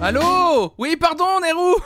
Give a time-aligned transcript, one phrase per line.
[0.00, 1.76] Allô Oui, pardon, Nero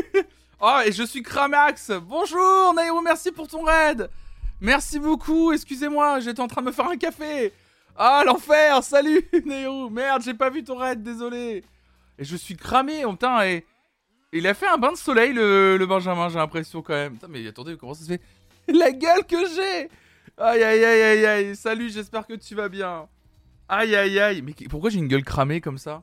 [0.60, 4.08] Oh, et je suis Kramax Bonjour, Nero, merci pour ton raid.
[4.60, 7.52] Merci beaucoup, excusez-moi, j'étais en train de me faire un café.
[7.96, 11.64] Ah, l'enfer Salut, Nero Merde, j'ai pas vu ton raid, désolé.
[12.16, 13.66] Et je suis cramé, oh, putain, et...
[14.32, 17.14] Il a fait un bain de soleil, le, Benjamin, j'ai l'impression, quand même.
[17.14, 18.20] Putain, mais attendez, comment ça se fait
[18.68, 19.88] La gueule que j'ai
[20.36, 21.56] Aïe, aïe, aïe, aïe, aïe.
[21.56, 23.08] Salut, j'espère que tu vas bien.
[23.68, 24.42] Aïe, aïe, aïe.
[24.42, 26.02] Mais pourquoi j'ai une gueule cramée comme ça?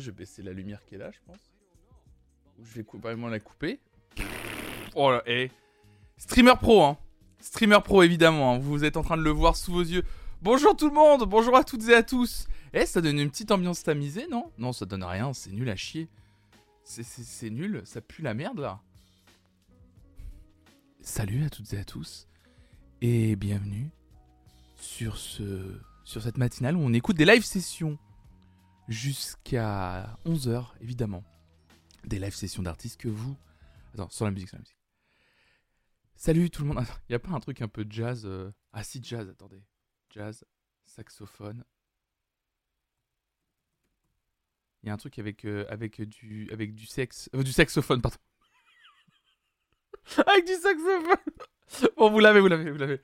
[0.00, 1.40] Je vais baisser la lumière qui est là, je pense.
[2.62, 3.80] Je vais vraiment la couper.
[4.94, 5.50] Oh là, et...
[6.16, 6.98] Streamer pro, hein.
[7.40, 8.54] Streamer pro, évidemment.
[8.54, 8.58] Hein.
[8.58, 10.02] Vous êtes en train de le voir sous vos yeux.
[10.42, 12.46] Bonjour tout le monde, bonjour à toutes et à tous.
[12.72, 14.52] Eh, ça donne une petite ambiance tamisée, non?
[14.58, 16.08] Non, ça donne rien, c'est nul à chier.
[16.84, 18.80] C'est nul, ça pue la merde là.
[21.00, 22.28] Salut à toutes et à tous.
[23.00, 23.90] Et bienvenue
[24.76, 27.98] sur, ce, sur cette matinale où on écoute des live sessions
[28.88, 31.24] jusqu'à 11h, évidemment.
[32.04, 33.36] Des live sessions d'artistes que vous.
[33.94, 34.76] Attends, sur la musique, sur la musique.
[36.14, 36.84] Salut tout le monde.
[37.08, 39.62] Il n'y a pas un truc un peu jazz euh, Ah si, jazz, attendez.
[40.10, 40.44] Jazz,
[40.84, 41.64] saxophone.
[44.82, 47.28] Il y a un truc avec, euh, avec, du, avec du sexe.
[47.34, 48.18] Euh, du saxophone, pardon.
[50.26, 53.02] avec du saxophone Bon, vous l'avez, vous l'avez, vous l'avez.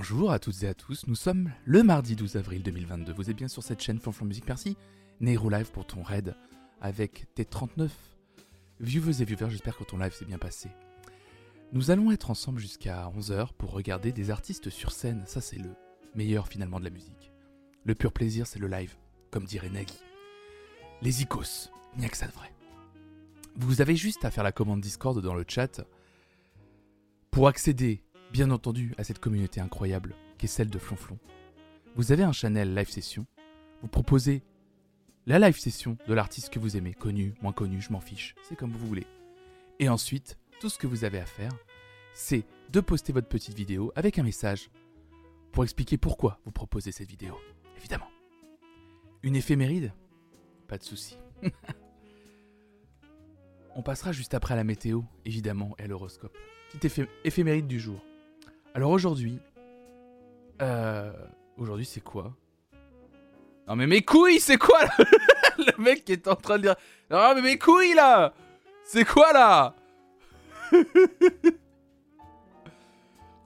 [0.00, 3.12] Bonjour à toutes et à tous, nous sommes le mardi 12 avril 2022.
[3.14, 4.76] Vous êtes bien sur cette chaîne Flanflan Musique, merci.
[5.18, 6.36] Nero Live pour ton raid
[6.80, 7.90] avec tes 39
[8.78, 10.70] viewers et viewers, j'espère que ton live s'est bien passé.
[11.72, 15.70] Nous allons être ensemble jusqu'à 11h pour regarder des artistes sur scène, ça c'est le
[16.14, 17.32] meilleur finalement de la musique.
[17.84, 18.94] Le pur plaisir c'est le live,
[19.32, 19.98] comme dirait Nagui.
[21.02, 22.52] Les icos, il n'y a que ça de vrai.
[23.56, 25.80] Vous avez juste à faire la commande Discord dans le chat
[27.32, 31.18] pour accéder bien entendu à cette communauté incroyable qui est celle de Flonflon.
[31.96, 33.26] Vous avez un channel live session,
[33.82, 34.42] vous proposez
[35.26, 38.56] la live session de l'artiste que vous aimez, connu, moins connu, je m'en fiche, c'est
[38.56, 39.06] comme vous voulez.
[39.78, 41.52] Et ensuite, tout ce que vous avez à faire,
[42.14, 44.70] c'est de poster votre petite vidéo avec un message
[45.52, 47.36] pour expliquer pourquoi vous proposez cette vidéo,
[47.76, 48.08] évidemment.
[49.22, 49.92] Une éphéméride?
[50.66, 51.18] Pas de souci.
[53.74, 56.36] On passera juste après à la météo, évidemment, et à l'horoscope.
[56.72, 58.00] Petite éphéméride du jour.
[58.78, 59.40] Alors aujourd'hui,
[60.62, 61.12] euh,
[61.56, 62.32] aujourd'hui c'est quoi?
[63.66, 64.92] Non mais mes couilles, c'est quoi là?
[65.58, 66.76] Le mec qui est en train de dire,
[67.10, 68.32] non mais mes couilles là,
[68.84, 69.74] c'est quoi là?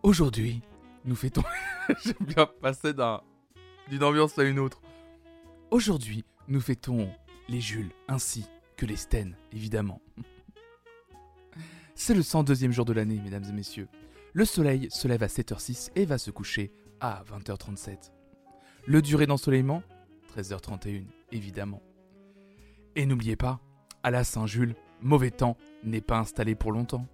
[0.02, 0.60] Aujourd'hui,
[1.06, 1.44] nous fêtons.
[2.04, 2.92] J'aime bien passer
[3.88, 4.82] d'une ambiance à une autre.
[5.70, 7.08] Aujourd'hui, nous fêtons
[7.48, 8.44] les Jules ainsi
[8.76, 10.02] que les Sten, évidemment.
[11.94, 13.88] C'est le 102e jour de l'année, mesdames et messieurs.
[14.34, 18.12] Le soleil se lève à 7h06 et va se coucher à 20h37.
[18.86, 19.82] Le durée d'ensoleillement
[20.34, 21.82] 13h31, évidemment.
[22.96, 23.60] Et n'oubliez pas,
[24.02, 27.06] à la Saint-Jules, mauvais temps n'est pas installé pour longtemps.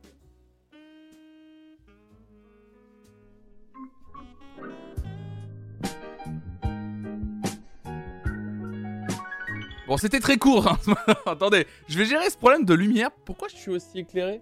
[9.89, 10.69] Bon, c'était très court.
[10.69, 10.79] Hein.
[11.27, 13.11] Attendez, je vais gérer ce problème de lumière.
[13.25, 14.41] Pourquoi je suis aussi éclairé?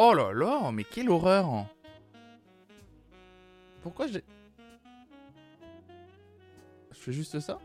[0.00, 1.66] Oh là là, mais quelle horreur.
[3.82, 4.22] Pourquoi j'ai...
[6.92, 7.58] Je fais juste ça?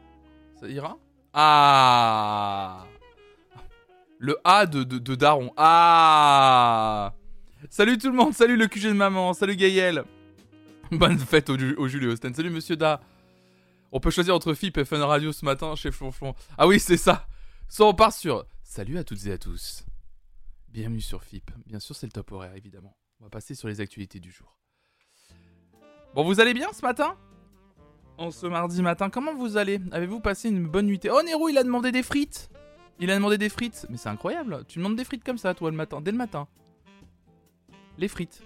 [0.60, 0.98] Ça ira?
[1.32, 2.88] Ah.
[4.18, 5.54] Le A de, de, Daron.
[5.58, 7.14] Ah.
[7.70, 10.04] Salut tout le monde, salut le QG de maman, salut Gaël.
[10.92, 13.00] Bonne fête au, au Austin, salut Monsieur Da.
[13.92, 16.34] On peut choisir entre FIP et Fun Radio ce matin chez Flonflon.
[16.58, 17.28] Ah oui, c'est ça.
[17.70, 18.44] Soit on part sur...
[18.64, 19.86] Salut à toutes et à tous
[20.74, 21.52] Bienvenue sur FIP.
[21.68, 22.98] Bien sûr, c'est le top horaire, évidemment.
[23.20, 24.58] On va passer sur les actualités du jour.
[26.16, 27.16] Bon, vous allez bien ce matin?
[28.18, 29.80] En ce mardi matin, comment vous allez?
[29.92, 32.50] Avez-vous passé une bonne nuit Oh, Nero, il a demandé des frites
[33.00, 35.70] Il a demandé des frites Mais c'est incroyable Tu demandes des frites comme ça, toi,
[35.70, 36.48] le matin, dès le matin.
[38.00, 38.42] Les frites.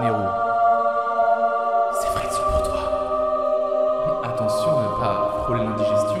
[0.00, 0.28] Nero.
[2.00, 4.22] Ces frites sont pour toi.
[4.24, 6.19] Attention à ne pas frôler l'indigestion.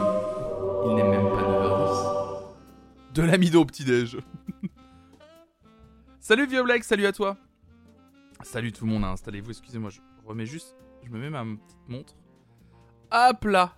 [3.14, 4.18] De l'amido au petit-déj.
[6.20, 7.36] salut Vieux Black, salut à toi.
[8.42, 12.14] Salut tout le monde, installez-vous, excusez-moi, je remets juste, je me mets ma petite montre.
[13.12, 13.74] Hop là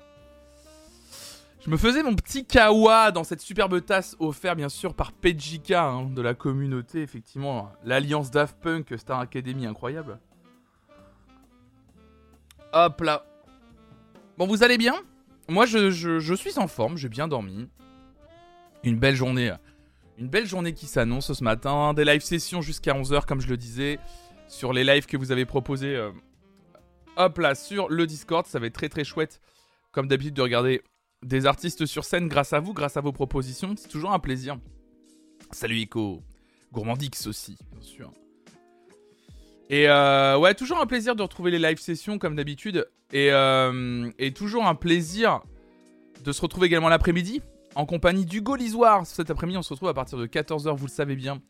[1.64, 5.84] Je me faisais mon petit kawa dans cette superbe tasse offerte bien sûr par Pejika
[5.84, 10.20] hein, de la communauté, effectivement, l'alliance Daft Punk Star Academy incroyable.
[12.72, 13.24] Hop là
[14.38, 14.94] Bon, vous allez bien?
[15.48, 17.68] Moi, je suis en forme, j'ai bien dormi
[18.84, 19.52] une belle journée.
[20.18, 21.94] Une belle journée qui s'annonce ce matin.
[21.94, 23.98] Des live sessions jusqu'à 11h, comme je le disais.
[24.48, 26.10] Sur les lives que vous avez proposés euh,
[27.16, 28.46] hop là, sur le Discord.
[28.46, 29.40] Ça va être très très chouette,
[29.92, 30.82] comme d'habitude, de regarder
[31.22, 33.74] des artistes sur scène grâce à vous, grâce à vos propositions.
[33.76, 34.58] C'est toujours un plaisir.
[35.52, 36.22] Salut Ico.
[36.72, 38.10] Gourmandix aussi, bien sûr.
[39.70, 42.88] Et euh, ouais, toujours un plaisir de retrouver les live sessions comme d'habitude.
[43.12, 45.42] Et, euh, et, toujours un plaisir
[46.24, 47.42] de se retrouver également l'après-midi
[47.74, 49.06] en compagnie d'Hugo Lisoire.
[49.06, 51.40] Cet après-midi, on se retrouve à partir de 14h, vous le savez bien.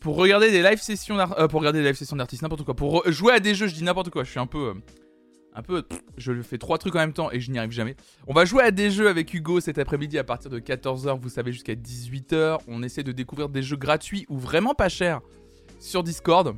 [0.00, 2.74] Pour regarder des live sessions euh, d'artistes, n'importe quoi.
[2.74, 4.24] Pour jouer à des jeux, je dis n'importe quoi.
[4.24, 4.68] Je suis un peu.
[4.68, 4.74] Euh,
[5.54, 5.84] un peu.
[6.16, 7.96] Je fais trois trucs en même temps et je n'y arrive jamais.
[8.26, 11.28] On va jouer à des jeux avec Hugo cet après-midi à partir de 14h, vous
[11.28, 12.58] savez, jusqu'à 18h.
[12.68, 15.20] On essaie de découvrir des jeux gratuits ou vraiment pas chers
[15.78, 16.56] sur Discord.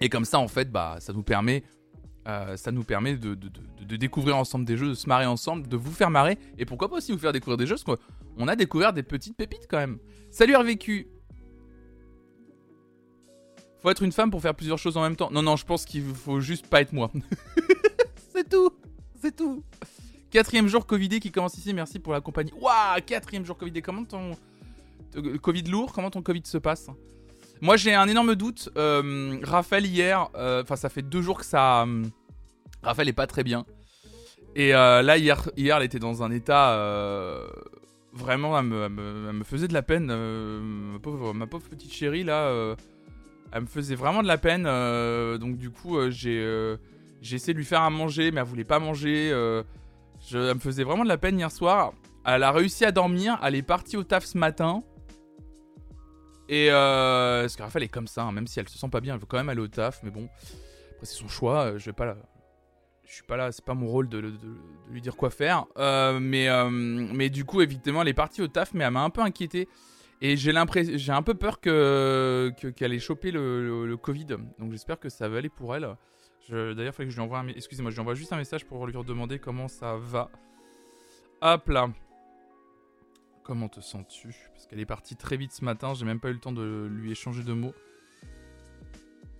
[0.00, 1.62] Et comme ça, en fait, bah, ça nous permet
[2.26, 3.36] euh, ça nous permet de,
[3.96, 6.96] découvrir ensemble des jeux, de se marrer ensemble, de vous faire marrer, et pourquoi pas
[6.96, 9.98] aussi vous faire découvrir des jeux, parce qu'on a découvert des petites pépites quand même.
[10.30, 11.06] Salut RVQ
[13.80, 15.30] Faut être une femme pour faire plusieurs choses en même temps.
[15.30, 17.12] Non, non, je pense qu'il faut juste pas être moi.
[18.34, 18.70] c'est tout
[19.20, 19.62] C'est tout
[20.30, 22.52] Quatrième jour Covidé qui commence ici, merci pour la compagnie.
[22.60, 24.32] Waouh Quatrième jour Covidé, comment ton...
[25.40, 26.90] Covid lourd, comment ton Covid se passe?
[27.60, 28.70] Moi, j'ai un énorme doute.
[28.76, 31.82] Euh, Raphaël, hier, euh, enfin, ça fait deux jours que ça.
[31.82, 32.04] Euh,
[32.82, 33.64] Raphaël est pas très bien.
[34.54, 36.74] Et là, hier, hier, elle était dans un état.
[38.12, 40.06] vraiment, elle me, faisait de la peine.
[40.06, 42.74] Ma pauvre, petite chérie, là.
[43.52, 44.64] elle me faisait vraiment de la peine.
[45.38, 46.78] donc, du coup, j'ai
[47.22, 49.28] essayé de lui faire à manger, mais elle voulait pas manger.
[50.32, 51.92] Elle me faisait vraiment de la peine hier soir.
[52.24, 53.38] Elle a réussi à dormir.
[53.42, 54.82] Elle est partie au taf ce matin.
[56.48, 59.14] Et euh, parce que est comme ça, hein, même si elle se sent pas bien,
[59.14, 60.28] elle veut quand même aller au taf, mais bon,
[60.92, 62.16] après c'est son choix, euh, je vais pas là.
[63.04, 64.32] Je suis pas là, c'est pas mon rôle de,
[64.90, 65.66] lui dire quoi faire.
[65.78, 69.04] Euh, mais, euh, mais du coup, évidemment, elle est partie au taf, mais elle m'a
[69.04, 69.68] un peu inquiété.
[70.20, 74.26] Et j'ai l'impression, j'ai un peu peur que qu'elle ait chopé le, Covid.
[74.58, 75.88] Donc j'espère que ça va aller pour elle.
[76.48, 78.84] D'ailleurs, il fallait que je lui envoie excusez-moi, je lui envoie juste un message pour
[78.86, 80.30] lui redemander comment ça va.
[81.42, 81.90] Hop là.
[83.46, 84.34] Comment te sens-tu?
[84.52, 86.88] Parce qu'elle est partie très vite ce matin, j'ai même pas eu le temps de
[86.90, 87.74] lui échanger de mots.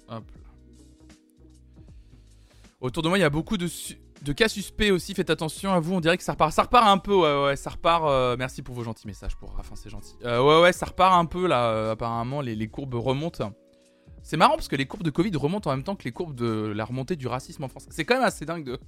[0.09, 0.49] Hop là.
[2.81, 3.67] Autour de moi, il y a beaucoup de,
[4.33, 5.13] cas suspects aussi.
[5.13, 6.53] Faites attention à vous, on dirait que ça repart.
[6.53, 8.05] Ça repart un peu, ouais, ouais, ça repart.
[8.05, 10.15] Euh, merci pour vos gentils messages pour c'est gentil.
[10.25, 11.73] Euh, ouais, ouais, ça repart un peu là.
[11.73, 13.53] Euh, apparemment, les, les, courbes remontent.
[14.23, 16.37] C'est marrant parce que les courbes de Covid remontent en même temps que les courbes
[16.37, 17.87] de la remontée du racisme en France.
[17.91, 18.79] C'est quand même assez dingue de.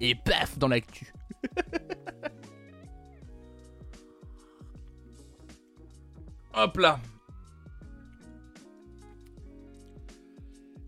[0.00, 1.12] Et paf dans l'actu.
[6.56, 7.00] Hop là.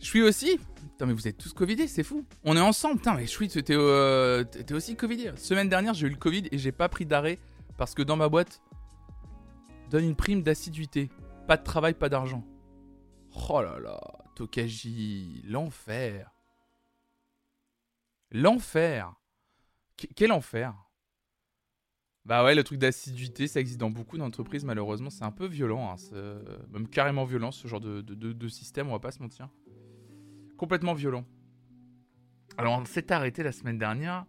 [0.00, 0.58] Je suis aussi.
[0.92, 2.24] Putain, mais vous êtes tous Covidés, c'est fou.
[2.44, 2.96] On est ensemble.
[2.96, 5.32] Putain, mais je suis, t'es euh, aussi Covidé.
[5.36, 7.38] Semaine dernière, j'ai eu le Covid et j'ai pas pris d'arrêt
[7.76, 8.62] parce que dans ma boîte,
[9.90, 11.10] donne une prime d'assiduité.
[11.46, 12.44] Pas de travail, pas d'argent.
[13.48, 14.00] Oh là là,
[14.36, 16.30] Tokaji, l'enfer.
[18.30, 19.12] L'enfer.
[20.14, 20.74] quel enfer.
[22.26, 25.10] Bah ouais, le truc d'assiduité, ça existe dans beaucoup d'entreprises, malheureusement.
[25.10, 26.16] C'est un peu violent, hein.
[26.72, 29.48] même carrément violent, ce genre de, de, système, on va pas se mentir.
[30.56, 31.24] Complètement violent.
[32.58, 34.26] Alors, on s'était arrêté la semaine dernière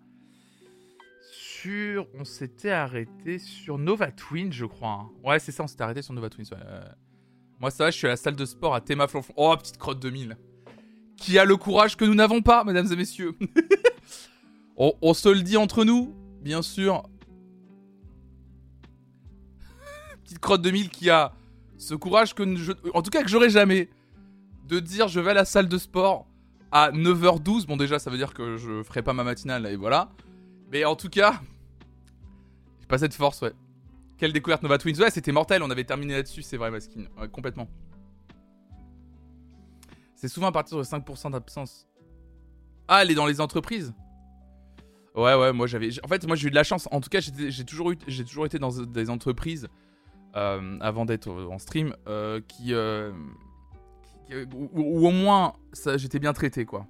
[1.32, 2.08] sur.
[2.14, 5.02] On s'était arrêté sur Nova Twin, je crois.
[5.02, 5.10] Hein.
[5.24, 6.46] Ouais, c'est ça, on s'était arrêté sur Nova Twin.
[7.60, 9.34] Moi, ça va, je suis à la salle de sport à Théma Flonflon.
[9.38, 10.38] Oh, petite crotte 2000.
[11.16, 13.36] Qui a le courage que nous n'avons pas, mesdames et messieurs.
[14.78, 17.02] on se le dit entre nous, bien sûr
[20.28, 21.34] petite crotte de mille qui a
[21.78, 23.90] ce courage que je, en tout cas que j'aurais jamais
[24.66, 26.28] de dire je vais à la salle de sport
[26.72, 27.66] à 9h12.
[27.66, 30.10] Bon déjà ça veut dire que je ferai pas ma matinale et voilà.
[30.70, 31.40] Mais en tout cas,
[32.82, 33.54] j'ai pas cette force, ouais.
[34.18, 35.00] Quelle découverte Nova Twins.
[35.00, 37.06] Ouais, c'était mortel, on avait terminé là-dessus, c'est vrai Maskin.
[37.18, 37.70] Ouais, complètement.
[40.16, 41.88] C'est souvent à partir de 5% d'absence.
[42.90, 43.94] Ah, elle est dans les entreprises?
[45.16, 45.90] Ouais, ouais, moi j'avais.
[46.04, 46.90] En fait, moi j'ai eu de la chance.
[46.92, 47.98] En tout cas, j'ai toujours, eu...
[47.98, 49.70] toujours été dans des entreprises
[50.82, 53.12] avant d'être en stream, euh, qui, euh,
[54.54, 55.54] ou, au moins
[55.96, 56.86] j'étais bien traité quoi.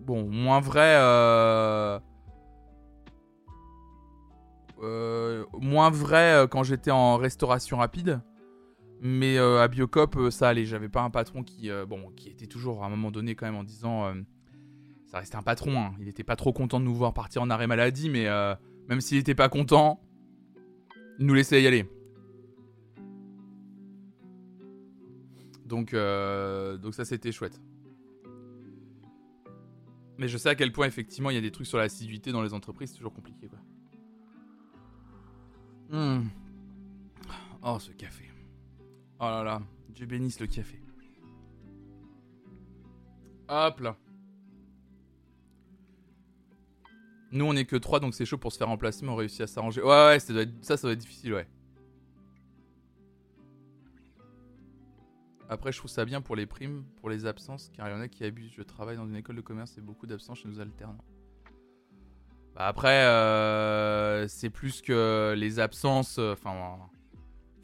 [0.00, 0.94] Bon, moins vrai,
[5.60, 8.20] moins vrai quand j'étais en restauration rapide.
[9.00, 10.64] Mais à Biocop, ça allait.
[10.64, 13.56] J'avais pas un patron qui, bon, qui était toujours à un moment donné quand même
[13.56, 14.12] en disant,
[15.06, 15.78] ça restait un patron.
[15.78, 15.94] Hein.
[16.00, 18.28] Il était pas trop content de nous voir partir en arrêt maladie, mais
[18.88, 20.00] même s'il était pas content,
[21.18, 21.86] il nous laissait y aller.
[25.64, 27.60] Donc, euh, donc ça, c'était chouette.
[30.18, 32.42] Mais je sais à quel point, effectivement, il y a des trucs sur l'assiduité dans
[32.42, 33.58] les entreprises, c'est toujours compliqué, quoi.
[35.90, 36.28] Hmm.
[37.62, 38.30] Oh, ce café.
[39.18, 40.80] Oh là là, Dieu bénisse le café.
[43.48, 43.96] Hop là.
[47.32, 49.40] Nous, on est que 3, donc c'est chaud pour se faire remplacer, mais on réussit
[49.40, 49.82] à s'arranger.
[49.82, 51.48] Ouais, ouais, ça, ça doit être difficile, ouais.
[55.54, 58.00] Après, je trouve ça bien pour les primes, pour les absences, car il y en
[58.00, 58.52] a qui abusent.
[58.52, 60.98] Je travaille dans une école de commerce et beaucoup d'absences chez nos alternants.
[62.56, 66.18] Bah après, euh, c'est plus que les absences.
[66.18, 66.88] Euh, enfin,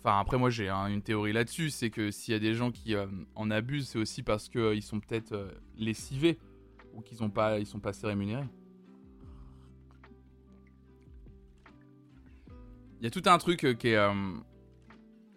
[0.05, 3.07] après, moi j'ai une théorie là-dessus, c'est que s'il y a des gens qui euh,
[3.35, 6.39] en abusent, c'est aussi parce qu'ils sont peut-être lessivés
[6.95, 8.47] ou qu'ils sont pas, sont pas assez rémunérés.
[13.01, 14.09] Il y a tout un truc qui est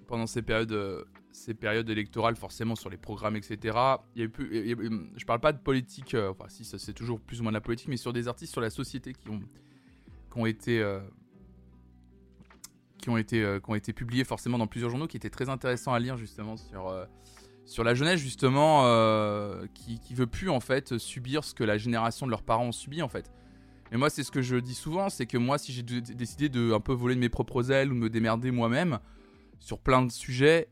[0.06, 3.78] pendant ces périodes ces périodes électorales, forcément, sur les programmes, etc.
[4.16, 7.62] Il y parle pas de politique, euh, si, c'est toujours plus ou moins de la
[7.62, 10.80] politique, mais sur des artistes sur la société qui ont, été.
[10.80, 11.00] Euh,
[13.08, 16.18] euh, qui ont été publiés forcément dans plusieurs journaux, qui étaient très intéressants à lire
[16.18, 16.96] justement sur,
[17.66, 18.84] sur la jeunesse justement,
[19.74, 22.72] qui, qui veut plus en fait subir ce que la génération de leurs parents ont
[22.72, 23.32] subi en fait.
[23.92, 26.72] Mais moi c'est ce que je dis souvent, c'est que moi si j'ai décidé de
[26.72, 29.00] un peu voler de mes propres ailes ou de me démerder moi-même
[29.60, 30.70] sur plein de sujets,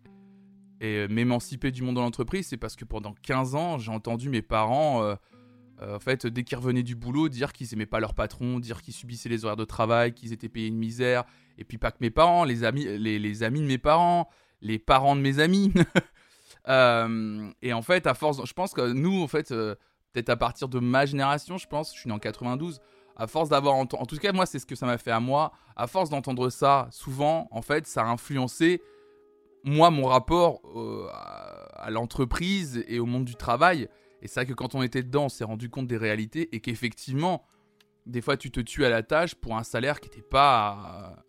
[0.81, 4.29] et euh, m'émanciper du monde de l'entreprise, c'est parce que pendant 15 ans, j'ai entendu
[4.29, 5.15] mes parents, euh,
[5.81, 8.81] euh, en fait, dès qu'ils revenaient du boulot, dire qu'ils aimaient pas leur patron, dire
[8.81, 11.23] qu'ils subissaient les horaires de travail, qu'ils étaient payés une misère.
[11.59, 14.27] Et puis pas que mes parents, les amis, les, amis de mes parents,
[14.61, 15.71] les parents de mes amis.
[16.67, 20.79] et en fait, à force, je pense que nous, en fait, peut-être à partir de
[20.79, 22.79] ma génération, je pense, je suis né en 92,
[23.15, 25.51] à force d'avoir en tout cas moi c'est ce que ça m'a fait à moi
[25.75, 28.81] à force d'entendre ça souvent en fait ça a influencé
[29.63, 33.89] moi, mon rapport euh, à, l'entreprise et au monde du travail,
[34.21, 36.59] et c'est vrai que quand on était dedans, on s'est rendu compte des réalités et
[36.59, 37.45] qu'effectivement,
[38.05, 41.23] des fois, tu te tues à la tâche pour un salaire qui n'était pas,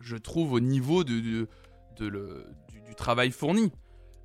[0.00, 1.46] je trouve, au niveau de, du,
[2.96, 3.72] travail fourni.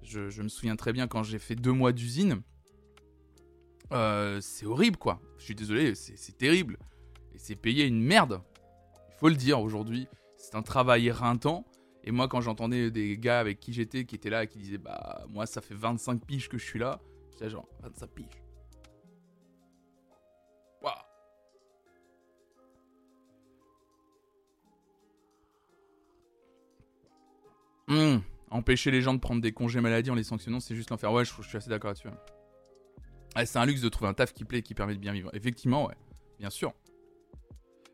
[0.03, 2.41] Je, me souviens très bien quand j'ai fait deux mois d'usine.
[3.91, 5.19] Euh, c'est horrible, quoi.
[5.37, 6.77] Je suis désolé, c'est terrible.
[7.33, 8.41] Et c'est payé une merde.
[9.09, 10.07] Il faut le dire aujourd'hui.
[10.37, 11.65] C'est un travail éreintant.
[12.03, 14.77] Et moi, quand j'entendais des gars avec qui j'étais qui étaient là et qui disaient
[14.77, 16.99] Bah, moi, ça fait 25 piges que je suis là,
[17.31, 18.25] j'étais genre 25 piges.
[20.81, 20.93] Waouh!
[27.87, 31.11] Hum, empêcher les gens de prendre des congés maladie en les sanctionnant, c'est juste l'enfer.
[31.11, 32.09] Ouais, je, suis assez d'accord là-dessus.
[33.45, 35.29] c'est un luxe de trouver un taf qui plaît et qui permet de bien vivre.
[35.33, 35.95] Effectivement, ouais,
[36.39, 36.73] bien sûr.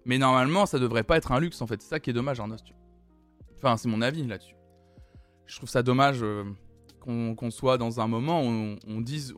[0.05, 1.81] Mais normalement, ça devrait pas être un luxe en fait.
[1.81, 2.55] C'est ça qui est dommage, Arnaud.
[3.57, 4.55] Enfin, c'est mon avis là-dessus.
[5.45, 6.43] Je trouve ça dommage euh,
[6.99, 9.33] qu'on soit dans un moment où on, dise,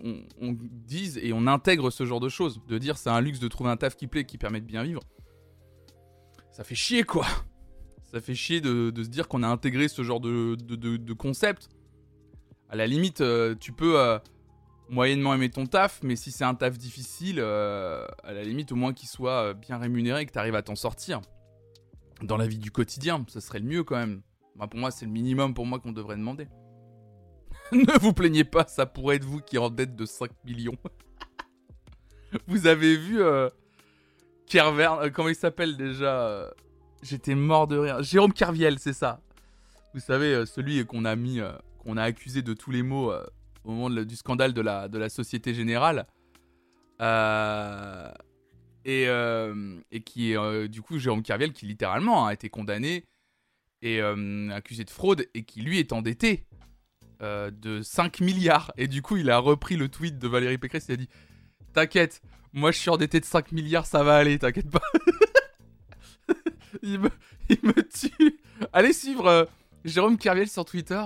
[1.21, 2.61] et on intègre ce genre de choses.
[2.67, 4.83] De dire c'est un luxe de trouver un taf qui plaît, qui permet de bien
[4.83, 5.01] vivre.
[6.51, 7.25] Ça fait chier quoi.
[8.11, 11.69] Ça fait chier de, se dire qu'on a intégré ce genre de, de, concept.
[12.67, 14.17] À la limite, euh, tu peux euh,
[14.89, 18.93] moyennement aimer ton taf, mais si c'est un taf difficile, à la limite, au moins
[18.93, 21.21] qu'il soit bien rémunéré et que tu arrives à t'en sortir
[22.21, 23.23] dans la vie du quotidien.
[23.27, 24.21] Ce serait le mieux quand même.
[24.57, 26.47] pour moi, c'est le minimum pour moi qu'on devrait demander.
[27.71, 30.77] ne vous plaignez pas, ça pourrait être vous qui êtes en dette de 5 millions.
[32.47, 33.49] vous avez vu euh,
[34.55, 36.49] euh, comment il s'appelle déjà euh,
[37.01, 38.03] J'étais mort de rire.
[38.03, 39.21] Jérôme Kerviel, c'est ça.
[39.93, 41.39] Vous savez, euh, celui qu'on a mis,
[41.79, 43.13] qu'on a accusé de tous les maux
[43.63, 46.05] au moment du scandale de la, de la Société Générale.
[47.01, 48.11] Euh,
[48.85, 53.05] et, euh, et qui est euh, du coup Jérôme Kerviel qui littéralement a été condamné
[53.81, 56.45] et euh, accusé de fraude et qui lui est endetté
[57.21, 58.71] de 5 milliards.
[58.77, 61.09] Et du coup, il a repris le tweet de Valérie Pécresse et a dit
[61.73, 62.21] T'inquiète,
[62.53, 64.81] moi je suis endetté de 5 milliards, ça va aller, t'inquiète pas.
[66.81, 67.09] il, me,
[67.49, 68.39] il, me, tue.
[68.71, 69.49] Allez suivre
[69.83, 71.03] Jérôme Kerviel sur Twitter.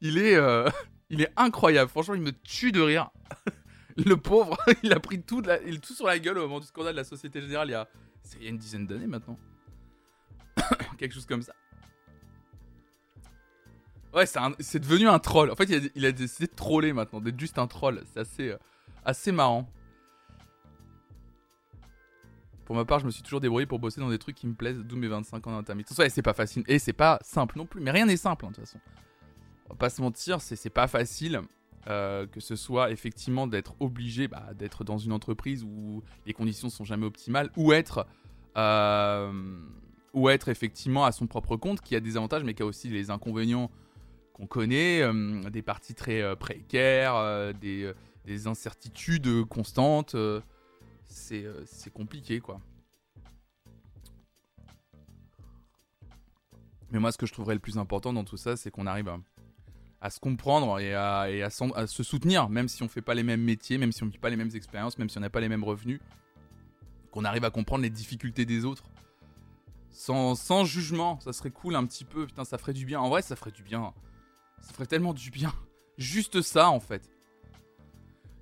[0.00, 0.38] Il est,
[1.10, 3.10] il est incroyable, franchement, il me tue de rire.
[3.96, 6.98] Le pauvre, il a pris tout, tout sur la gueule au moment du scandale de
[6.98, 7.88] la Société Générale il y a,
[8.40, 9.38] il une dizaine d'années maintenant.
[10.98, 11.54] Quelque chose comme ça.
[14.12, 14.24] Ouais,
[14.60, 15.50] c'est devenu un troll.
[15.50, 18.02] En fait, il a, décidé de troller maintenant, d'être juste un troll.
[18.12, 18.58] C'est assez, euh,
[19.04, 19.70] assez marrant.
[22.64, 24.54] Pour ma part, je me suis toujours débrouillé pour bosser dans des trucs qui me
[24.54, 25.98] plaisent, d'où mes 25 ans d'intermittence.
[25.98, 26.64] Ouais, c'est pas facile.
[26.66, 27.80] Et c'est pas simple non plus.
[27.80, 28.80] Mais rien n'est simple, hein, de toute façon.
[29.66, 31.42] On va pas se mentir, c'est pas facile.
[31.88, 36.68] Euh, que ce soit effectivement d'être obligé bah, d'être dans une entreprise où les conditions
[36.68, 38.08] sont jamais optimales, ou être,
[38.56, 39.60] euh,
[40.12, 42.88] ou être effectivement à son propre compte, qui a des avantages mais qui a aussi
[42.88, 43.70] les inconvénients
[44.32, 47.92] qu'on connaît, euh, des parties très précaires, des,
[48.24, 50.16] des, incertitudes constantes.
[51.04, 52.60] c'est compliqué quoi.
[56.90, 59.08] Mais moi, ce que je trouverais le plus important dans tout ça, c'est qu'on arrive
[59.08, 59.18] à
[60.00, 63.78] à se comprendre et, à, se soutenir, même si on fait pas les mêmes métiers,
[63.78, 65.64] même si on vit pas les mêmes expériences, même si on n'a pas les mêmes
[65.64, 66.00] revenus,
[67.10, 68.84] qu'on arrive à comprendre les difficultés des autres.
[69.90, 73.00] Sans, sans, jugement, ça serait cool un petit peu, putain, ça ferait du bien.
[73.00, 73.94] En vrai, ça ferait du bien.
[74.60, 75.52] Ça ferait tellement du bien.
[75.96, 77.10] Juste ça, en fait.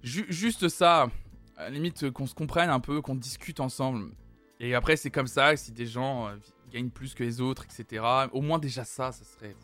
[0.02, 1.08] juste ça.
[1.56, 4.10] À la limite, qu'on se comprenne un peu, qu'on discute ensemble.
[4.58, 6.36] Et après, c'est comme ça, si des gens euh,
[6.72, 8.02] gagnent plus que les autres, etc.
[8.32, 9.54] Au moins, déjà ça, ça serait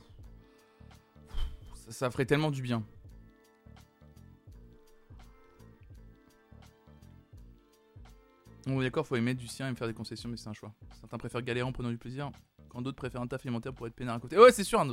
[1.90, 2.84] ça ferait tellement du bien.
[8.66, 10.72] Bon, d'accord, faut aimer du sien et me faire des concessions, mais c'est un choix.
[11.00, 12.30] Certains préfèrent galérer en prenant du plaisir,
[12.68, 14.38] quand d'autres préfèrent un taf alimentaire pour être peinard à côté.
[14.38, 14.84] Ouais, c'est sûr,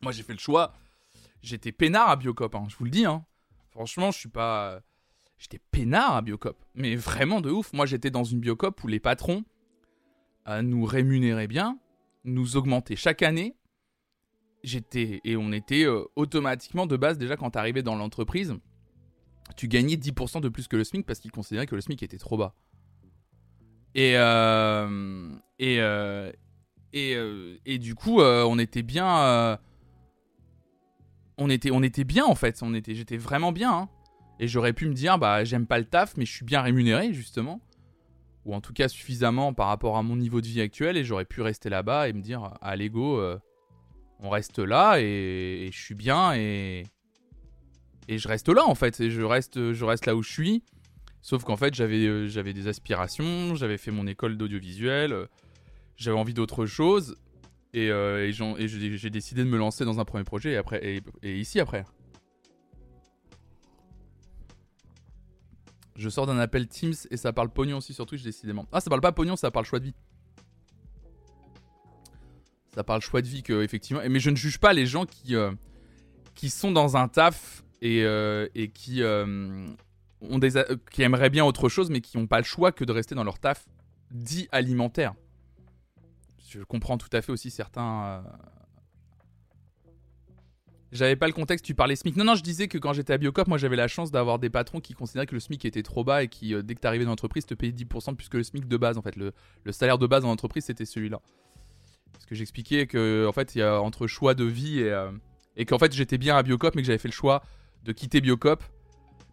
[0.00, 0.72] Moi, j'ai fait le choix.
[1.42, 3.04] J'étais peinard à Biocop, hein, je vous le dis.
[3.04, 3.24] Hein.
[3.70, 4.80] Franchement, je suis pas.
[5.38, 6.56] J'étais peinard à Biocop.
[6.74, 7.72] Mais vraiment de ouf.
[7.72, 9.44] Moi, j'étais dans une Biocop où les patrons
[10.48, 11.78] euh, nous rémunéraient bien,
[12.24, 13.56] nous augmentaient chaque année
[14.62, 18.54] j'étais et on était euh, automatiquement de base déjà quand t'arrivais dans l'entreprise,
[19.56, 22.18] tu gagnais 10% de plus que le SMIC parce qu'ils considéraient que le SMIC était
[22.18, 22.54] trop bas.
[23.94, 25.28] Et euh,
[25.58, 26.32] et, euh,
[26.92, 27.16] et,
[27.66, 29.58] et du coup on était bien
[31.38, 33.88] on était bien en fait, on était j'étais vraiment bien hein.
[34.40, 37.12] Et j'aurais pu me dire bah j'aime pas le taf mais je suis bien rémunéré
[37.12, 37.60] justement
[38.44, 41.26] ou en tout cas suffisamment par rapport à mon niveau de vie actuel et j'aurais
[41.26, 43.20] pu rester là-bas et me dire à l'ego
[44.22, 46.84] on reste là et, je suis bien et
[48.08, 49.00] je reste là en fait.
[49.00, 50.62] Et je reste je reste là où je suis.
[51.20, 55.28] Sauf qu'en fait j'avais euh, j'avais des aspirations j'avais fait mon école d'audiovisuel
[55.96, 57.16] j'avais envie d'autre chose
[57.74, 61.60] et, euh, j'ai décidé de me lancer dans un premier projet et après et, ici
[61.60, 61.84] après.
[65.94, 68.66] Je sors d'un appel Teams et ça parle pognon aussi sur Twitch décidément.
[68.72, 69.94] Ah ça parle pas pognon ça parle choix de vie
[72.74, 74.02] ça parle choix de vie que effectivement.
[74.08, 75.52] Mais je ne juge pas les gens qui euh,
[76.34, 79.66] qui sont dans un taf et, euh, et qui euh,
[80.22, 80.52] ont des
[80.90, 83.24] qui aimeraient bien autre chose mais qui n'ont pas le choix que de rester dans
[83.24, 83.66] leur taf
[84.10, 85.14] dit alimentaire.
[86.48, 88.22] Je comprends tout à fait aussi certains.
[90.90, 92.16] J'avais pas le contexte, tu parlais SMIC.
[92.16, 94.50] Non, non, je disais que quand j'étais à Biocop, moi j'avais la chance d'avoir des
[94.50, 97.12] patrons qui considéraient que le SMIC était trop bas et qui, dès que t'arrivais dans
[97.12, 98.98] l'entreprise, te payaient 10% plus que le SMIC de base.
[98.98, 99.32] En fait, le,
[99.64, 101.22] le salaire de base dans l'entreprise, c'était celui-là.
[102.12, 105.10] Parce que j'expliquais que en fait, il y a entre choix de vie et, euh,
[105.56, 107.42] et qu'en fait, j'étais bien à Biocop, mais que j'avais fait le choix
[107.84, 108.62] de quitter Biocop.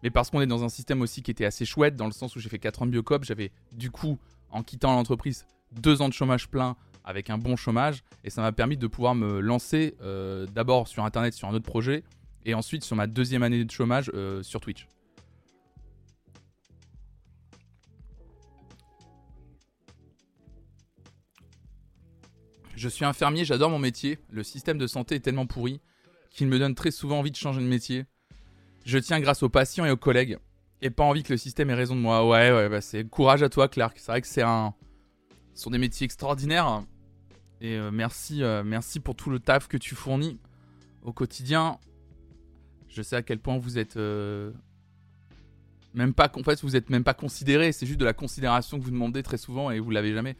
[0.02, 2.34] Mais parce qu'on est dans un système aussi qui était assez chouette, dans le sens
[2.36, 4.18] où j'ai fait 4 ans de Biocop, j'avais du coup,
[4.50, 8.02] en quittant l'entreprise, 2 ans de chômage plein avec un bon chômage.
[8.24, 11.66] Et ça m'a permis de pouvoir me lancer euh, d'abord sur Internet sur un autre
[11.66, 12.02] projet,
[12.44, 14.86] et ensuite sur ma deuxième année de chômage euh, sur Twitch.
[22.80, 24.18] Je suis infirmier, j'adore mon métier.
[24.30, 25.82] Le système de santé est tellement pourri
[26.30, 28.06] qu'il me donne très souvent envie de changer de métier.
[28.86, 30.38] Je tiens grâce aux patients et aux collègues.
[30.80, 32.26] Et pas envie que le système ait raison de moi.
[32.26, 33.98] Ouais, ouais, bah c'est courage à toi, Clark.
[33.98, 34.72] C'est vrai que c'est un.
[35.52, 36.82] Ce sont des métiers extraordinaires.
[37.60, 40.40] Et euh, merci, euh, merci pour tout le taf que tu fournis
[41.02, 41.76] au quotidien.
[42.88, 43.98] Je sais à quel point vous êtes.
[43.98, 44.52] Euh,
[45.92, 46.32] même pas.
[46.34, 47.72] En vous êtes même pas considéré.
[47.72, 50.34] C'est juste de la considération que vous demandez très souvent et vous l'avez jamais.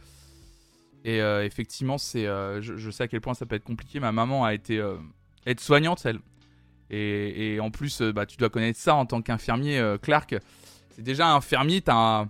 [1.05, 4.01] Et euh, effectivement, c'est, euh, je, sais à quel point ça peut être compliqué.
[4.01, 4.97] Ma maman a été euh,
[5.47, 6.21] aide-soignante, elle.
[6.93, 10.35] Et, en plus, bah, tu dois connaître ça en tant qu'infirmier, Clark.
[10.91, 12.27] C'est déjà infirmier, t'as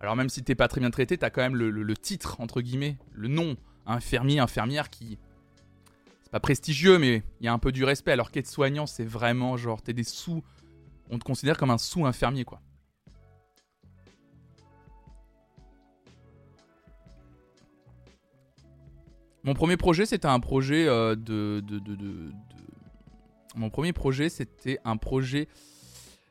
[0.00, 2.98] Alors même si t'es pas très bien traité, t'as quand même le, titre, entre guillemets,
[3.12, 3.56] le nom.
[3.84, 5.18] Infirmier, infirmière qui...
[6.22, 8.12] C'est pas prestigieux, mais il y a un peu du respect.
[8.12, 10.44] Alors qu'aide-soignant, c'est vraiment genre, t'es des sous...
[11.10, 12.60] On te considère comme un sous-infirmier, quoi.
[19.46, 21.62] Mon premier projet, c'était un projet euh, de,
[23.54, 25.46] Mon premier projet, c'était un projet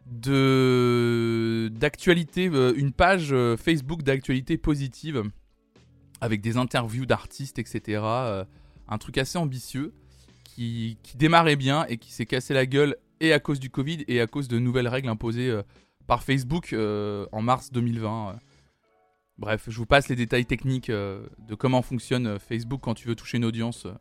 [0.06, 5.23] de d'actualité, euh, une page euh, Facebook d'actualité positive
[6.19, 8.01] avec des interviews d'artistes, etc.
[8.88, 9.93] un truc assez ambitieux
[10.43, 14.04] qui, qui, démarrait bien et qui s'est cassé la gueule et à cause du Covid
[14.10, 15.58] et à cause de nouvelles règles imposées
[16.06, 18.39] par Facebook en mars 2020.
[19.38, 23.08] Bref, je vous passe les détails techniques euh, de comment fonctionne euh, Facebook quand tu
[23.10, 23.93] veux toucher une audience, euh,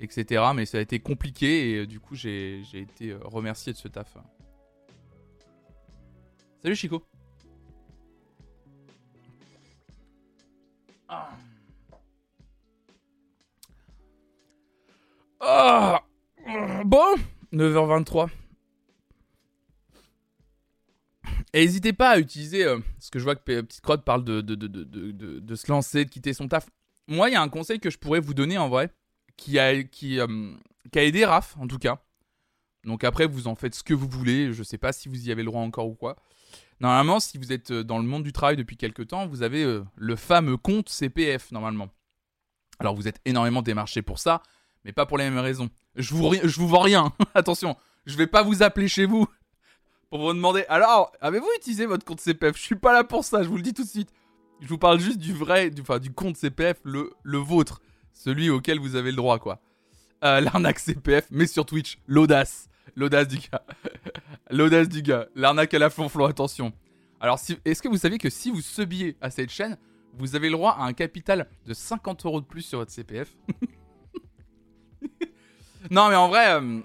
[0.00, 0.42] etc.
[0.54, 4.16] Mais ça a été compliqué et du coup j'ai été remercié de ce taf.
[6.62, 7.02] Salut Chico.
[11.08, 11.28] Ah.
[15.40, 16.02] Ah.
[16.84, 17.16] Bon,
[17.52, 18.30] 9h23.
[21.54, 24.40] Et n'hésitez pas à utiliser, euh, parce que je vois que Petite Crotte parle de
[24.40, 24.68] de, de,
[25.40, 26.68] de, se lancer, de quitter son taf.
[27.06, 28.92] Moi, il y a un conseil que je pourrais vous donner en vrai,
[29.36, 30.52] qui a, qui, euh,
[30.94, 32.02] a aidé Raph, en tout cas.
[32.84, 34.52] Donc après, vous en faites ce que vous voulez.
[34.52, 36.16] Je sais pas si vous y avez le droit encore ou quoi.
[36.80, 39.64] Normalement, si vous êtes euh, dans le monde du travail depuis quelques temps, vous avez
[39.64, 41.88] euh, le fameux compte CPF, normalement.
[42.78, 44.42] Alors vous êtes énormément démarché pour ça,
[44.84, 45.70] mais pas pour les mêmes raisons.
[45.96, 47.76] Je vous, je vous vends rien, attention.
[48.06, 49.26] Je vais pas vous appeler chez vous
[50.10, 53.42] pour vous demander alors, avez-vous utilisé votre compte CPF Je suis pas là pour ça,
[53.42, 54.12] je vous le dis tout de suite.
[54.60, 57.80] Je vous parle juste du vrai, du, enfin, du compte CPF, le, le vôtre,
[58.12, 59.60] celui auquel vous avez le droit, quoi.
[60.24, 62.68] Euh, l'arnaque CPF, mais sur Twitch, l'audace.
[62.96, 63.64] L'audace du gars.
[64.50, 65.28] l'audace du gars.
[65.36, 66.72] L'arnaque à la flonflon, attention.
[67.20, 69.76] Alors, si, est-ce que vous saviez que si vous subiez à cette chaîne,
[70.14, 73.36] vous avez le droit à un capital de 50 euros de plus sur votre CPF
[75.90, 76.80] Non, mais en vrai, euh,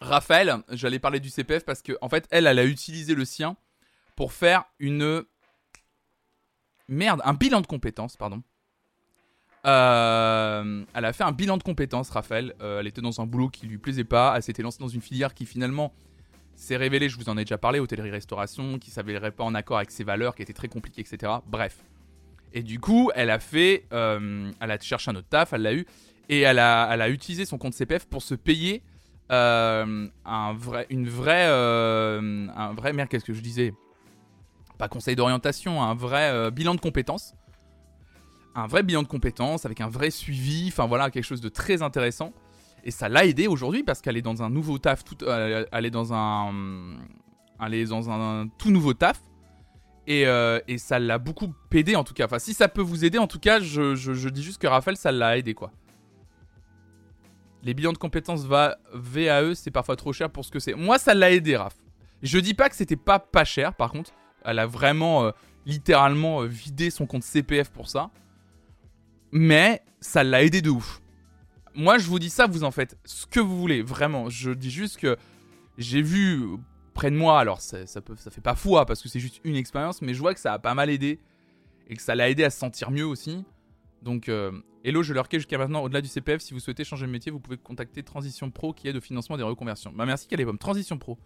[0.00, 3.56] Raphaël, j'allais parler du CPF parce que en fait, elle, elle a utilisé le sien
[4.14, 5.24] pour faire une
[6.88, 8.42] merde, un bilan de compétences, pardon.
[9.66, 12.54] Euh, elle a fait un bilan de compétences, Raphaël.
[12.60, 14.34] Euh, elle était dans un boulot qui lui plaisait pas.
[14.36, 15.92] Elle s'était lancée dans une filière qui finalement
[16.54, 19.90] s'est révélée, je vous en ai déjà parlé, hôtellerie-restauration, qui s'avérait pas en accord avec
[19.90, 21.32] ses valeurs, qui était très compliquée, etc.
[21.46, 21.78] Bref.
[22.54, 25.74] Et du coup, elle a fait, euh, elle a cherché un autre taf, elle l'a
[25.74, 25.84] eu,
[26.30, 28.82] et elle a, elle a utilisé son compte CPF pour se payer
[29.32, 33.74] euh, un vrai, une vraie, euh, un vrai, merde, qu'est-ce que je disais?
[34.78, 37.34] Pas conseil d'orientation, un vrai euh, bilan de compétences.
[38.54, 41.82] Un vrai bilan de compétences avec un vrai suivi, enfin voilà, quelque chose de très
[41.82, 42.32] intéressant.
[42.84, 45.90] Et ça l'a aidé aujourd'hui parce qu'elle est dans un nouveau taf, tout, elle est
[45.90, 46.96] dans un,
[47.60, 49.20] elle est dans un, tout nouveau taf.
[50.06, 52.26] Et, et ça l'a beaucoup aidé en tout cas.
[52.26, 54.68] Enfin, si ça peut vous aider, en tout cas, je, je, je dis juste que
[54.68, 55.72] Raphaël, ça l'a aidé quoi.
[57.66, 60.74] Les bilans de compétences va VAE, c'est parfois trop cher pour ce que c'est.
[60.74, 61.74] Moi, ça l'a aidé, Raph.
[62.22, 64.12] Je dis pas que c'était pas pas cher, par contre.
[64.44, 65.30] Elle a vraiment, euh,
[65.66, 68.10] littéralement, euh, vidé son compte CPF pour ça.
[69.32, 71.02] Mais ça l'a aidé de ouf.
[71.74, 74.30] Moi, je vous dis ça, vous en faites ce que vous voulez, vraiment.
[74.30, 75.16] Je dis juste que
[75.76, 76.46] j'ai vu
[76.94, 79.40] près de moi, alors ça, ça, peut, ça fait pas foi parce que c'est juste
[79.42, 81.18] une expérience, mais je vois que ça a pas mal aidé
[81.88, 83.44] et que ça l'a aidé à se sentir mieux aussi.
[84.02, 84.52] Donc, euh,
[84.86, 86.40] Hello, je leur jusqu'à maintenant au-delà du CPF.
[86.40, 89.36] Si vous souhaitez changer de métier, vous pouvez contacter Transition Pro qui aide au financement
[89.36, 89.92] des reconversions.
[89.92, 91.18] Bah merci Calebom, Transition Pro.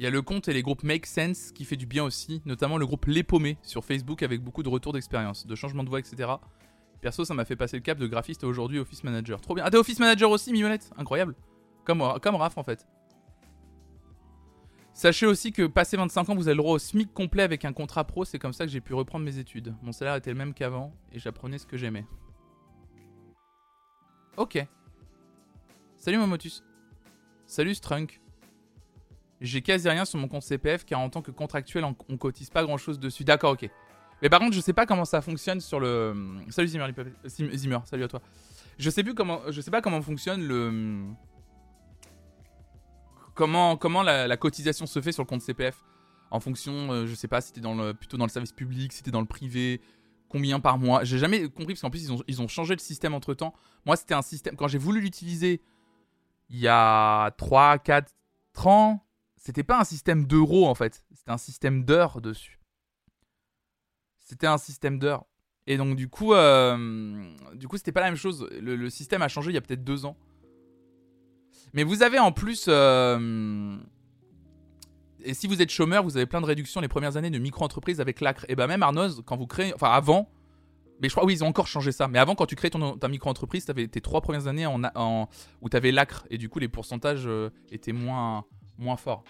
[0.00, 2.42] Il y a le compte et les groupes Make Sense qui fait du bien aussi,
[2.46, 5.88] notamment le groupe Les Paumés sur Facebook avec beaucoup de retours d'expérience, de changement de
[5.88, 6.28] voix, etc.
[7.00, 9.40] Perso, ça m'a fait passer le cap de graphiste aujourd'hui Office Manager.
[9.40, 9.62] Trop bien.
[9.64, 11.36] Ah, t'es Office Manager aussi, Mignonnette Incroyable.
[11.84, 12.88] Comme, comme Raph en fait.
[14.94, 17.72] Sachez aussi que passé 25 ans, vous avez le droit au SMIC complet avec un
[17.72, 18.24] contrat pro.
[18.24, 19.74] C'est comme ça que j'ai pu reprendre mes études.
[19.82, 22.04] Mon salaire était le même qu'avant et j'apprenais ce que j'aimais.
[24.36, 24.64] Ok.
[25.96, 26.62] Salut Momotus.
[27.46, 28.20] Salut Strunk.
[29.40, 32.62] J'ai quasi rien sur mon compte CPF car en tant que contractuel, on, cotise pas
[32.62, 33.24] grand chose dessus.
[33.24, 33.68] D'accord, ok.
[34.20, 36.14] Mais par contre, je sais pas comment ça fonctionne sur le.
[36.50, 36.86] Salut Zimmer,
[37.26, 38.22] Zimmer salut à toi.
[38.78, 41.04] Je sais plus comment, je sais pas comment fonctionne le
[43.34, 45.84] comment, comment la, cotisation se fait sur le compte CPF
[46.30, 49.02] En fonction, euh, je sais pas, si t'es le, plutôt dans le service public, si
[49.02, 49.80] t'es dans le privé,
[50.28, 51.04] combien par mois?
[51.04, 53.54] J'ai jamais compris parce qu'en plus, ils ont, changé le système entre temps.
[53.86, 54.56] Moi, c'était un système.
[54.56, 55.60] Quand j'ai voulu l'utiliser
[56.50, 58.12] il y a 3, 4
[58.66, 61.04] ans, c'était pas un système d'euros en fait.
[61.14, 62.60] C'était un système d'heures dessus.
[64.18, 65.24] C'était un système d'heures.
[65.66, 68.48] Et donc, du coup, euh, du c'était pas la même chose.
[68.50, 70.16] le système a changé il y a peut-être deux ans.
[71.72, 72.66] Mais vous avez en plus.
[72.68, 73.76] Euh,
[75.24, 78.00] et si vous êtes chômeur, vous avez plein de réductions les premières années de micro-entreprise
[78.00, 78.44] avec l'ACRE.
[78.48, 79.72] Et bah, même Arnoz, quand vous créez.
[79.74, 80.30] Enfin, avant.
[81.00, 82.06] Mais je crois, oui, ils ont encore changé ça.
[82.06, 85.76] Mais avant, quand tu ton, ta micro-entreprise, tu avais tes trois premières années où tu
[85.76, 86.26] avais l'ACRE.
[86.30, 88.44] Et du coup, les pourcentages euh, étaient moins,
[88.78, 89.24] moins forts.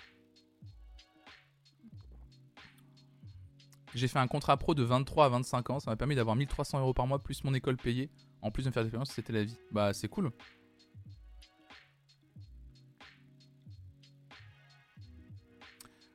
[3.94, 5.80] J'ai fait un contrat pro de 23 à 25 ans.
[5.80, 8.10] Ça m'a permis d'avoir 1300 euros par mois plus mon école payée.
[8.40, 9.56] En plus de me faire des expériences, c'était la vie.
[9.70, 10.30] Bah, c'est cool.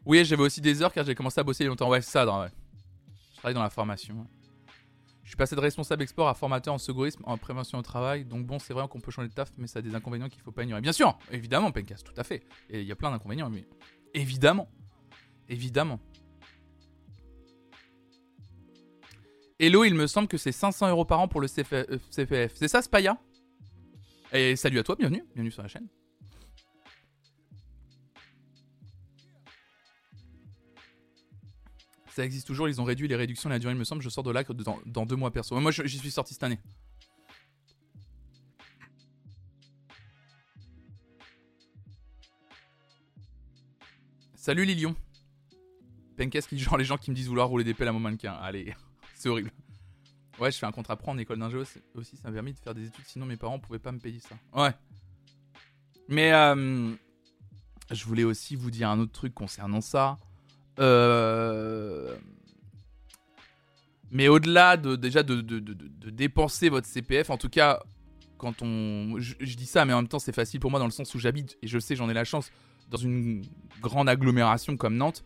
[0.07, 1.89] Oui, j'avais aussi des heures car j'ai commencé à bosser longtemps.
[1.89, 2.25] Ouais, ça.
[2.25, 2.47] ouais.
[3.33, 4.25] Je travaille dans la formation.
[5.23, 8.23] Je suis passé de responsable export à formateur en secourisme en prévention au travail.
[8.23, 10.41] Donc bon, c'est vrai qu'on peut changer de taf, mais ça a des inconvénients qu'il
[10.41, 10.79] faut pas ignorer.
[10.79, 12.41] Bien sûr, évidemment, Pencast, tout à fait.
[12.69, 13.65] Et il y a plein d'inconvénients, mais
[14.13, 14.69] évidemment.
[15.49, 15.99] Évidemment.
[19.59, 21.89] Hello, il me semble que c'est 500 euros par an pour le CPF.
[21.89, 23.17] Euh, c'est ça, Spaya?
[24.31, 25.25] Et salut à toi, bienvenue.
[25.33, 25.89] Bienvenue sur la chaîne.
[32.17, 34.01] Ça existe toujours, ils ont réduit les réductions, la durée, il me semble.
[34.01, 34.43] Je sors de là
[34.87, 35.55] dans, deux mois perso.
[35.59, 36.57] Moi, j'y suis sorti cette année.
[44.33, 44.95] Salut Lilion.
[46.15, 48.33] Penkes qui genre les gens qui me disent vouloir rouler des pelles à mon mannequin.
[48.33, 48.73] Allez,
[49.13, 49.51] c'est horrible.
[50.39, 51.57] Ouais, je fais un contrat pro en école d'ingé
[51.93, 54.21] aussi, ça m'a permis de faire des études, sinon mes parents pouvaient pas me payer
[54.21, 54.35] ça.
[54.55, 54.73] Ouais.
[56.07, 56.95] Mais euh,
[57.91, 60.17] je voulais aussi vous dire un autre truc concernant ça.
[60.79, 62.15] Euh,
[64.11, 65.41] mais au-delà de déjà de,
[66.09, 67.83] dépenser votre CPF, en tout cas,
[68.37, 69.15] quand on.
[69.19, 71.19] Je, dis ça, mais en même temps, c'est facile pour moi dans le sens où
[71.19, 72.51] j'habite, et je sais, j'en ai la chance,
[72.89, 73.43] dans une
[73.81, 75.23] grande agglomération comme Nantes.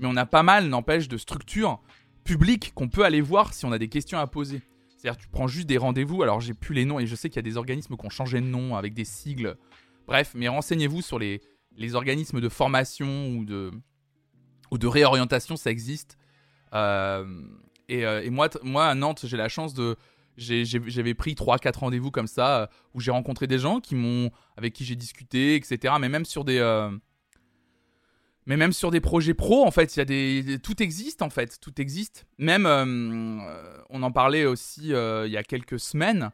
[0.00, 1.80] Mais on a pas mal, n'empêche, de structures
[2.24, 4.60] publiques qu'on peut aller voir si on a des questions à poser.
[4.88, 6.22] C'est-à-dire, tu prends juste des rendez-vous.
[6.22, 8.10] Alors, j'ai plus les noms et je sais qu'il y a des organismes qui ont
[8.10, 9.56] changé de nom avec des sigles.
[10.08, 11.40] Bref, mais renseignez-vous sur les,
[11.76, 13.70] les organismes de formation ou de,
[14.70, 16.18] ou de réorientation, ça existe.
[16.74, 17.24] Euh,
[17.90, 19.96] euh, et, moi, moi, à Nantes, j'ai la chance de.
[20.36, 23.96] J'avais pris 3-4 rendez-vous comme ça, euh, où j'ai rencontré des gens qui
[24.56, 25.94] avec qui j'ai discuté, etc.
[26.00, 26.58] Mais même sur des.
[28.46, 31.30] mais même sur des projets pro, en fait, il y a des, tout existe en
[31.30, 32.26] fait, tout existe.
[32.38, 32.66] Même,
[33.90, 36.30] on en parlait aussi il y a quelques semaines.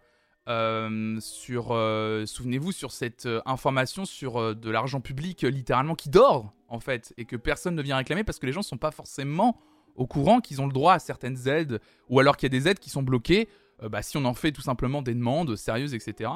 [0.51, 6.53] Euh, sur, euh, souvenez-vous, sur cette euh, information sur de l'argent public littéralement qui dort,
[6.67, 8.91] en fait, et que personne ne vient réclamer parce que les gens ne sont pas
[8.91, 9.61] forcément
[9.95, 12.69] au courant qu'ils ont le droit à certaines aides, ou alors qu'il y a des
[12.69, 13.49] aides qui sont bloquées,
[13.91, 16.31] bah, si on en fait tout simplement des demandes sérieuses, etc.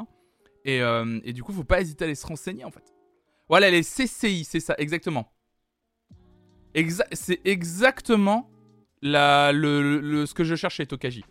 [0.65, 2.93] Et, et du coup, il faut pas hésiter à aller se renseigner, en fait.
[3.49, 5.33] Voilà, les CCI, c'est ça, exactement.
[7.13, 8.51] c'est exactement
[9.03, 11.25] la, le, ce que je cherche chez Tokaji.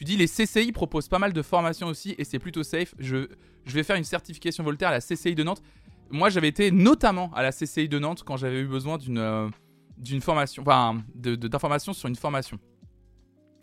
[0.00, 2.94] Tu dis les CCI proposent pas mal de formations aussi et c'est plutôt safe.
[2.98, 3.28] Je,
[3.66, 5.62] je vais faire une certification Voltaire à la CCI de Nantes.
[6.08, 9.50] Moi, j'avais été notamment à la CCI de Nantes quand j'avais eu besoin d'une euh,
[9.98, 12.58] d'une formation, enfin, d'informations sur une formation.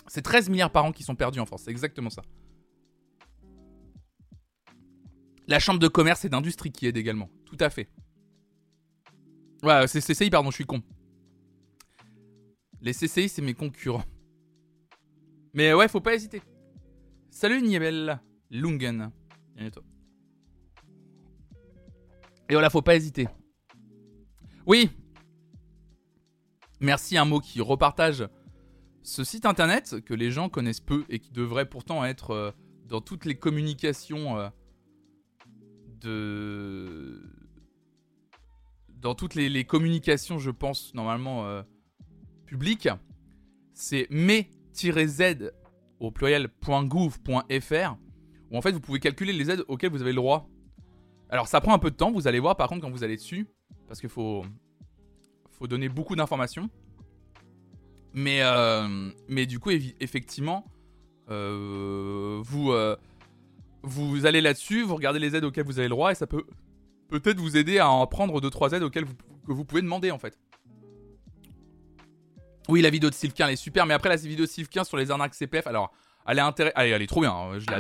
[0.05, 2.21] C'est 13 milliards par an qui sont perdus en France, c'est exactement ça.
[5.47, 7.89] La chambre de commerce et d'industrie qui aide également, tout à fait.
[9.63, 10.83] Ouais, c'est CCI, pardon, je suis con.
[12.79, 14.03] Les CCI, c'est mes concurrents.
[15.53, 16.41] Mais ouais, faut pas hésiter.
[17.29, 18.19] Salut Niebel
[18.51, 19.11] Lungen.
[19.55, 19.71] Bienvenue
[22.49, 23.27] Et voilà, faut pas hésiter.
[24.65, 24.89] Oui.
[26.79, 28.27] Merci un mot qui repartage
[29.07, 32.51] ce site internet que les gens connaissent peu et qui devrait pourtant être euh,
[32.85, 34.49] dans toutes les communications euh,
[36.01, 37.23] de
[38.89, 41.61] dans toutes les, communications, je pense normalement euh,
[42.45, 42.89] publiques.
[43.73, 45.51] C'est mais z
[45.99, 47.97] au pluriel.gouv.fr
[48.49, 50.49] où en fait vous pouvez calculer les aides auxquelles vous avez le droit.
[51.29, 53.17] Alors ça prend un peu de temps, vous allez voir par contre quand vous allez
[53.17, 53.47] dessus,
[53.87, 54.45] parce qu'il faut,
[55.51, 56.69] faut donner beaucoup d'informations.
[58.13, 60.65] Mais, euh, mais du coup, effectivement,
[61.29, 62.95] euh, vous, euh,
[63.83, 66.45] vous allez là-dessus, vous regardez les aides auxquelles vous avez le droit et ça peut
[67.09, 70.39] peut-être vous aider à en prendre 2-3 aides auxquelles que vous pouvez demander en fait.
[72.67, 74.97] Oui, la vidéo de Sylvain, elle est super, mais après la vidéo de Sylvain sur
[74.97, 75.93] les arnaques CPF, alors
[76.27, 76.73] elle est, intéress...
[76.75, 77.75] elle est trop bien, hein, je l'ai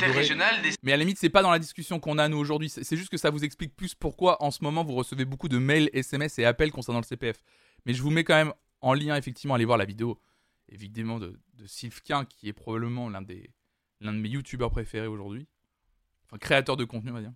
[0.81, 3.09] Mais à la limite, c'est pas dans la discussion qu'on a nous aujourd'hui, c'est juste
[3.09, 6.39] que ça vous explique plus pourquoi en ce moment vous recevez beaucoup de mails, SMS
[6.39, 7.43] et appels concernant le CPF.
[7.85, 10.17] Mais je vous mets quand même en lien, effectivement, allez voir la vidéo,
[10.69, 13.51] évidemment, de, de Sylvain, qui est probablement l'un des
[13.99, 15.47] l'un de mes youtubeurs préférés aujourd'hui.
[16.25, 17.33] Enfin, créateur de contenu, on va dire.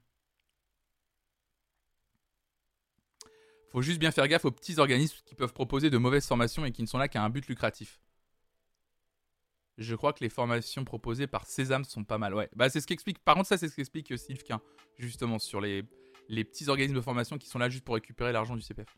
[3.72, 6.72] Faut juste bien faire gaffe aux petits organismes qui peuvent proposer de mauvaises formations et
[6.72, 8.02] qui ne sont là qu'à un but lucratif.
[9.78, 12.36] Je crois que les formations proposées par Sésame sont pas mal.
[12.36, 13.20] Ouais, bah c'est ce qu'explique.
[13.20, 14.62] Par contre, ça c'est ce qu'explique Sylvain
[14.98, 15.84] justement sur les,
[16.28, 18.94] les petits organismes de formation qui sont là juste pour récupérer l'argent du CPF.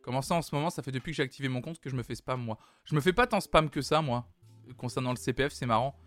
[0.00, 1.96] Comment ça en ce moment Ça fait depuis que j'ai activé mon compte que je
[1.96, 2.58] me fais spam moi?
[2.84, 4.28] Je me fais pas tant spam que ça moi.
[4.76, 5.98] Concernant le CPF, c'est marrant.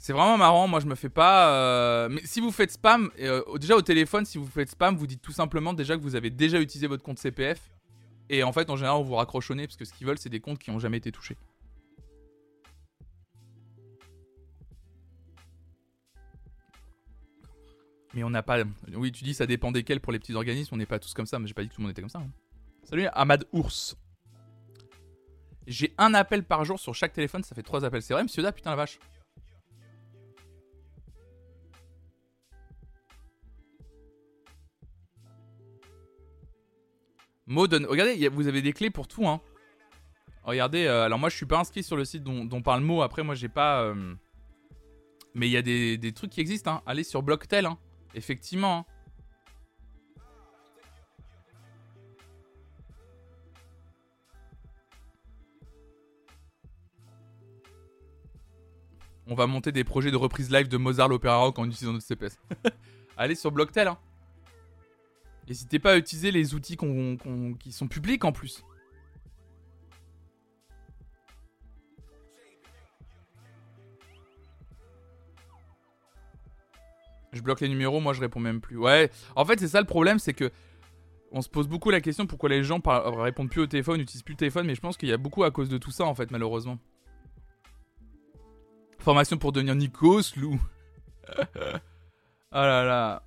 [0.00, 1.52] C'est vraiment marrant, moi je me fais pas.
[1.52, 5.06] Euh, mais si vous faites spam, euh, déjà au téléphone, si vous faites spam, vous
[5.06, 7.60] dites tout simplement déjà que vous avez déjà utilisé votre compte CPF.
[8.30, 10.40] Et en fait, en général, on vous raccrochonnez parce que ce qu'ils veulent, c'est des
[10.40, 11.36] comptes qui n'ont jamais été touchés.
[18.14, 18.64] Mais on n'a pas.
[18.94, 21.26] Oui, tu dis ça dépend desquels pour les petits organismes, on n'est pas tous comme
[21.26, 22.20] ça, mais j'ai pas dit que tout le monde était comme ça.
[22.20, 22.30] Hein.
[22.84, 23.98] Salut Ahmad Ours.
[25.66, 28.00] J'ai un appel par jour sur chaque téléphone, ça fait trois appels.
[28.00, 28.98] C'est vrai, monsieur Da, putain la vache.
[37.50, 37.84] Modon.
[37.88, 39.26] Regardez, vous avez des clés pour tout.
[39.26, 39.40] Hein.
[40.44, 43.02] Regardez, euh, alors moi je suis pas inscrit sur le site dont, parle Mo.
[43.02, 43.82] Après, moi j'ai pas.
[43.82, 44.14] Euh,
[45.34, 46.74] mais il y a des, trucs qui existent.
[46.74, 46.82] Hein.
[46.86, 47.66] Allez sur Blocktel.
[47.66, 47.76] Hein.
[48.14, 48.78] Effectivement.
[48.78, 48.84] Hein.
[59.26, 62.06] On va monter des projets de reprise live de Mozart l'Opéra Rock en utilisant notre
[62.06, 62.38] CPS.
[63.16, 63.88] Allez sur Blocktel.
[63.88, 63.98] Hein.
[65.50, 66.76] N'hésitez pas à utiliser les outils
[67.58, 68.64] qui sont publics en plus.
[77.32, 78.76] Je bloque les numéros, moi je réponds même plus.
[78.76, 80.52] Ouais, en fait c'est ça le problème, c'est que
[81.32, 84.34] on se pose beaucoup la question pourquoi les gens répondent plus au téléphone, n'utilisent plus
[84.34, 86.14] le téléphone, mais je pense qu'il y a beaucoup à cause de tout ça en
[86.14, 86.78] fait, malheureusement.
[89.00, 90.60] Formation pour devenir Nikos, Lou.
[91.28, 91.42] oh
[92.52, 93.24] là là.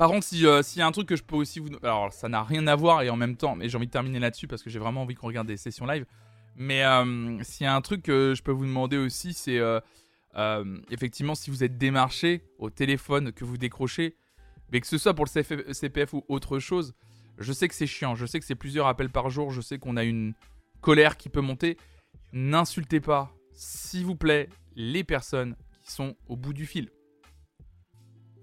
[0.00, 1.68] Par contre, euh, s'il y a un truc que je peux aussi vous.
[1.82, 4.18] Alors, ça n'a rien à voir et en même temps, mais j'ai envie de terminer
[4.18, 6.06] là-dessus parce que j'ai vraiment envie qu'on regarde des sessions live.
[6.56, 9.78] Mais euh, s'il y a un truc que je peux vous demander aussi, c'est euh,
[10.90, 14.16] effectivement si vous êtes démarché au téléphone, que vous décrochez,
[14.72, 16.94] mais que ce soit pour le CPF ou autre chose,
[17.36, 19.78] je sais que c'est chiant, je sais que c'est plusieurs appels par jour, je sais
[19.78, 20.32] qu'on a une
[20.80, 21.76] colère qui peut monter.
[22.32, 26.88] N'insultez pas, s'il vous plaît, les personnes qui sont au bout du fil.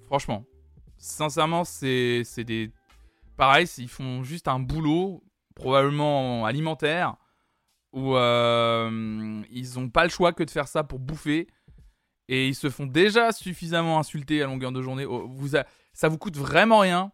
[0.06, 0.46] Franchement,
[0.98, 2.72] sincèrement, c'est des.
[3.36, 5.24] Pareil, ils font juste un boulot,
[5.56, 7.16] probablement alimentaire,
[7.94, 11.48] où euh, ils n'ont pas le choix que de faire ça pour bouffer.
[12.30, 15.06] Et ils se font déjà suffisamment insulter à longueur de journée.
[15.06, 15.50] Oh, vous
[15.94, 17.12] Ça vous coûte vraiment rien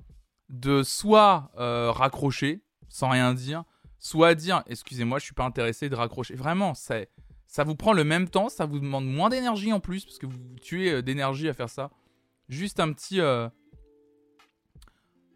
[0.50, 3.64] de soit euh, raccrocher sans rien dire,
[4.00, 6.36] soit dire excusez-moi, je suis pas intéressé de raccrocher.
[6.36, 6.98] Vraiment, ça,
[7.48, 10.26] ça vous prend le même temps, ça vous demande moins d'énergie en plus, parce que
[10.26, 11.92] vous tuez euh, d'énergie à faire ça.
[12.50, 13.20] Juste un petit.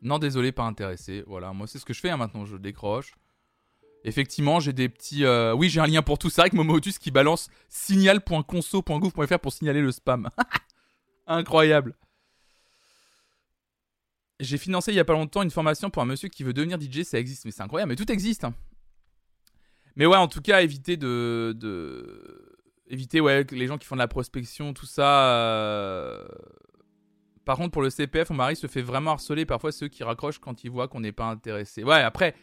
[0.07, 1.23] Non, désolé, pas intéressé.
[1.27, 3.13] Voilà, moi c'est ce que je fais hein, maintenant, je décroche.
[4.05, 5.25] Effectivement, j'ai des petits.
[5.25, 9.81] Euh, oui, j'ai un lien pour tout ça avec Momotus qui balance signal.conso.gouv.fr pour signaler
[9.81, 10.29] le spam.
[11.27, 11.93] Incroyable.
[14.39, 16.79] J'ai financé il y a pas longtemps une formation pour un monsieur qui veut devenir
[16.79, 18.45] DJ, ça existe, mais c'est incroyable, mais tout existe.
[18.45, 18.53] Hein.
[19.97, 22.55] Mais ouais, en tout cas, évitez de, de...
[22.87, 25.33] éviter ouais les gens qui font de la prospection, tout ça.
[25.33, 26.23] Euh,
[27.47, 30.39] par contre, pour le CPF, mon mari se fait vraiment harceler parfois ceux qui raccrochent
[30.39, 31.81] quand ils voient qu'on n'est pas intéressé.
[31.81, 32.35] Ouais, après,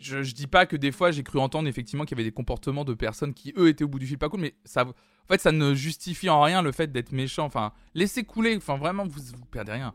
[0.00, 2.84] je, dis pas que des fois j'ai cru entendre effectivement qu'il y avait des comportements
[2.84, 4.92] de personnes qui eux étaient au bout du fil pas cool, mais ça, en
[5.28, 7.44] fait, ça ne justifie en rien le fait d'être méchant.
[7.44, 8.56] Enfin, laissez couler.
[8.56, 9.94] Enfin, vraiment, vous, vous perdez rien.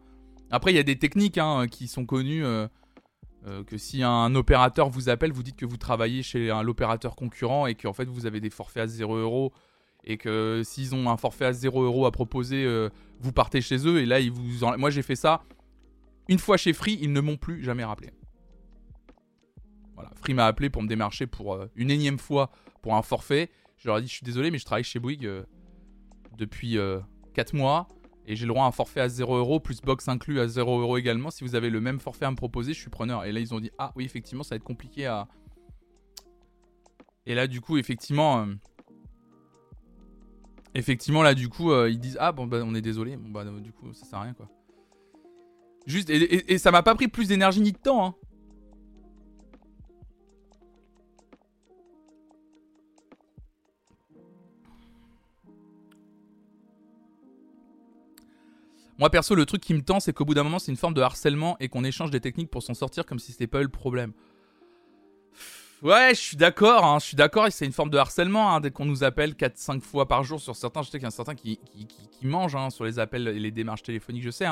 [0.51, 2.45] Après, il y a des techniques hein, qui sont connues.
[2.45, 2.69] Euh,
[3.47, 7.67] euh, que si un opérateur vous appelle, vous dites que vous travaillez chez l'opérateur concurrent
[7.67, 9.53] et qu'en fait vous avez des forfaits à 0 euros
[10.05, 12.89] et que s'ils ont un forfait à 0 euros à proposer, euh,
[13.19, 15.43] vous partez chez eux et là ils vous moi j'ai fait ça
[16.27, 18.09] une fois chez Free, ils ne m'ont plus jamais rappelé.
[19.93, 23.49] Voilà, Free m'a appelé pour me démarcher pour euh, une énième fois pour un forfait.
[23.77, 25.43] Je leur ai dit je suis désolé mais je travaille chez Bouygues euh,
[26.37, 26.77] depuis
[27.33, 27.87] 4 mois
[28.27, 30.81] et j'ai le droit à un forfait à 0 euros plus box inclus à 0
[30.81, 31.31] euros également.
[31.31, 33.25] Si vous avez le même forfait à me proposer, je suis preneur.
[33.25, 35.27] Et là ils ont dit ah oui effectivement ça va être compliqué à
[37.25, 38.45] et là du coup effectivement
[40.75, 43.17] effectivement, là, du coup, euh, ils disent Ah, bon, bah, on est désolé.
[43.17, 44.47] Bon, bah, du coup, ça sert à rien, quoi.
[45.87, 48.15] Juste, et, ça m'a pas pris plus d'énergie ni de temps, hein.
[58.97, 60.93] Moi perso, le truc qui me tend, c'est qu'au bout d'un moment, c'est une forme
[60.93, 63.63] de harcèlement et qu'on échange des techniques pour s'en sortir comme si c'était pas eu
[63.63, 64.13] le problème.
[65.85, 68.71] Ouais, je suis d'accord, hein, je suis d'accord, c'est une forme de harcèlement, hein, dès
[68.71, 71.11] qu'on nous appelle 4-5 fois par jour sur certains, je sais qu'il y en a
[71.11, 71.59] certains qui,
[72.23, 74.47] mangent hein, sur les appels et les démarches téléphoniques, je sais,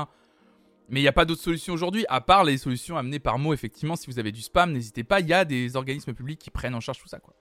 [0.89, 3.51] mais il n'y a pas d'autre solution aujourd'hui, à part les solutions amenées par mots,
[3.51, 6.51] effectivement, si vous avez du spam, n'hésitez pas, il y a des organismes publics qui
[6.51, 7.33] prennent en charge tout ça, quoi.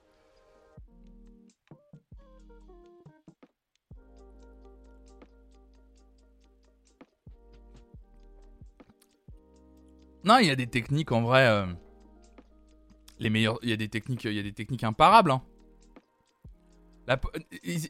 [10.24, 11.46] Non, il y a des techniques en vrai.
[11.46, 11.66] Euh,
[13.22, 13.58] les meilleurs.
[13.62, 15.30] Il y a des techniques, il y a des techniques imparables.
[15.30, 15.42] Hein.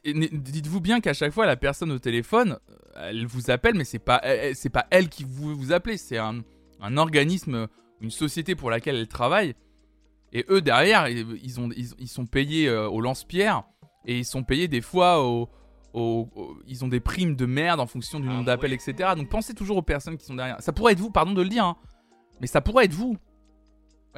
[0.05, 2.57] Dites-vous bien qu'à chaque fois, la personne au téléphone,
[2.95, 4.21] elle vous appelle, mais c'est pas,
[4.53, 6.39] c'est pas elle qui vous, vous appelez, c'est un,
[6.81, 7.67] un, organisme,
[8.01, 9.55] une société pour laquelle elle travaille.
[10.31, 13.63] Et eux derrière, ils, ont, ils, sont payés euh, au lance-pierre
[14.05, 15.47] et ils sont payés des fois au,
[16.67, 19.11] ils ont des primes de merde en fonction du ah nombre d'appels, etc.
[19.15, 20.59] Donc pensez toujours aux personnes qui sont derrière.
[20.59, 21.77] Ça pourrait être vous, pardon de le dire, hein,
[22.41, 23.15] mais ça pourrait être vous.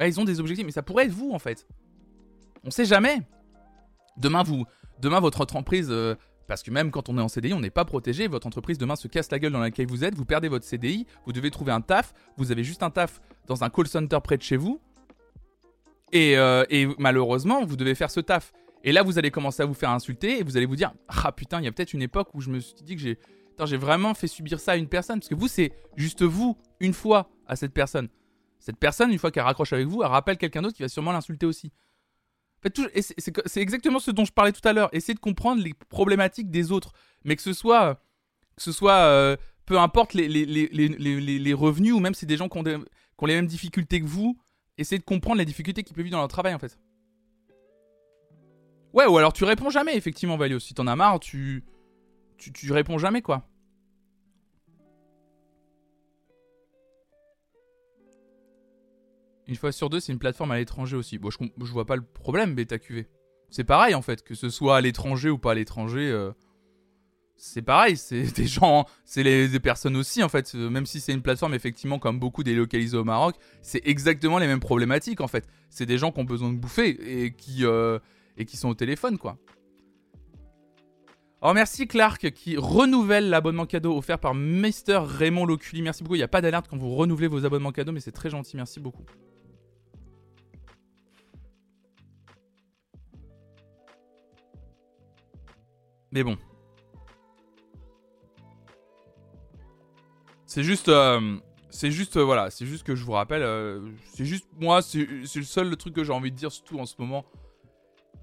[0.00, 1.66] Ils ont des objectifs, mais ça pourrait être vous en fait.
[2.64, 3.20] On sait jamais.
[4.16, 4.64] Demain, vous,
[5.00, 6.14] demain votre entreprise, euh,
[6.46, 8.28] parce que même quand on est en CDI, on n'est pas protégé.
[8.28, 11.06] Votre entreprise demain se casse la gueule dans laquelle vous êtes, vous perdez votre CDI,
[11.24, 12.14] vous devez trouver un taf.
[12.36, 14.80] Vous avez juste un taf dans un call center près de chez vous.
[16.12, 18.52] Et, euh, et malheureusement, vous devez faire ce taf.
[18.84, 21.32] Et là, vous allez commencer à vous faire insulter et vous allez vous dire Ah
[21.32, 23.18] putain, il y a peut-être une époque où je me suis dit que j'ai.
[23.64, 25.18] J'ai vraiment fait subir ça à une personne.
[25.18, 28.08] Parce que vous, c'est juste vous, une fois, à cette personne.
[28.58, 31.12] Cette personne, une fois qu'elle raccroche avec vous, elle rappelle quelqu'un d'autre qui va sûrement
[31.12, 31.72] l'insulter aussi.
[32.64, 34.88] c'est exactement ce dont je parlais tout à l'heure.
[34.92, 36.92] Essayez de comprendre les problématiques des autres.
[37.24, 37.96] Mais que ce soit,
[38.56, 39.36] que ce soit euh,
[39.66, 44.00] peu importe les, les, revenus ou même si des gens qui ont, les mêmes difficultés
[44.00, 44.38] que vous,
[44.78, 46.78] essayez de comprendre les difficultés qu'ils peuvent vivre dans leur travail en fait.
[48.92, 50.60] Ouais, ou alors tu réponds jamais, effectivement, Valios.
[50.60, 51.64] Si t'en as marre, tu,
[52.38, 53.46] tu, tu réponds jamais quoi.
[59.48, 61.18] Une fois sur deux, c'est une plateforme à l'étranger aussi.
[61.18, 63.06] Bon, je, vois pas le problème, BetaQV.
[63.50, 66.10] C'est pareil en fait, que ce soit à l'étranger ou pas à l'étranger.
[66.10, 66.32] Euh,
[67.36, 70.52] c'est pareil, c'est des gens, c'est des personnes aussi en fait.
[70.54, 74.60] Même si c'est une plateforme effectivement comme beaucoup délocalisées au Maroc, c'est exactement les mêmes
[74.60, 75.46] problématiques en fait.
[75.70, 77.98] C'est des gens qui ont besoin de bouffer et qui euh,
[78.36, 79.38] et qui sont au téléphone quoi.
[81.42, 85.82] Oh merci Clark qui renouvelle l'abonnement cadeau offert par Mr Raymond Loculi.
[85.82, 86.16] Merci beaucoup.
[86.16, 88.56] Il n'y a pas d'alerte quand vous renouvelez vos abonnements cadeaux, mais c'est très gentil.
[88.56, 89.04] Merci beaucoup.
[96.16, 96.38] Mais bon.
[100.46, 100.88] C'est juste.
[100.88, 101.36] Euh,
[101.68, 102.16] c'est juste.
[102.16, 102.48] Euh, voilà.
[102.48, 103.42] C'est juste que je vous rappelle.
[103.42, 104.48] Euh, c'est juste.
[104.58, 107.26] Moi, c'est le seul truc que j'ai envie de dire, surtout en ce moment.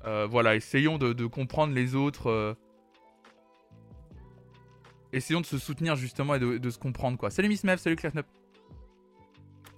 [0.03, 0.55] voilà.
[0.55, 2.57] Essayons de, comprendre les autres.
[5.11, 7.29] Essayons de se soutenir justement et de, se comprendre quoi.
[7.29, 8.13] Salut Miss Mev, salut Claire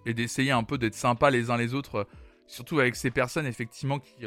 [0.06, 2.08] Et d'essayer un peu d'être sympa les uns les autres.
[2.48, 4.26] surtout avec ces personnes effectivement qui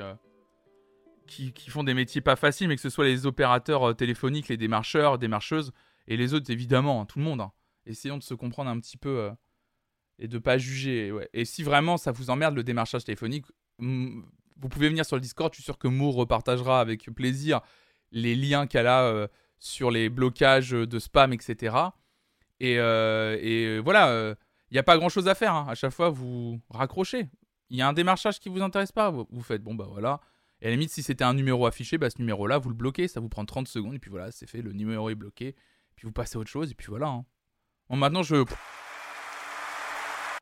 [1.29, 4.57] qui, font des métiers pas faciles, mais que ce soit les opérateurs euh, téléphoniques, les
[4.57, 5.73] démarcheurs, démarcheuses,
[6.07, 7.41] et les autres, évidemment, hein, tout le monde.
[7.41, 7.53] Hein.
[7.87, 9.31] Essayons de se comprendre un petit peu euh,
[10.19, 11.13] et de pas juger.
[11.33, 13.47] Et si vraiment ça vous emmerde le démarchage téléphonique,
[13.79, 15.53] vous pouvez venir sur le Discord.
[15.53, 17.61] Je suis sûr que Moore repartagera avec plaisir
[18.11, 21.77] les liens qu'elle a euh, sur les blocages de spam, etc.
[22.59, 22.79] Et,
[23.81, 24.35] voilà,
[24.71, 25.55] il n'y a pas grand chose à faire.
[25.55, 25.67] Hein.
[25.69, 27.29] À chaque fois, vous raccrochez.
[27.71, 30.21] Il y a un démarchage qui vous intéresse pas, vous faites bon bah voilà,
[30.61, 33.09] et à la limite, si c'était un numéro affiché, bah, ce numéro-là, vous le bloquez,
[33.09, 35.55] ça vous prend 30 secondes, et puis voilà, c'est fait, le numéro est bloqué,
[35.95, 37.09] puis vous passez à autre chose, et puis voilà.
[37.09, 37.25] Hein.
[37.89, 38.45] Bon, maintenant, je.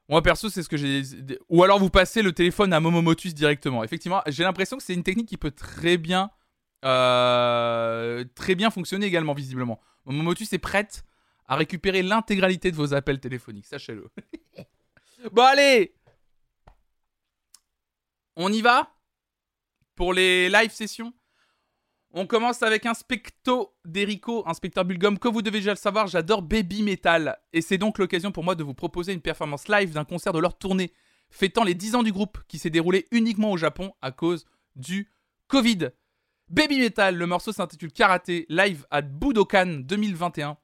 [0.08, 1.02] Moi, perso, c'est ce que j'ai.
[1.48, 3.84] Ou alors, vous passez le téléphone à Momomotus directement.
[3.84, 6.30] Effectivement, j'ai l'impression que c'est une technique qui peut très bien.
[6.84, 9.80] Euh, très bien fonctionner également, visiblement.
[10.04, 11.04] Momomotus est prête
[11.48, 14.08] à récupérer l'intégralité de vos appels téléphoniques, sachez-le.
[15.32, 15.94] bon, allez
[18.36, 18.95] On y va?
[19.96, 21.12] Pour les live sessions,
[22.12, 25.18] on commence avec Inspecto d'Erico, inspecteur Bulgum.
[25.18, 27.38] Que vous devez déjà le savoir, j'adore Baby Metal.
[27.52, 30.38] Et c'est donc l'occasion pour moi de vous proposer une performance live d'un concert de
[30.38, 30.92] leur tournée,
[31.30, 35.10] fêtant les 10 ans du groupe qui s'est déroulé uniquement au Japon à cause du
[35.48, 35.90] Covid.
[36.48, 40.56] Baby Metal, le morceau s'intitule Karaté, live à Budokan 2021.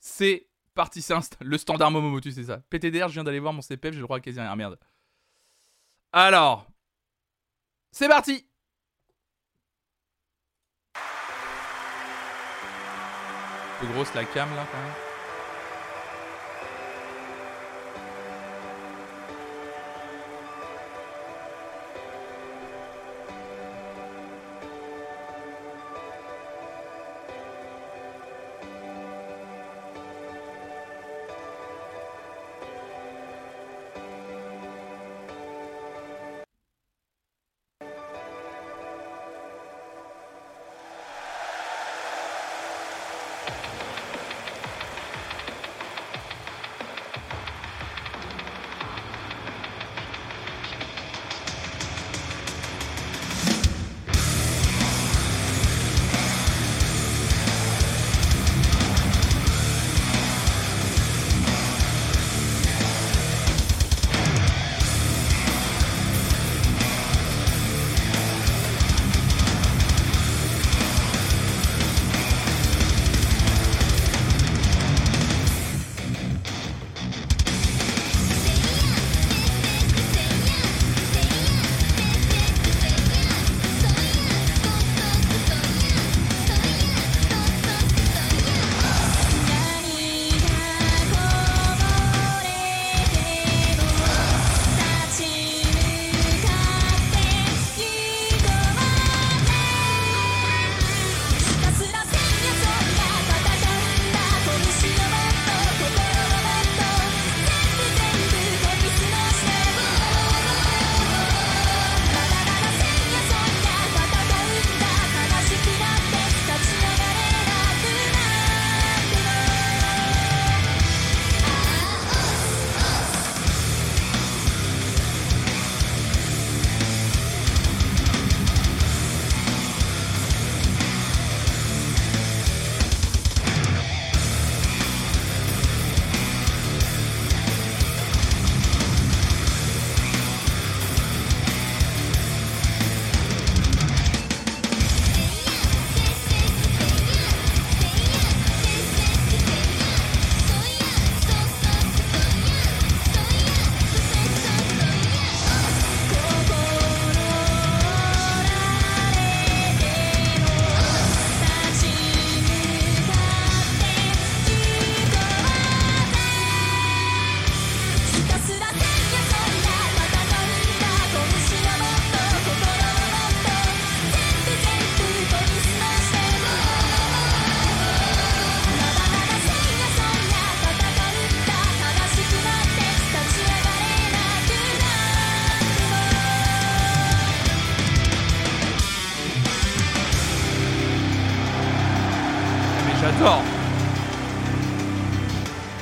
[0.00, 2.58] C'est parti, c'est le standard Momomotu, c'est ça.
[2.68, 4.54] PTDR, je viens d'aller voir mon CPF, j'ai le droit à quasi rien.
[4.56, 4.78] Merde.
[6.12, 6.66] Alors,
[7.98, 8.46] c'est parti
[13.78, 15.05] Plus grosse la cam là quand même.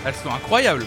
[0.05, 0.87] Elles sont incroyables.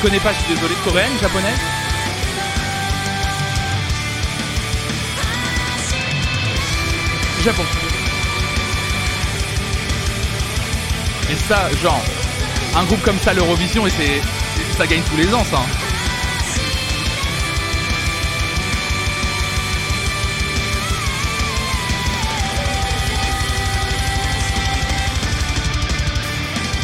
[0.00, 0.74] Ne connais pas, je suis désolé.
[0.82, 1.58] Coréennes, japonaises
[7.44, 7.62] Japon.
[11.30, 12.02] Et ça, genre,
[12.76, 14.20] un groupe comme ça, l'Eurovision, et c'est,
[14.76, 15.58] ça gagne tous les ans, ça.
[15.58, 15.66] hein.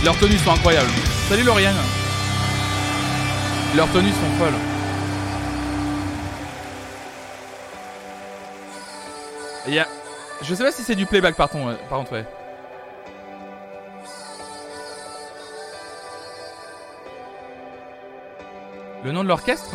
[0.05, 0.91] Leurs tenues sont incroyables.
[1.29, 1.96] Salut Lauriane.
[3.77, 4.55] Leurs tenues sont folles.
[10.43, 12.23] Je sais pas si c'est du playback par, euh, contre.
[19.05, 19.75] Le nom de l'orchestre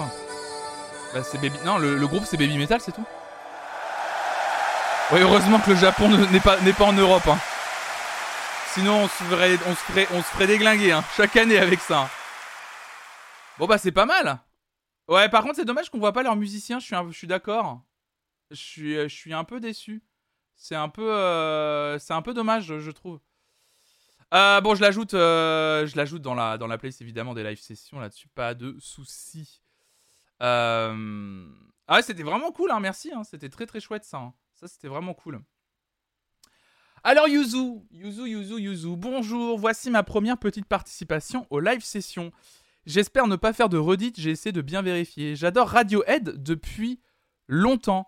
[1.14, 1.58] Bah c'est Baby...
[1.66, 3.06] Non, le, groupe c'est Baby Metal, c'est tout.
[5.12, 7.28] Ouais, heureusement que le Japon ne- n'est pas, en Europe.
[7.28, 7.38] Hein.
[8.74, 12.08] Sinon, on se ferait, on déglinguer hein, chaque année avec ça.
[13.62, 14.40] Bon bah c'est pas mal.
[15.08, 16.80] Ouais, par contre c'est dommage qu'on voit pas leurs musiciens.
[16.80, 17.84] Je suis, je suis d'accord.
[18.50, 20.02] Je suis, je suis un peu déçu.
[20.56, 23.20] C'est un peu, euh, c'est un peu dommage, je, trouve.
[24.34, 27.60] Euh, bon, je l'ajoute, euh, je l'ajoute dans la, dans la playlist évidemment des live
[27.60, 29.62] sessions là-dessus, pas de soucis.
[30.42, 31.46] Euh...
[31.88, 33.12] Ah ouais, c'était vraiment cool, hein, merci.
[33.14, 34.18] hein, c'était très très chouette ça.
[34.18, 34.34] hein.
[34.56, 35.40] Ça c'était vraiment cool.
[37.04, 42.32] Alors Yuzu, Yuzu, Yuzu, Yuzu, bonjour, voici ma première petite participation aux live sessions.
[42.86, 45.36] J'espère ne pas faire de redite, j'ai essayé de bien vérifier.
[45.36, 47.00] J'adore Radiohead depuis
[47.48, 48.08] longtemps.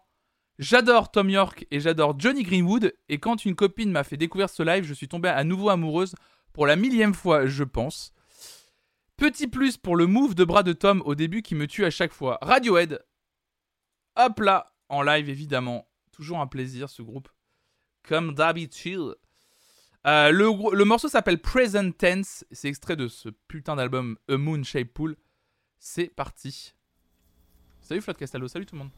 [0.59, 2.93] J'adore Tom York et j'adore Johnny Greenwood.
[3.09, 6.15] Et quand une copine m'a fait découvrir ce live, je suis tombée à nouveau amoureuse
[6.53, 8.13] pour la millième fois, je pense.
[9.17, 11.89] Petit plus pour le move de bras de Tom au début qui me tue à
[11.89, 12.39] chaque fois.
[12.41, 13.03] Radiohead.
[14.15, 15.87] Hop là, en live évidemment.
[16.11, 17.29] Toujours un plaisir ce groupe.
[18.03, 19.15] Comme d'habitude.
[20.05, 22.45] Euh, le, morceau s'appelle Present Tense.
[22.51, 25.15] C'est extrait de ce putain d'album A Moon Shaped Pool.
[25.79, 26.73] C'est parti.
[27.81, 28.91] Salut Flotte Castaldo, salut tout le monde.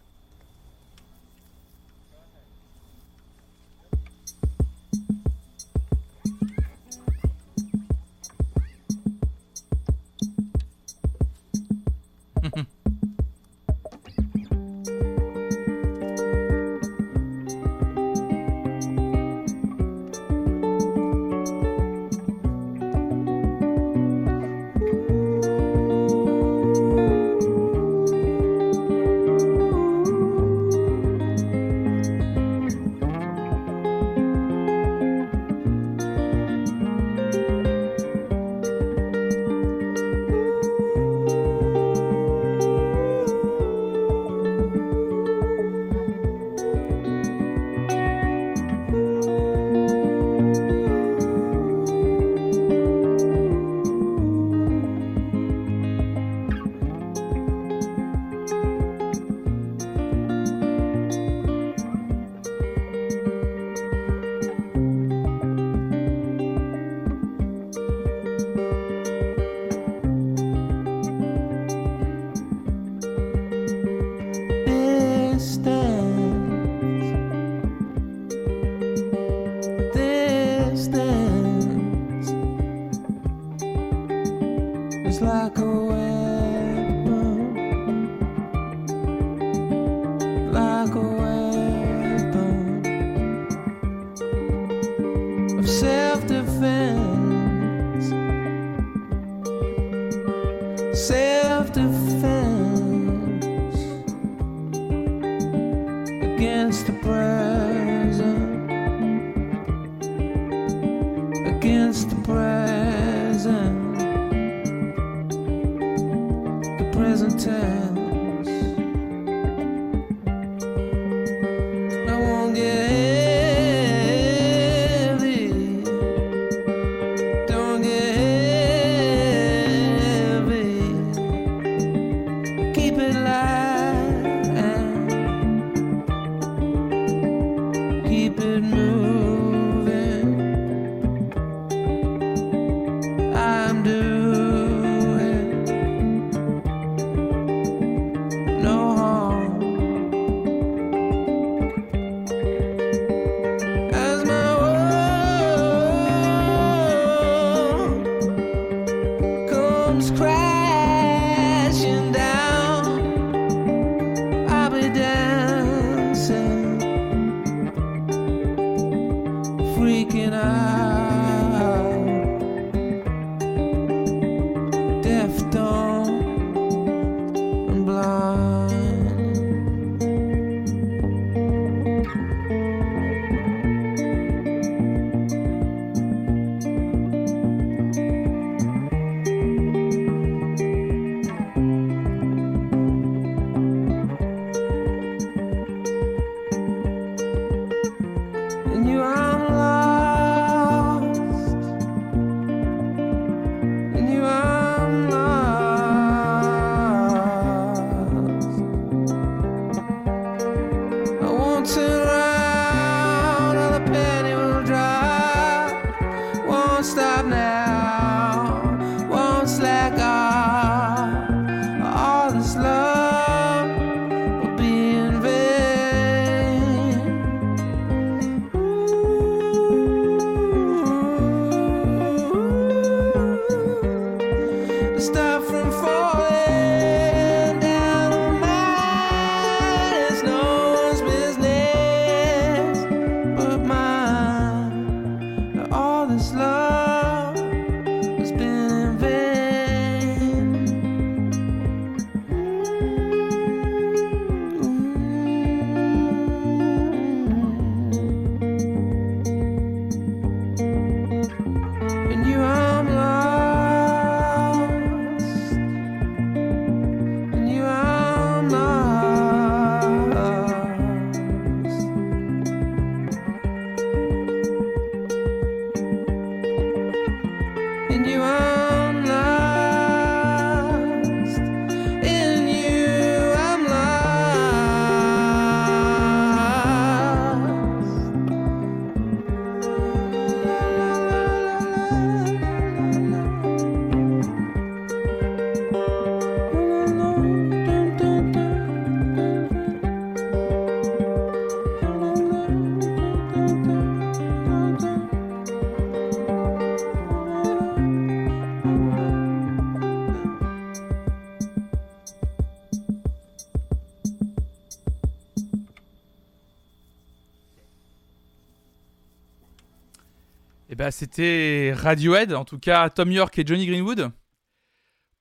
[320.86, 324.12] Bah c'était Radiohead, en tout cas Tom York et Johnny Greenwood.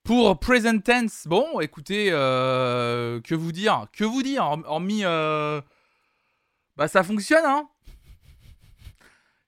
[0.03, 5.59] Pour Present Tense, bon, écoutez, euh, que vous dire Que vous dire Horm- Hormis, euh,
[6.75, 7.67] bah ça fonctionne, hein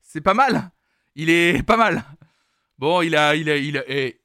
[0.02, 0.72] C'est pas mal.
[1.14, 2.04] Il est pas mal.
[2.80, 4.20] Bon, il a, il a, il a, eh,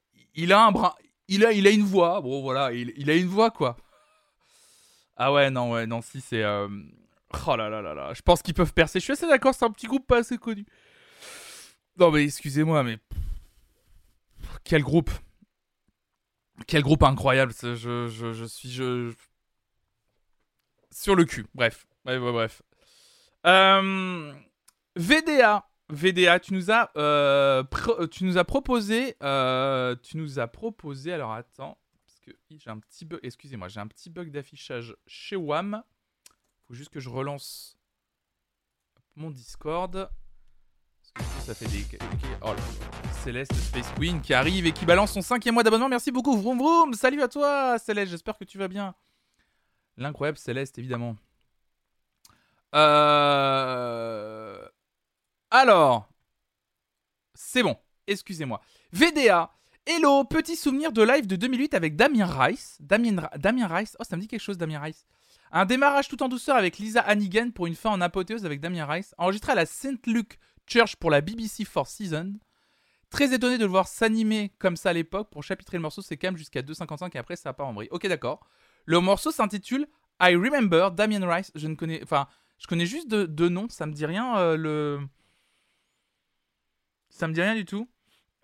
[0.50, 0.94] un brin,
[1.28, 2.22] il a, il a une voix.
[2.22, 3.76] Bon, voilà, il, il a une voix quoi.
[5.18, 6.68] Ah ouais, non, ouais, non, si c'est, euh,
[7.46, 8.14] oh là là là là.
[8.14, 8.98] Je pense qu'ils peuvent percer.
[8.98, 10.64] Je suis assez d'accord, c'est un petit groupe pas assez connu.
[11.98, 12.98] Non mais excusez-moi, mais
[14.64, 15.10] quel groupe,
[16.66, 17.52] quel groupe incroyable.
[17.60, 18.80] Je, je, suis
[20.90, 21.46] sur le cul.
[21.54, 22.62] Bref, bref, bref.
[24.96, 26.86] VDA, VDA, tu nous as,
[27.70, 31.12] pro- tu nous as proposé, euh, tu nous as proposé.
[31.12, 33.20] Alors attends, parce que j'ai un petit bug.
[33.22, 35.82] Excusez-moi, j'ai un petit bug d'affichage chez Wam.
[36.66, 37.76] Faut juste que je relance
[39.16, 40.08] mon Discord.
[41.44, 41.84] Ça fait des.
[42.42, 42.54] Oh.
[43.22, 45.88] Céleste Space Queen qui arrive et qui balance son cinquième mois d'abonnement.
[45.88, 46.36] Merci beaucoup.
[46.36, 46.94] Vroom vroom.
[46.94, 48.10] Salut à toi, Céleste.
[48.10, 48.94] J'espère que tu vas bien.
[49.96, 51.16] L'incroyable Céleste, évidemment.
[52.74, 54.66] Euh...
[55.50, 56.08] Alors.
[57.34, 57.76] C'est bon.
[58.06, 58.60] Excusez-moi.
[58.92, 59.50] VDA.
[59.86, 60.24] Hello.
[60.24, 62.76] Petit souvenir de live de 2008 avec Damien Rice.
[62.80, 63.96] Damien, Damien Rice.
[64.00, 65.04] Oh, ça me dit quelque chose, Damien Rice.
[65.54, 68.86] Un démarrage tout en douceur avec Lisa Hannigan pour une fin en apothéose avec Damien
[68.86, 69.14] Rice.
[69.18, 70.06] Enregistré à la St.
[70.66, 72.34] Church pour la BBC Four Seasons.
[73.10, 75.30] Très étonné de le voir s'animer comme ça à l'époque.
[75.30, 77.88] Pour chapitrer le morceau, c'est quand même jusqu'à 2,55 et après ça part en vrille.
[77.90, 78.40] Ok, d'accord.
[78.86, 79.86] Le morceau s'intitule
[80.20, 81.52] I Remember Damien Rice.
[81.54, 82.02] Je ne connais.
[82.02, 82.26] Enfin,
[82.58, 83.68] je connais juste de, de nom.
[83.68, 84.38] Ça me dit rien.
[84.38, 85.00] euh, le.
[87.10, 87.88] Ça me dit rien du tout.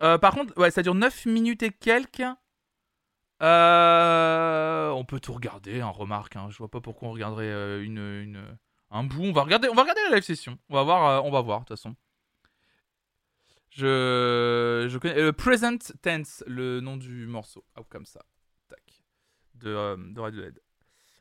[0.03, 2.23] Euh, par contre, ouais, ça dure 9 minutes et quelques.
[3.43, 6.37] Euh, on peut tout regarder, hein, remarque.
[6.37, 6.49] hein.
[6.51, 8.59] Je vois pas pourquoi on regarderait euh, une, une-
[8.91, 9.23] un bout.
[9.25, 10.59] On va regarder, on va regarder la live session.
[10.69, 11.95] On va voir, on va voir de toute façon.
[13.71, 17.64] Je, je connais le present tense, le nom du morceau.
[17.77, 18.25] Hop, comme ça.
[18.69, 18.81] Tac.
[19.55, 20.61] De, euh, de Radiohead.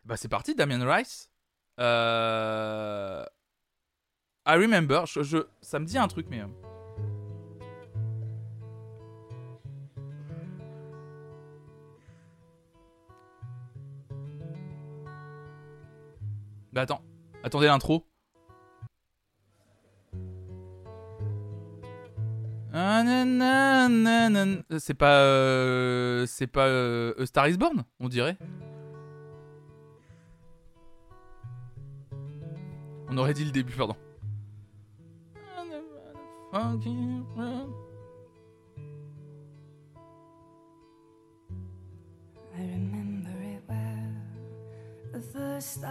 [0.05, 1.29] Bah c'est parti, Damien Rice.
[1.79, 3.23] Euh...
[4.47, 5.05] I remember.
[5.05, 6.41] Je- ça me dit un truc, mais.
[6.41, 6.47] euh,
[16.73, 17.01] Bah attends,
[17.43, 18.06] attendez l'intro.
[22.79, 25.15] Ah, euh, c'est pas.
[25.21, 26.67] Euh, c'est pas.
[26.67, 28.37] Euh, A Star is Born, on dirait.
[33.09, 33.95] On aurait dit le début, pardon.
[36.53, 36.59] I
[42.59, 44.13] remember it well,
[45.13, 45.83] the first.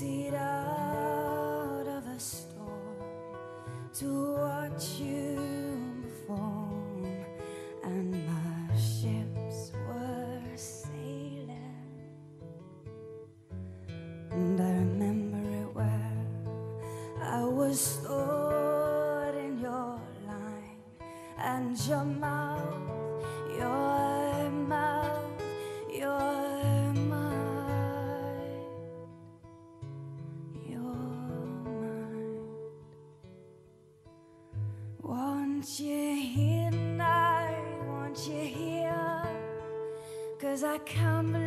[0.00, 2.96] makes out of a storm
[3.92, 7.06] to watch you perform.
[7.84, 11.58] And my ships were sailing,
[14.30, 15.92] and I remember it well.
[17.22, 20.80] I was stored in your line,
[21.38, 22.31] and your mind.
[40.86, 41.41] come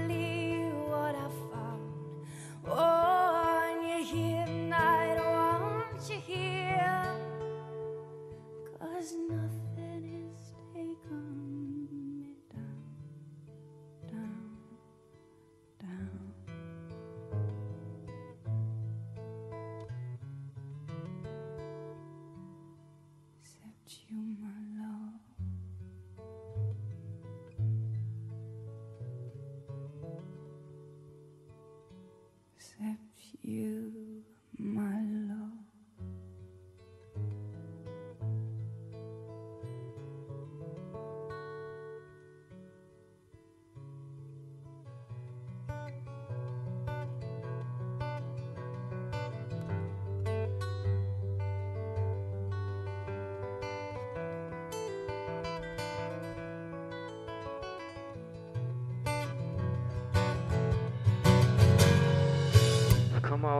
[33.47, 33.84] you.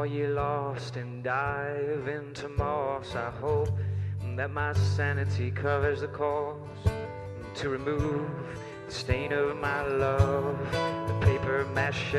[0.06, 3.16] you lost and dive into moss.
[3.16, 3.70] I hope
[4.36, 6.90] that my sanity covers the cost
[7.56, 8.30] to remove
[8.86, 12.16] the stain of my love, the paper mache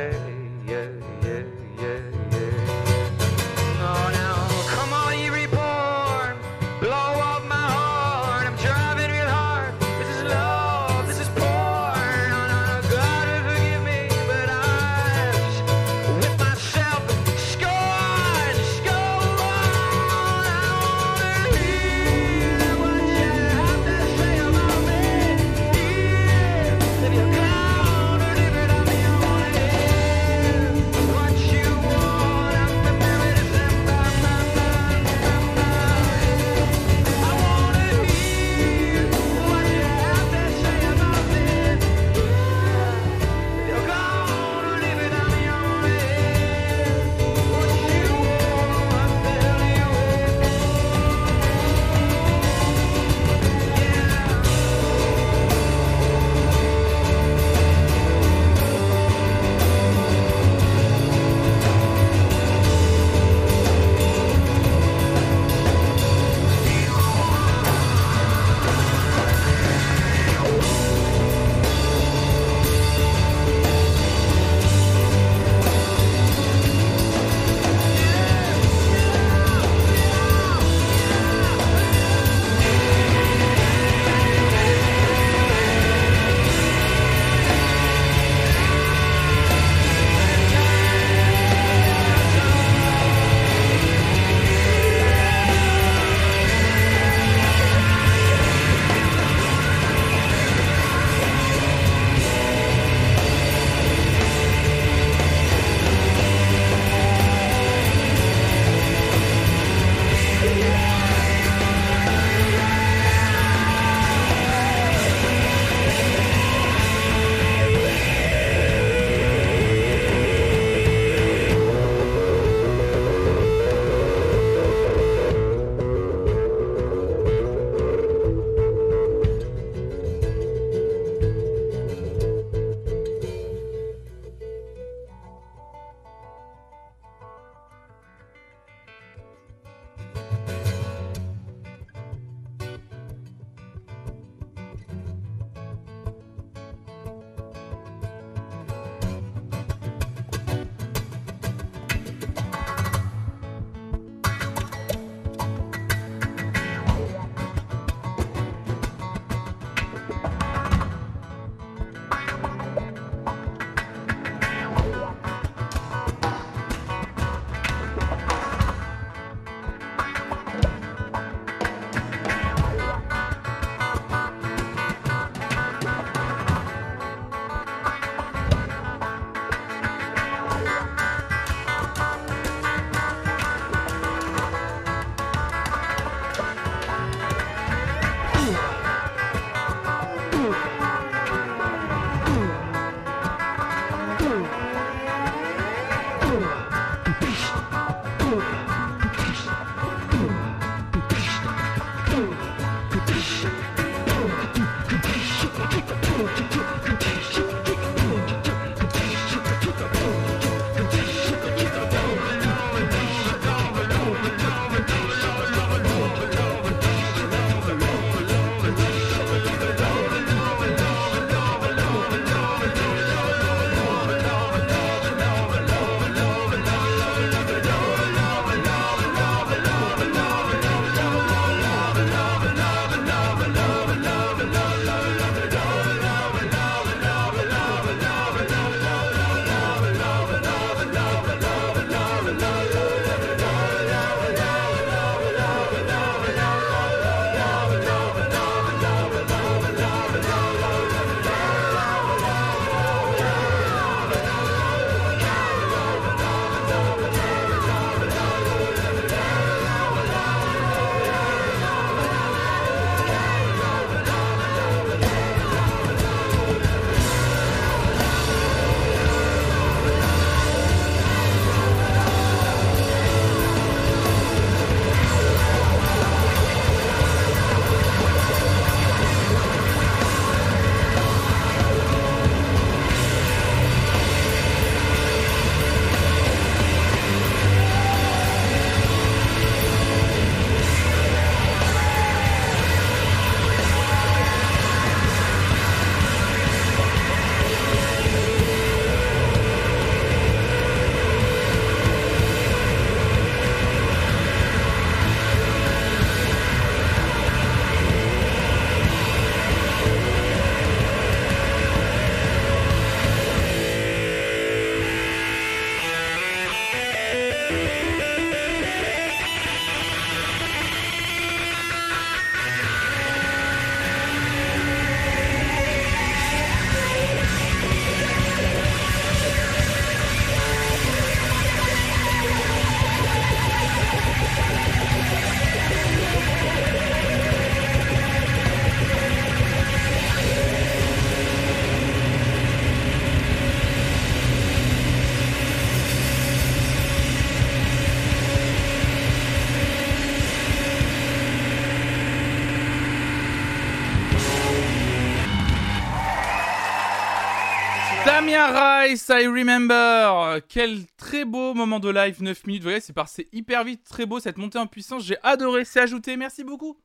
[358.94, 360.40] I remember.
[360.48, 362.62] Quel très beau moment de live, 9 minutes.
[362.62, 365.02] Vous voyez, c'est passé hyper vite, très beau cette montée en puissance.
[365.04, 366.16] J'ai adoré, c'est ajouté.
[366.16, 366.78] Merci beaucoup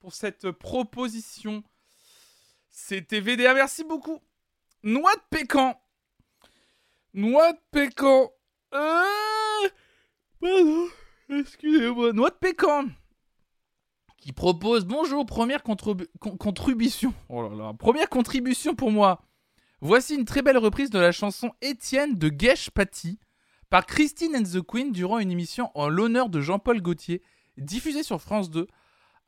[0.00, 1.62] pour cette proposition.
[2.70, 4.20] C'était VDA, merci beaucoup.
[4.82, 5.80] Noix de pécan.
[7.14, 8.30] Noix de pécan.
[8.74, 9.68] Euh...
[11.30, 12.12] Excusez-moi.
[12.12, 12.86] Noix de pécan.
[14.18, 17.14] Qui propose bonjour, première contribu- con- contribution.
[17.28, 19.22] Oh première contribution pour moi.
[19.80, 23.20] Voici une très belle reprise de la chanson Étienne de Gesh Paty
[23.70, 27.22] par Christine and the Queen durant une émission en l'honneur de Jean-Paul Gaultier,
[27.56, 28.66] diffusée sur France 2.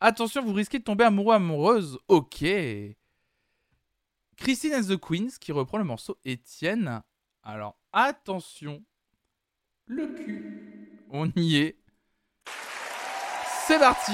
[0.01, 1.99] Attention, vous risquez de tomber amoureux amoureuse.
[2.09, 2.45] Ok.
[4.37, 7.03] Christine and the Queens qui reprend le morceau Étienne.
[7.45, 8.83] Alors attention,
[9.87, 11.05] le cul.
[11.11, 11.77] On y est.
[13.67, 14.13] C'est parti.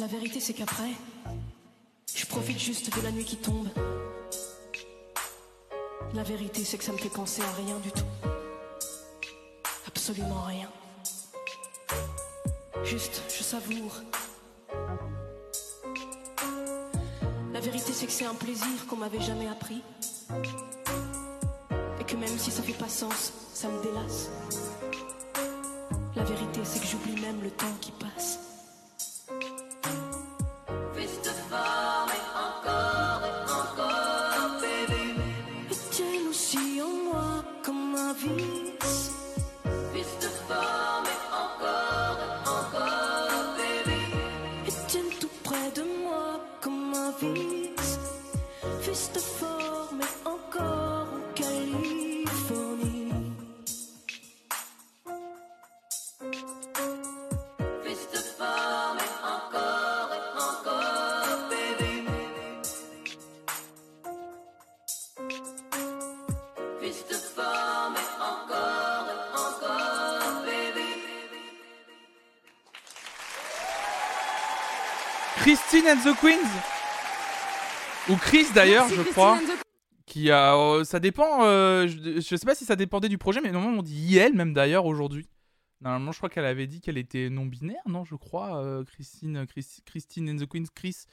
[0.00, 0.92] La vérité, c'est qu'après,
[2.14, 3.66] je profite juste de la nuit qui tombe.
[6.14, 8.04] La vérité, c'est que ça me fait penser à rien du tout.
[9.88, 10.70] Absolument rien.
[12.84, 14.02] Juste, je savoure.
[17.52, 19.82] La vérité, c'est que c'est un plaisir qu'on m'avait jamais appris.
[21.98, 24.30] Et que même si ça fait pas sens, ça me délasse.
[26.14, 27.66] La vérité, c'est que j'oublie même le temps
[75.48, 76.46] Christine and the Queens
[78.10, 79.38] Ou Chris d'ailleurs, je Christine crois.
[79.38, 79.62] the-
[80.04, 80.54] Qui a.
[80.54, 81.42] euh, ça dépend.
[81.44, 84.34] euh, je, je sais pas si ça dépendait du projet, mais normalement on dit elle
[84.34, 85.26] même d'ailleurs aujourd'hui.
[85.80, 88.58] Normalement, je crois qu'elle avait dit qu'elle était non-binaire, non Je crois.
[88.62, 91.04] euh, Christine, Chris- Christine and the Queens, Chris.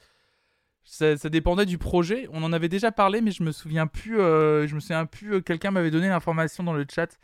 [0.84, 2.28] Ça, ça dépendait du projet.
[2.30, 4.16] On en avait déjà parlé, mais je me souviens plus.
[4.16, 5.42] je me souviens plus.
[5.42, 7.16] Quelqu'un m'avait donné l'information dans le chat.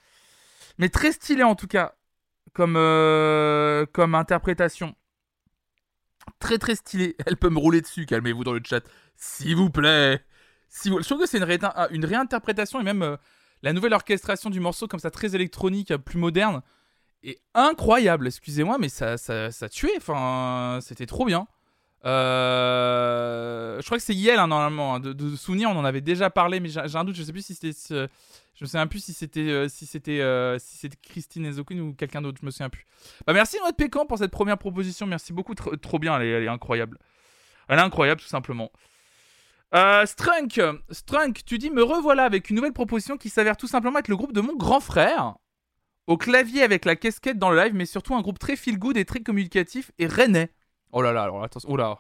[0.78, 1.94] Mais très stylé en tout cas,
[2.54, 2.74] comme
[3.92, 4.94] comme interprétation.
[6.43, 7.16] Très très stylé.
[7.26, 8.05] Elle peut me rouler dessus.
[8.05, 8.82] Calmez-vous dans le chat,
[9.16, 10.20] s'il vous plaît.
[10.68, 11.01] Si vous...
[11.01, 13.16] Je trouve que c'est une, réinter- une réinterprétation et même euh,
[13.62, 16.62] la nouvelle orchestration du morceau comme ça très électronique, euh, plus moderne,
[17.22, 18.26] est incroyable.
[18.26, 19.97] Excusez-moi, mais ça, ça, ça tuait.
[19.97, 21.47] Enfin, c'était trop bien.
[22.05, 24.94] Euh, Je crois que c'est Yel hein, normalement.
[24.96, 25.00] hein.
[25.00, 25.36] De, de
[25.66, 27.14] on en avait déjà parlé, mais j'ai un doute.
[27.16, 27.72] Je sais plus si c'était.
[28.61, 32.38] me souviens plus si c'était euh, si c'était euh, si Christine Ezoquin ou quelqu'un d'autre.
[32.40, 32.86] Je me souviens plus.
[33.26, 35.07] Bah merci notre Pécan pour cette première proposition.
[35.07, 35.55] Merci beaucoup.
[35.55, 36.18] Tr- trop bien.
[36.20, 36.98] Elle est, incroyable.
[37.68, 38.70] Elle est incroyable tout simplement.
[40.05, 44.09] Strunk, Strunk, tu dis me revoilà avec une nouvelle proposition qui s'avère tout simplement être
[44.09, 45.36] le groupe de mon grand frère.
[46.09, 48.96] Au clavier avec la casquette dans le live, mais surtout un groupe très feel good
[48.98, 50.50] et très communicatif et rennais.
[50.93, 51.99] Oh là là, alors attention, oh là,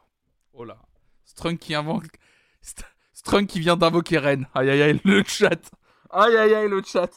[0.52, 0.76] oh là.
[1.24, 2.84] Strunk qui St-
[3.14, 4.46] Strunk qui vient d'invoquer Rennes.
[4.54, 5.70] Aïe aïe aïe, le chat.
[6.10, 7.08] Aïe aïe aïe, le chat.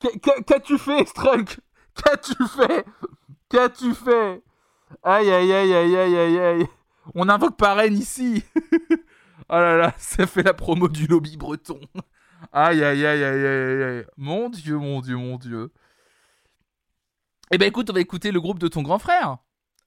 [0.00, 1.60] Qu- qu- Qu'as-tu fait, Strunk
[1.94, 2.84] Qu'as-tu fait
[3.48, 4.42] Qu'as-tu fait
[5.02, 6.66] Aïe aïe aïe aïe aïe aïe aïe.
[7.14, 8.44] On invoque pas Rennes ici.
[9.48, 11.80] Oh là là, ça fait la promo du lobby breton.
[12.52, 14.06] Aïe aïe aïe aïe aïe aïe.
[14.16, 15.72] Mon dieu, mon dieu, mon dieu.
[17.50, 19.38] Eh ben écoute, on va écouter le groupe de ton grand frère.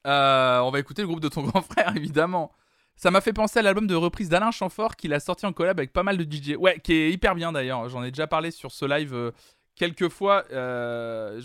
[0.06, 2.52] Euh, on va écouter le groupe de ton grand frère, évidemment.
[2.96, 5.80] Ça m'a fait penser à l'album de reprise d'Alain Chamfort qu'il a sorti en collab
[5.80, 6.56] avec pas mal de DJ.
[6.58, 7.90] Ouais, qui est hyper bien d'ailleurs.
[7.90, 9.32] J'en ai déjà parlé sur ce live euh,
[9.76, 10.46] quelques fois.
[10.52, 11.42] Euh,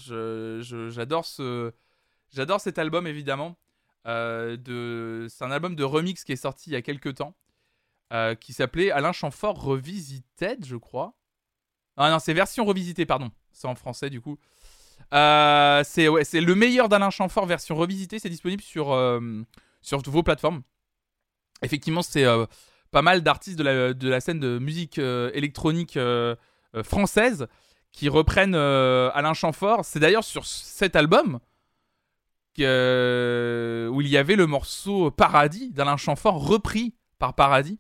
[0.91, 1.73] J'adore ce,
[2.59, 3.57] cet album évidemment.
[4.07, 5.27] De...
[5.29, 7.35] C'est un album de remix qui est sorti il y a quelques temps,
[8.41, 11.15] qui s'appelait Alain Chamfort Revisited, je crois.
[11.97, 13.31] Ah non, c'est version revisitée, pardon.
[13.53, 14.39] C'est en français du coup.
[15.13, 18.19] Euh, c'est le meilleur d'Alain Chamfort version revisitée.
[18.19, 19.21] C'est disponible sur, euh,
[20.07, 20.63] vos plateformes.
[21.63, 22.47] Effectivement, c'est euh,
[22.91, 25.99] pas mal d'artistes de la, de la scène de musique électronique
[26.85, 27.47] française
[27.93, 29.85] qui reprennent Alain Chamfort.
[29.85, 31.41] C'est d'ailleurs sur cet album
[32.59, 37.79] où il y avait le morceau Paradis d'Alain Chamfort repris par Paradis.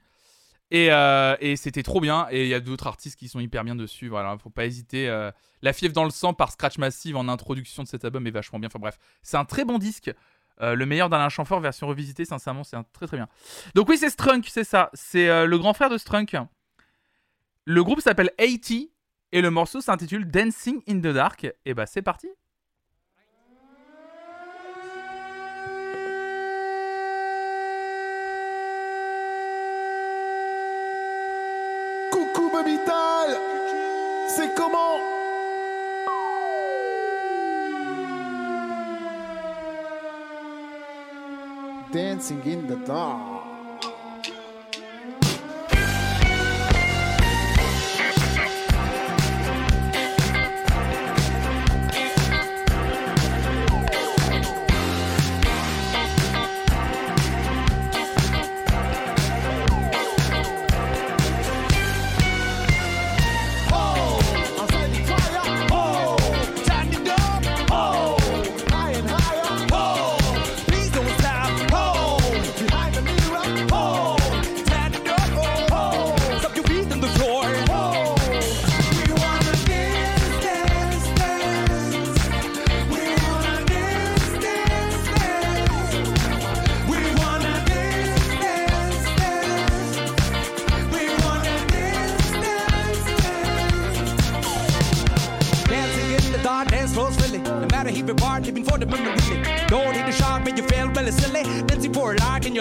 [0.72, 2.26] Euh, et, c'était trop bien.
[2.30, 4.08] Et il y a d'autres artistes qui sont hyper bien dessus.
[4.08, 5.08] Voilà, faut pas hésiter.
[5.08, 5.30] Euh.
[5.62, 8.58] La fièvre dans le sang par Scratch Massive en introduction de cet album est vachement
[8.58, 8.68] bien.
[8.68, 10.10] Enfin bref, c'est un très bon disque.
[10.60, 13.28] Euh, le meilleur d'Alain Chamfort, version revisitée, sincèrement, c'est très très bien.
[13.74, 14.90] Donc oui, c'est Strunk, c'est ça.
[14.94, 16.36] C'est le grand frère de Strunk.
[17.64, 18.86] Le groupe s'appelle 80
[19.32, 21.46] et le morceau s'intitule Dancing in the Dark.
[21.64, 22.28] Et bah c'est parti.
[34.40, 34.98] c'est comment
[41.92, 43.29] Dancing in the dark.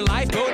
[0.09, 0.48] i go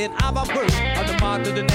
[0.00, 0.72] said, I'm a bird.
[0.96, 1.69] On the mark of the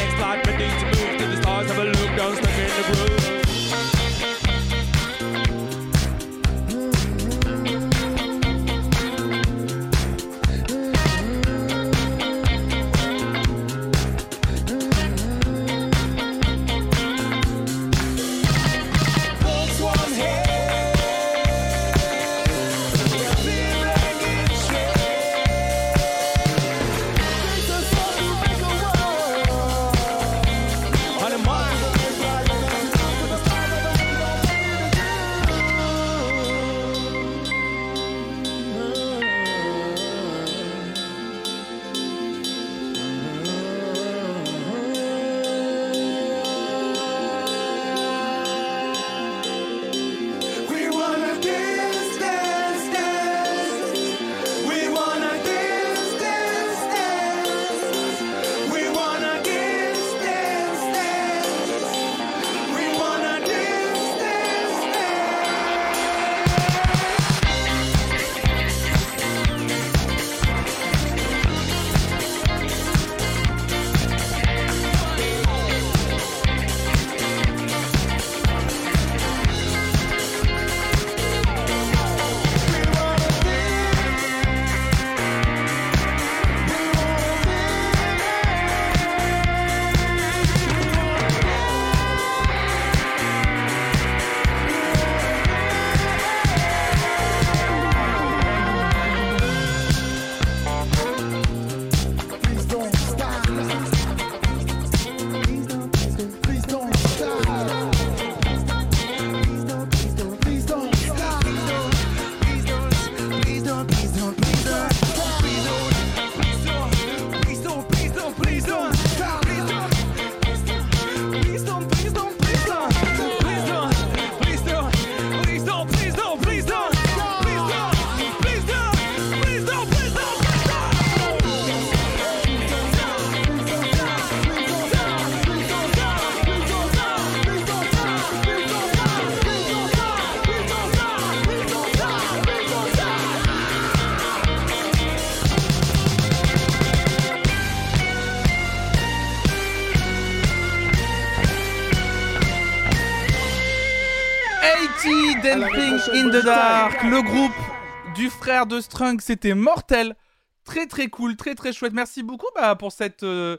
[156.43, 160.15] le groupe du frère de Strung, c'était mortel.
[160.63, 161.93] Très très cool, très très chouette.
[161.93, 163.57] Merci beaucoup bah, pour, cette, euh,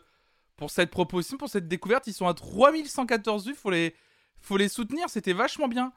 [0.57, 2.07] pour cette proposition, pour cette découverte.
[2.07, 3.95] Ils sont à 3114 vues, faut les,
[4.41, 5.93] faut les soutenir, c'était vachement bien.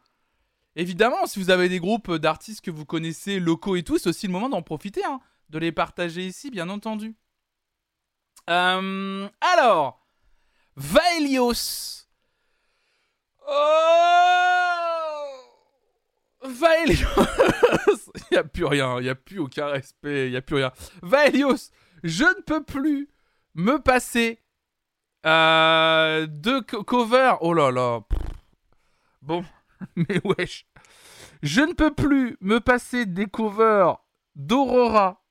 [0.76, 4.27] Évidemment, si vous avez des groupes d'artistes que vous connaissez, locaux et tout, c'est aussi
[4.27, 5.19] le moment d'en profiter, hein,
[5.49, 7.15] de les partager ici, bien entendu.
[8.49, 10.06] Euh, alors,
[10.76, 12.06] Vaelios.
[13.51, 14.89] Oh
[16.44, 17.07] Vaelios
[18.32, 20.72] Il a plus rien, il a plus aucun respect, il a plus rien.
[21.02, 21.72] Vaelios,
[22.03, 23.10] je ne peux plus
[23.56, 24.40] me passer
[25.26, 27.34] euh, de co- cover.
[27.41, 28.02] Oh là là.
[29.22, 29.44] Bon,
[29.95, 30.66] mais wesh.
[31.44, 33.98] Je ne peux plus me passer des covers
[34.36, 35.24] d'Aurora.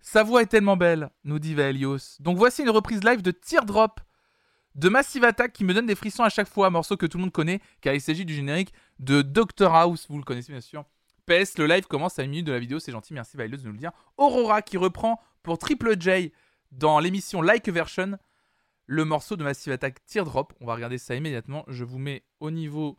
[0.00, 2.16] Sa voix est tellement belle, nous dit Vaelios.
[2.20, 4.00] Donc voici une reprise live de Teardrop
[4.74, 7.22] de Massive Attack qui me donne des frissons à chaque fois, morceau que tout le
[7.22, 10.84] monde connaît, car il s'agit du générique de Doctor House, vous le connaissez bien sûr.
[11.26, 13.66] PS, le live commence à une minute de la vidéo, c'est gentil, merci Vaelios de
[13.66, 13.92] nous le dire.
[14.18, 16.32] Aurora qui reprend pour Triple J
[16.72, 18.18] dans l'émission Like Version
[18.86, 20.52] le morceau de Massive Attack Teardrop.
[20.60, 21.64] On va regarder ça immédiatement.
[21.68, 22.98] Je vous mets au niveau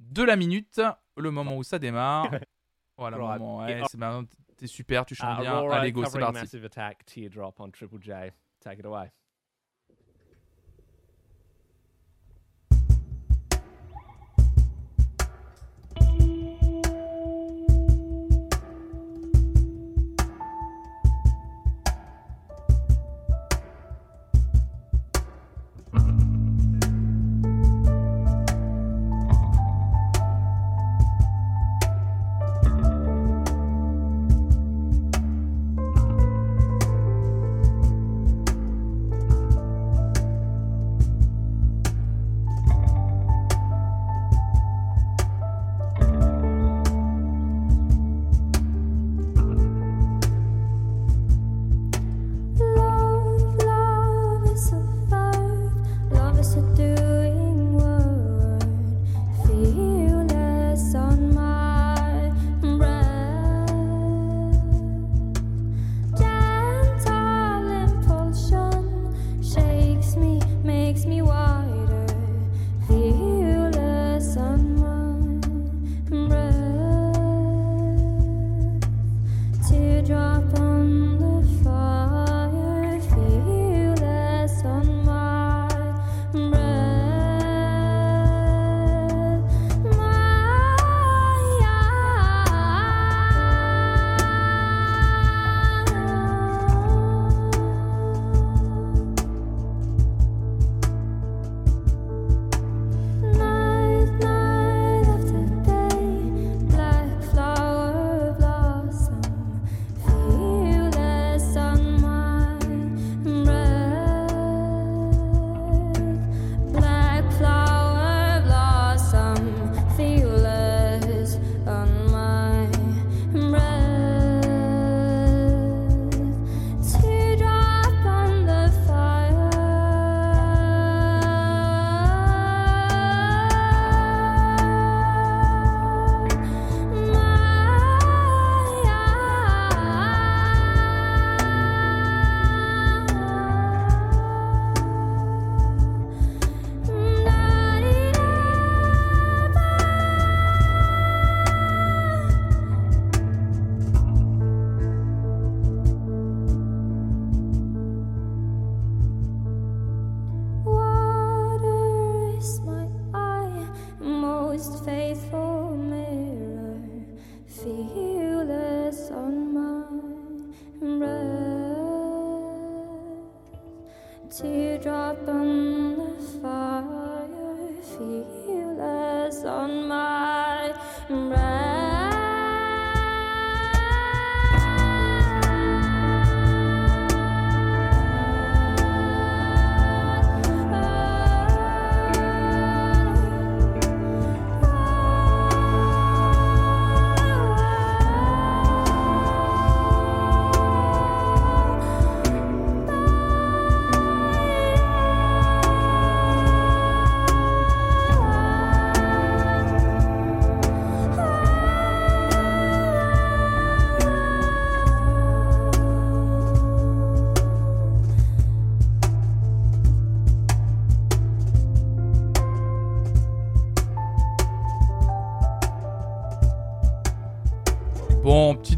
[0.00, 0.80] de la minute,
[1.16, 2.30] le moment où ça démarre.
[2.96, 3.40] Voilà, Right.
[3.40, 3.58] moment.
[3.64, 4.24] Ouais, c'est ben,
[4.56, 5.68] t'es super, tu chantes Uh, bien.
[5.70, 6.34] Allez, go, c'est parti.
[6.40, 8.12] Massive Attack, Teardrop on Triple J.
[8.60, 9.10] Take it away.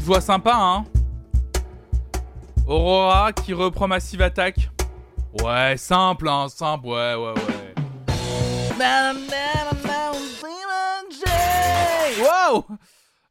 [0.07, 0.85] Voix sympa, hein
[2.65, 4.69] Aurora qui reprend Massive Attack.
[5.43, 7.75] Ouais, simple, hein, simple, ouais, ouais, ouais.
[12.21, 12.65] Wow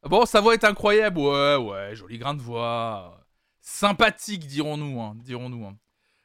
[0.03, 3.21] Bon, sa voix est incroyable, ouais, ouais, joli grain de voix.
[3.59, 5.65] Sympathique, dirons-nous, hein, dirons-nous.
[5.65, 5.75] hein.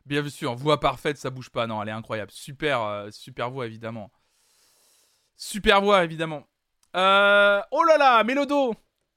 [0.05, 2.31] Bien sûr, voix parfaite, ça bouge pas, non, elle est incroyable.
[2.31, 4.11] Super, euh, super voix, évidemment.
[5.35, 6.43] Super voix, évidemment.
[6.95, 8.75] Euh, oh là là, Mélodo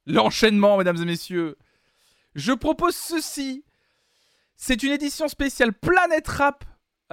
[0.08, 1.58] L'enchaînement, mesdames et messieurs.
[2.36, 3.64] Je propose ceci.
[4.58, 6.64] C'est une édition spéciale Planète Rap.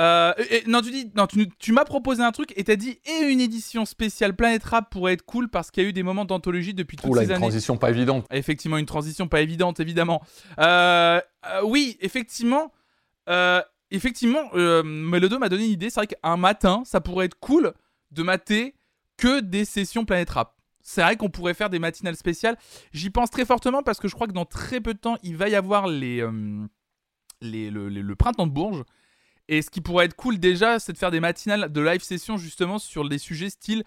[0.00, 2.98] Euh, et- non, tu dis, non, tu, tu m'as proposé un truc et t'as dit
[3.04, 6.02] et une édition spéciale Planète Rap pourrait être cool parce qu'il y a eu des
[6.02, 7.40] moments d'anthologie depuis toutes Oula, ces une années.
[7.42, 8.26] transition pas évidente.
[8.30, 10.22] Effectivement, une transition pas évidente, évidemment.
[10.58, 12.72] Euh, euh, oui, effectivement.
[13.90, 15.90] effectivement, Melodo m'a donné une idée.
[15.90, 17.72] C'est vrai qu'un matin, ça pourrait être cool
[18.12, 18.74] de mater
[19.18, 20.54] que des sessions Planète Rap.
[20.82, 22.56] C'est vrai qu'on pourrait faire des matinales spéciales.
[22.92, 25.36] J'y pense très fortement parce que je crois que dans très peu de temps, il
[25.36, 26.66] va y avoir euh,
[27.40, 28.82] les- le, printemps de Bourges.
[29.48, 32.36] Et ce qui pourrait être cool déjà, c'est de faire des matinales de live session
[32.36, 33.84] justement sur des sujets style,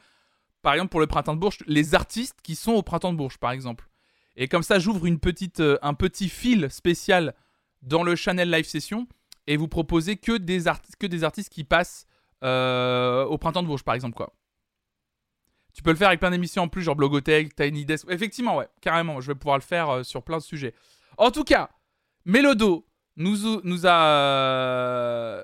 [0.62, 3.38] par exemple pour le printemps de Bourges, les artistes qui sont au printemps de Bourges,
[3.38, 3.90] par exemple.
[4.36, 7.34] Et comme ça, j'ouvre une petite, euh, un petit fil spécial
[7.82, 9.08] dans le channel live session
[9.48, 12.06] et vous proposez que des, art- que des artistes qui passent
[12.44, 14.34] euh, au printemps de Bourges, par exemple, quoi.
[15.76, 18.06] Tu peux le faire avec plein d'émissions en plus, genre Blogotech, Tiny Desk.
[18.10, 20.74] Effectivement, ouais, carrément, je vais pouvoir le faire euh, sur plein de sujets.
[21.18, 21.70] En tout cas,
[22.24, 22.88] Mélodo
[23.18, 24.06] nous, nous a.
[24.08, 25.44] euh,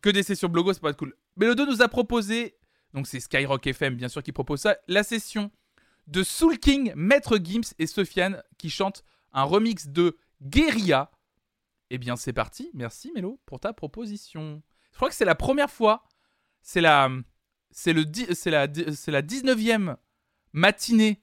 [0.00, 1.14] Que des sessions blogo, c'est pas cool.
[1.36, 2.56] Mélodo nous a proposé,
[2.94, 5.50] donc c'est Skyrock FM bien sûr qui propose ça, la session
[6.06, 9.04] de Soul King, Maître Gims et Sofiane qui chantent
[9.34, 11.10] un remix de Guerilla.
[11.90, 12.70] Eh bien, c'est parti.
[12.72, 14.62] Merci Mélo pour ta proposition.
[14.92, 16.04] Je crois que c'est la première fois.
[16.62, 17.10] C'est la,
[17.70, 19.96] c'est le, c'est la, la 19e
[20.52, 21.22] matinée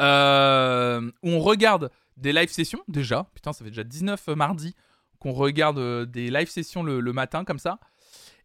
[0.00, 3.30] euh, où on regarde des live sessions déjà.
[3.34, 4.74] Putain, ça fait déjà 19 mardi
[5.18, 7.78] qu'on regarde euh, des live sessions le, le matin comme ça.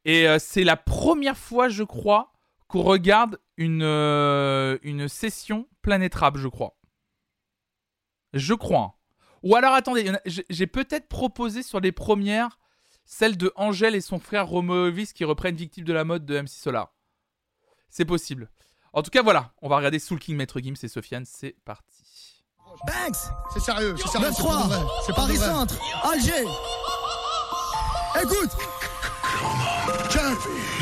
[0.04, 2.34] Et euh, c'est la première fois, je crois,
[2.68, 6.78] qu'on regarde une, euh, une session Planète Rap, je crois.
[8.34, 9.00] Je crois.
[9.44, 12.60] Ou alors, attendez, j'ai peut-être proposé sur les premières
[13.06, 16.42] celle de Angèle et son frère Romo Elvis qui reprennent Victime de la mode de
[16.42, 16.94] MC Solar.
[17.90, 18.50] C'est possible.
[18.94, 22.44] En tout cas, voilà, on va regarder Soul King, Maître Gims et Sofiane, c'est parti.
[22.88, 23.16] Banks
[23.54, 24.32] C'est sérieux, c'est sérieux.
[24.36, 25.38] c'est pas de vrai, 9-3 C'est pas de Paris.
[25.38, 26.46] Centre Alger
[28.22, 28.52] Écoute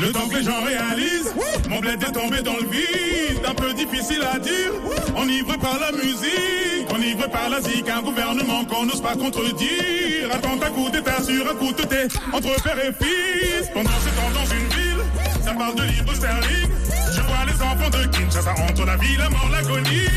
[0.00, 1.34] Le temps que les gens réalisent,
[1.68, 4.72] mon bled est tombé dans le vide, un peu difficile à dire.
[5.16, 10.28] Enivré par la musique, enivré par la zik, un gouvernement qu'on n'ose pas contredire.
[10.32, 13.70] Attends un coup d'état sur un coup de thé, entre père et fils.
[13.72, 15.04] Pendant ce temps dans une ville,
[15.44, 16.70] ça parle de libre sterling.
[17.14, 20.08] Je vois les enfants de Kinshasa entre la vie, la mort, l'agonie.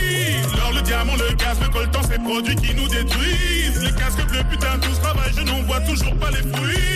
[0.57, 3.83] L'or, le diamant, le gaz, le coltan, ces produits qui nous détruisent.
[3.83, 6.86] Les casques bleus, putain, tout ce travail, je n'en vois toujours pas les fruits.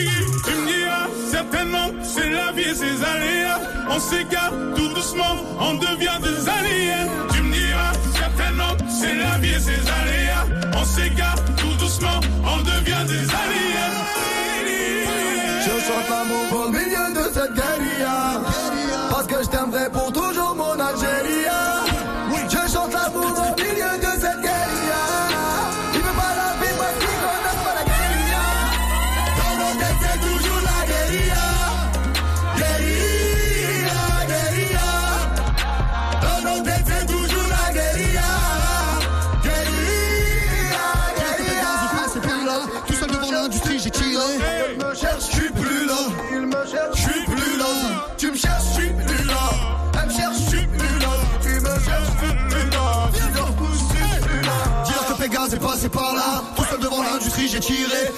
[1.52, 3.60] Certainement, c'est la vie et ses aléas.
[3.90, 7.10] On s'égare tout doucement, on devient des aliens.
[7.34, 10.46] Tu me diras, certainement, c'est la vie et ses aléas.
[10.74, 13.96] On s'égare tout doucement, on devient des aliens.
[15.66, 17.71] Je chante l'amour au milieu de cette guérilla
[55.92, 56.44] par là.
[56.56, 58.12] Tout seul devant l'industrie, j'ai tiré.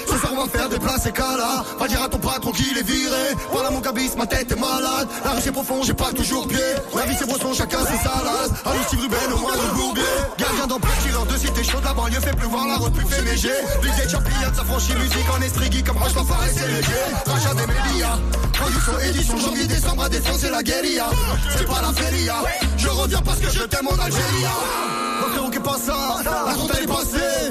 [0.43, 1.63] Soir, on va me faire déplacer Kala.
[1.79, 3.35] Va dire à ton patron qu'il est viré.
[3.51, 5.07] Voilà mon cabis, ma tête est malade.
[5.23, 6.59] La rue c'est profond, j'ai pas toujours pied.
[6.95, 8.51] La vie c'est brosson, chacun ses salades.
[8.65, 10.03] Allô, Steve Ruben, au moins le bourbier.
[10.37, 11.83] Gardien d'empire, tireur de cité chaude.
[11.83, 13.49] La banlieue fait pleuvoir, la route plus fait neiger.
[13.83, 15.83] L'idée de champignon, ça franchit musique en estrigui.
[15.83, 17.03] Comme Roche, l'enfoiré, c'est léger.
[17.25, 18.17] Rachat des médias.
[18.53, 21.07] Production, édition, janvier, décembre à défoncer la guérilla.
[21.57, 22.35] C'est pas la feria.
[22.77, 24.45] Je reviens parce que je t'aime en Algérie.
[25.21, 25.93] Mon frérot qui passe ça,
[26.23, 27.49] la compte elle est passée.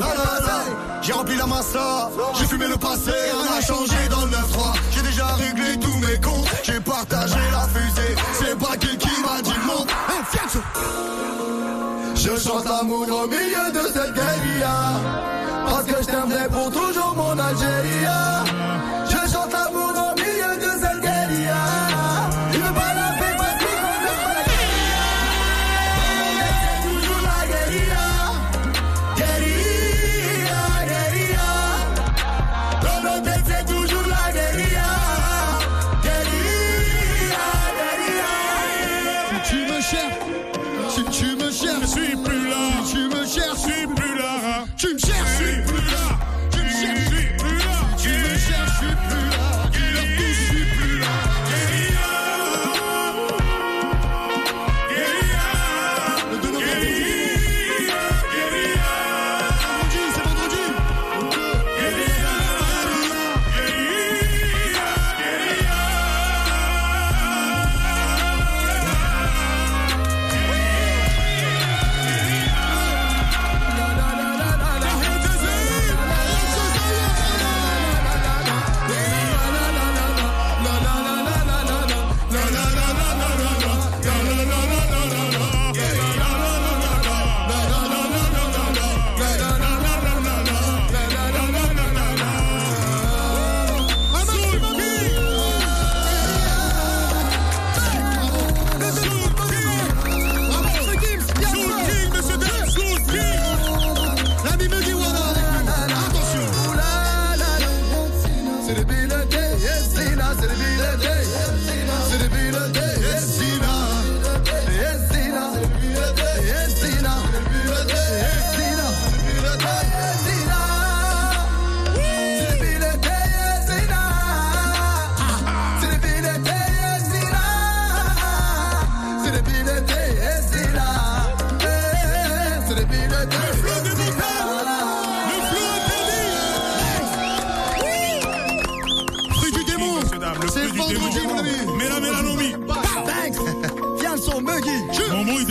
[1.02, 4.72] J'ai rempli la massa, j'ai fumé le passé, rien n'a changé dans le 9-3.
[4.92, 8.14] J'ai déjà réglé tous mes comptes, j'ai partagé la fusée.
[8.34, 9.50] C'est pas qui qui m'a dit
[10.30, 10.60] Fianso.
[12.14, 15.00] Je chante l'amour au milieu de cette guérilla
[15.66, 18.06] Parce que je t'aimerai pour toujours mon Algérie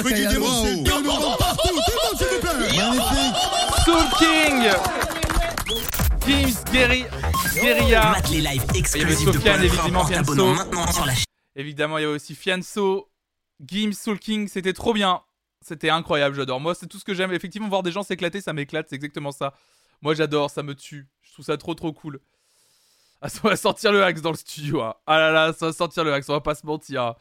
[0.00, 1.68] Fruit du démon, c'est bien nous rend partout.
[1.68, 2.76] Tout le monde, s'il vous plaît.
[2.76, 3.36] Magnifique.
[3.84, 4.56] Soul King
[6.26, 7.04] Gims Guerri...
[7.54, 10.54] Guerilla Mate les lives Il y avait exclusifs de Sofiane, évidemment, Fianso.
[10.54, 11.24] maintenant sur la chaîne.
[11.54, 13.08] Évidemment, il y avait aussi Fianso,
[13.64, 15.22] Gims, Soul King, c'était trop bien.
[15.62, 16.60] C'était incroyable, j'adore.
[16.60, 17.32] Moi, c'est tout ce que j'aime.
[17.32, 19.54] Effectivement, voir des gens s'éclater, ça m'éclate, c'est exactement ça.
[20.02, 21.06] Moi, j'adore, ça me tue.
[21.22, 22.20] Je trouve ça trop, trop cool.
[23.22, 24.82] Ah, ça va sortir le axe dans le studio.
[24.82, 24.94] hein.
[25.06, 27.02] Ah là là, ça va sortir le axe, on va pas se mentir.
[27.02, 27.14] hein.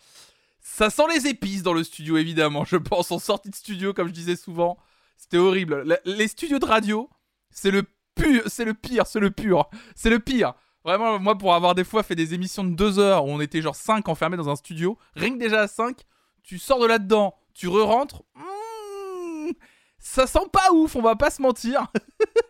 [0.59, 2.65] Ça sent les épices dans le studio, évidemment.
[2.65, 4.77] Je pense en sortie de studio, comme je disais souvent.
[5.17, 5.97] C'était horrible.
[6.05, 7.09] Les studios de radio,
[7.49, 7.83] c'est le
[8.15, 10.53] pu- c'est le pire, c'est le pur, c'est le pire.
[10.83, 13.61] Vraiment, moi, pour avoir des fois fait des émissions de deux heures où on était
[13.61, 15.97] genre 5 enfermés dans un studio, rien que déjà à 5,
[16.43, 18.21] tu sors de là-dedans, tu re-rentres.
[18.35, 19.51] hmm,
[19.97, 21.87] ça sent pas ouf, on va pas se mentir.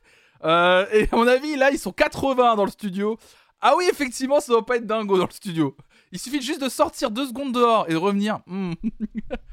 [0.46, 3.18] Euh, et à mon avis, là, ils sont 80 dans le studio.
[3.62, 5.76] Ah oui, effectivement, ça doit pas être dingo dans le studio.
[6.12, 8.40] Il suffit juste de sortir deux secondes dehors et de revenir.
[8.46, 8.74] Hmm.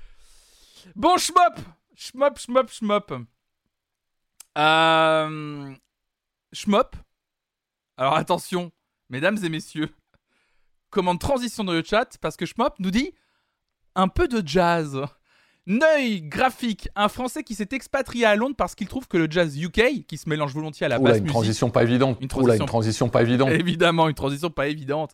[0.97, 1.59] bon, schmop
[1.94, 3.14] Schmop, schmop, schmop.
[4.59, 5.74] Euh...
[6.52, 6.97] Schmop.
[7.97, 8.73] Alors attention,
[9.09, 9.89] mesdames et messieurs.
[10.90, 13.14] Commande transition dans le chat parce que Schmop nous dit
[13.94, 15.01] un peu de jazz.
[15.66, 19.56] Neuil graphique, un Français qui s'est expatrié à Londres parce qu'il trouve que le jazz
[19.56, 22.18] UK, qui se mélange volontiers à la Oula, basse une musique, transition pas évidente.
[22.20, 23.51] Une Oula, transition- une transition pas évidente.
[23.51, 25.12] Évidemment, une transition pas évidente.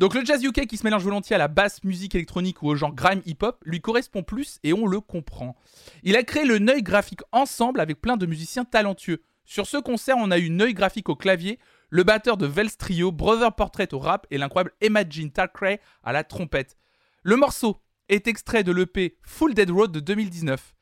[0.00, 2.74] Donc le jazz UK qui se mélange volontiers à la basse musique électronique ou au
[2.74, 5.54] genre grime hip-hop lui correspond plus et on le comprend.
[6.02, 9.22] Il a créé le Neuil Graphique ensemble avec plein de musiciens talentueux.
[9.44, 11.60] Sur ce concert, on a eu Neuil Graphique au clavier,
[11.90, 16.24] le batteur de Vels Trio, Brother Portrait au rap et l'incroyable Imagine Thackeray à la
[16.24, 16.76] trompette.
[17.22, 20.74] Le morceau est extrait de l'EP Full Dead Road de 2019.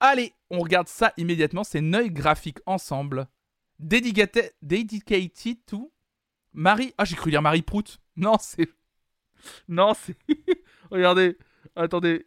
[0.00, 3.26] Allez, on regarde ça immédiatement, c'est Neuil Graphique ensemble.
[3.78, 5.92] Dedicated, dedicated to
[6.52, 6.94] Marie.
[6.98, 7.98] Ah, j'ai cru lire Marie Prout.
[8.16, 8.68] Non, c'est.
[9.68, 10.16] Non, c'est.
[10.90, 11.36] Regardez.
[11.74, 12.24] Attendez.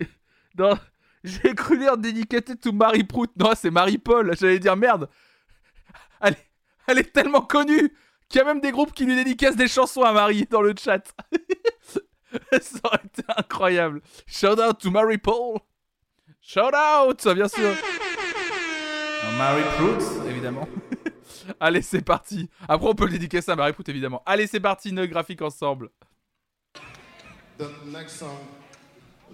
[0.57, 0.77] Non.
[1.23, 3.31] J'ai cru lire Dedicated to Marie Prout.
[3.37, 4.35] Non, c'est Marie-Paul.
[4.37, 5.09] J'allais dire merde.
[6.21, 6.47] Elle, est-
[6.87, 7.93] elle est tellement connue
[8.29, 10.73] qu'il y a même des groupes qui lui dédicacent des chansons à Marie dans le
[10.77, 11.13] chat.
[12.61, 14.01] Ça aurait été incroyable.
[14.25, 15.59] Shout out to Marie-Paul.
[16.41, 17.73] Shout out, bien sûr.
[19.37, 20.67] Marie Prout, évidemment.
[21.59, 22.49] Allez, c'est parti.
[22.67, 24.23] Après, on peut le dédicacer à Marie Prout, évidemment.
[24.25, 25.89] Allez, c'est parti, Neuil graphique ensemble.
[27.57, 28.37] The next song,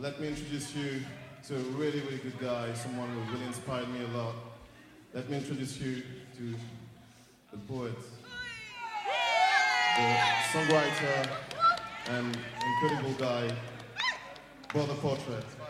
[0.01, 1.01] let me introduce you
[1.47, 4.33] to a really, really good guy, someone who really inspired me a lot.
[5.13, 6.01] Let me introduce you
[6.37, 6.55] to
[7.51, 7.93] the poet,
[9.97, 10.15] the
[10.51, 11.29] songwriter,
[12.09, 12.37] and
[12.81, 13.49] incredible guy,
[14.73, 15.62] Brother Portrait.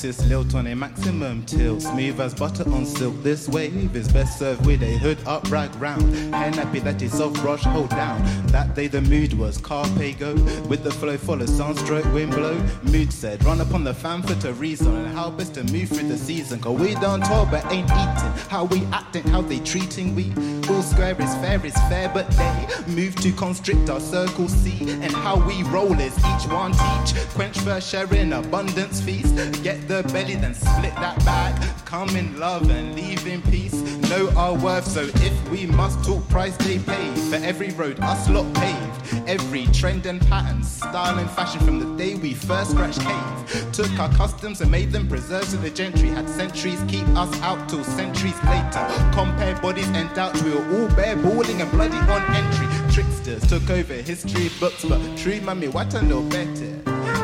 [0.00, 1.82] Axis, lilt on a maximum tilt.
[1.82, 3.14] Smooth as butter on silk.
[3.22, 6.14] This wave is best served with a hood up, rag round.
[6.34, 8.18] Hair nappy that is soft brush, hold down.
[8.46, 10.32] That day the mood was carpe go.
[10.70, 12.56] With the flow full of sunstroke, wind blow.
[12.82, 14.94] Mood said, run upon the fan for to reason.
[14.94, 16.60] And how best to move through the season.
[16.60, 18.32] Cause we don't talk but ain't eating.
[18.48, 20.32] How we acting, how they treating we.
[20.70, 24.92] All square is fair, is fair, but they move to constrict our circle C.
[25.02, 27.14] And how we roll is each one teach.
[27.34, 29.34] Quench first, share in abundance feast.
[29.64, 31.60] Get the belly, then split that bag.
[31.84, 33.74] Come in love and leave in peace.
[34.10, 37.14] Know our worth, so if we must talk price, they pay.
[37.30, 39.28] For every road us lot paved.
[39.28, 43.29] Every trend and pattern, style and fashion from the day we first scratched cave.
[43.72, 46.08] Took our customs and made them preserves of the gentry.
[46.08, 48.86] Had centuries keep us out till centuries later.
[49.12, 52.66] Compare bodies and doubts, we were all bare balling and bloody on entry.
[52.92, 56.76] Tricksters took over history books, but true mommy, what I know better.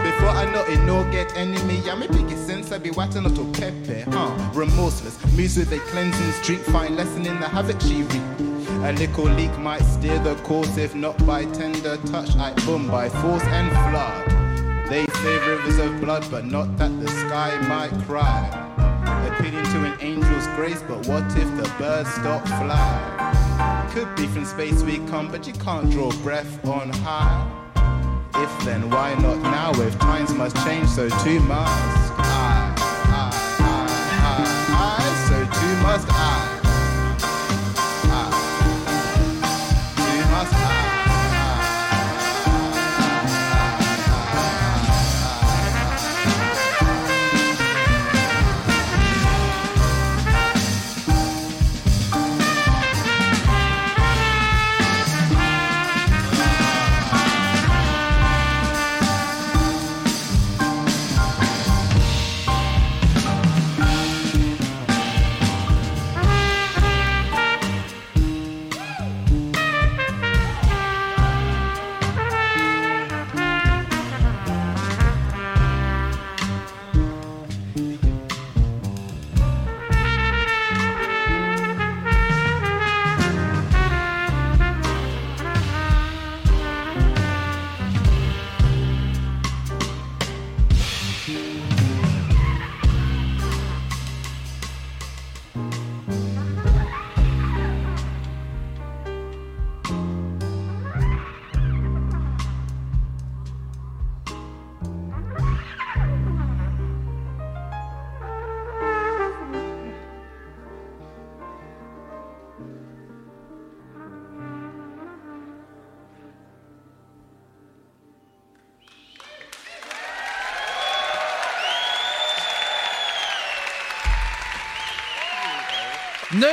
[0.03, 1.83] Before I know it, no get enemy.
[1.85, 4.51] Yeah, me biggest sense I be watching to pepe, huh?
[4.55, 8.23] Remorseless, moves with a cleansing streak, find lesson in the havoc she reap.
[8.85, 13.09] A little leak might steer the course, if not by tender touch, I boom by
[13.09, 14.46] force and flood.
[14.89, 18.47] They say rivers of blood, but not that the sky might cry.
[19.27, 23.91] Appealing to an angel's grace, but what if the birds stop flying?
[23.91, 27.51] Could be from space we come, but you can't draw breath on high.
[28.37, 29.73] If then, why not now?
[29.83, 32.75] If times must change, so too must I.
[33.09, 33.87] I, I,
[34.23, 36.07] I, I, so too must.
[36.11, 36.36] I.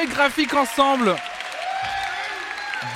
[0.07, 1.15] Graphique ensemble.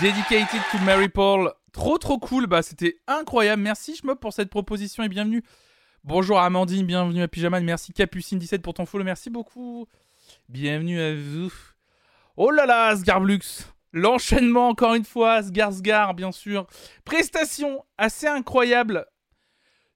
[0.02, 1.54] Dedicated to Mary Paul.
[1.72, 2.48] Trop trop cool.
[2.48, 3.62] Bah c'était incroyable.
[3.62, 5.44] Merci Shmob pour cette proposition et bienvenue.
[6.04, 7.64] Bonjour Amandine, bienvenue à Pyjaman.
[7.64, 9.04] Merci Capucine17 pour ton follow.
[9.04, 9.88] Merci beaucoup.
[10.50, 11.54] Bienvenue à vous.
[12.36, 13.66] Oh là là, Sgarblux.
[13.94, 15.42] L'enchaînement encore une fois.
[15.44, 16.68] Sgar Sgar, bien sûr.
[17.06, 19.06] Prestation assez incroyable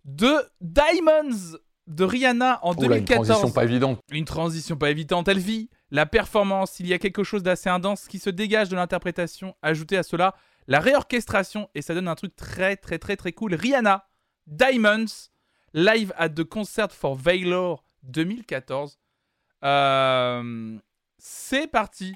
[0.06, 1.58] de Diamonds
[1.88, 3.28] de Rihanna en Oula, une 2014.
[3.28, 4.00] transition pas évidente.
[4.12, 5.28] Une transition pas évidente.
[5.28, 6.80] Elle vit la performance.
[6.80, 9.56] Il y a quelque chose d'assez intense qui se dégage de l'interprétation.
[9.62, 10.36] Ajouté à cela,
[10.68, 11.70] la réorchestration.
[11.76, 13.54] Et ça donne un truc très, très, très, très cool.
[13.54, 14.08] Rihanna,
[14.48, 15.30] Diamonds,
[15.74, 19.00] live at the Concert for Valor 2014.
[19.64, 20.80] Euh,
[21.18, 22.16] C'est parti.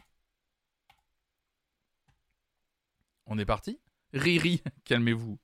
[3.28, 3.80] On est parti?
[4.14, 5.38] Riri, calmez-vous.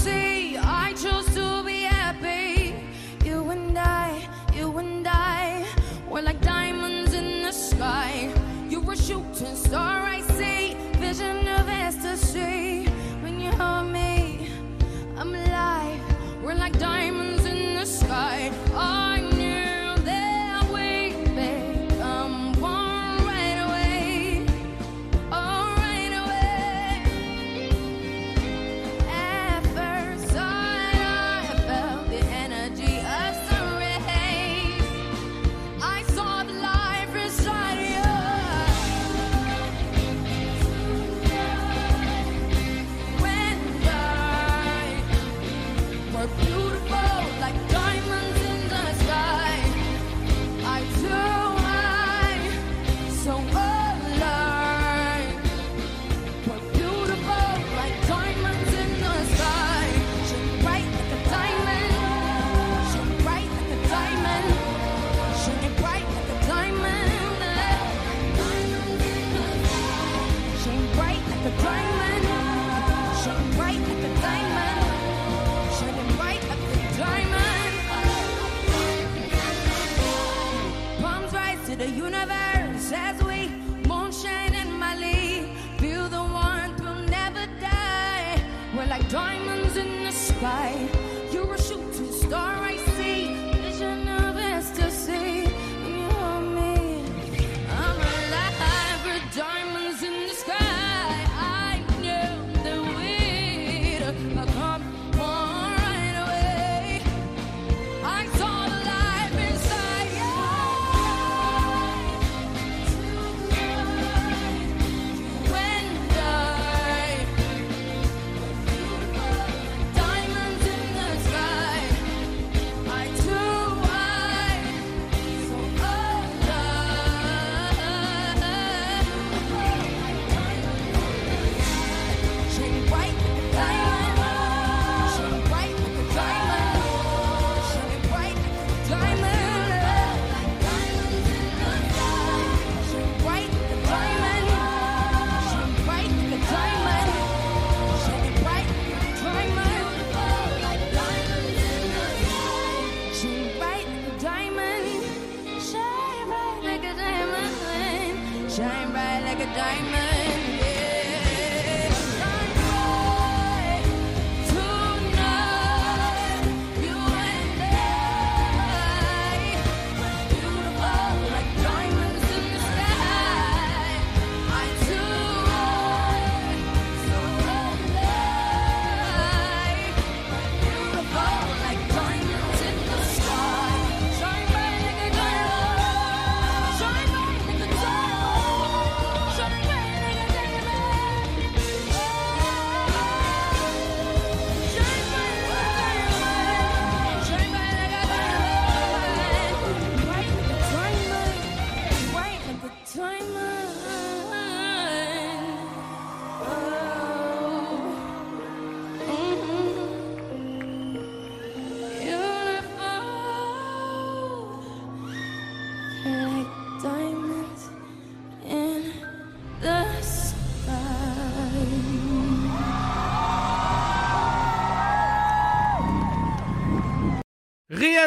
[0.00, 0.37] see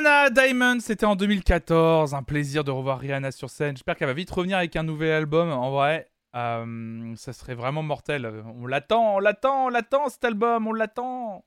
[0.02, 2.15] Rihanna Diamond, c'était en 2014.
[2.15, 3.78] Un plaisir de revoir Rihanna sur scène.
[3.78, 5.52] J'espère qu'elle va vite revenir avec un nouvel album.
[5.52, 8.26] En vrai, euh, ça serait vraiment mortel.
[8.60, 11.45] On l'attend, on l'attend, on l'attend cet album, on l'attend.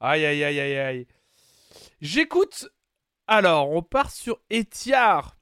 [0.00, 1.06] Aïe, aïe, aïe, aïe, aïe.
[2.02, 2.68] J'écoute.
[3.28, 5.34] Alors, on part sur Etiard.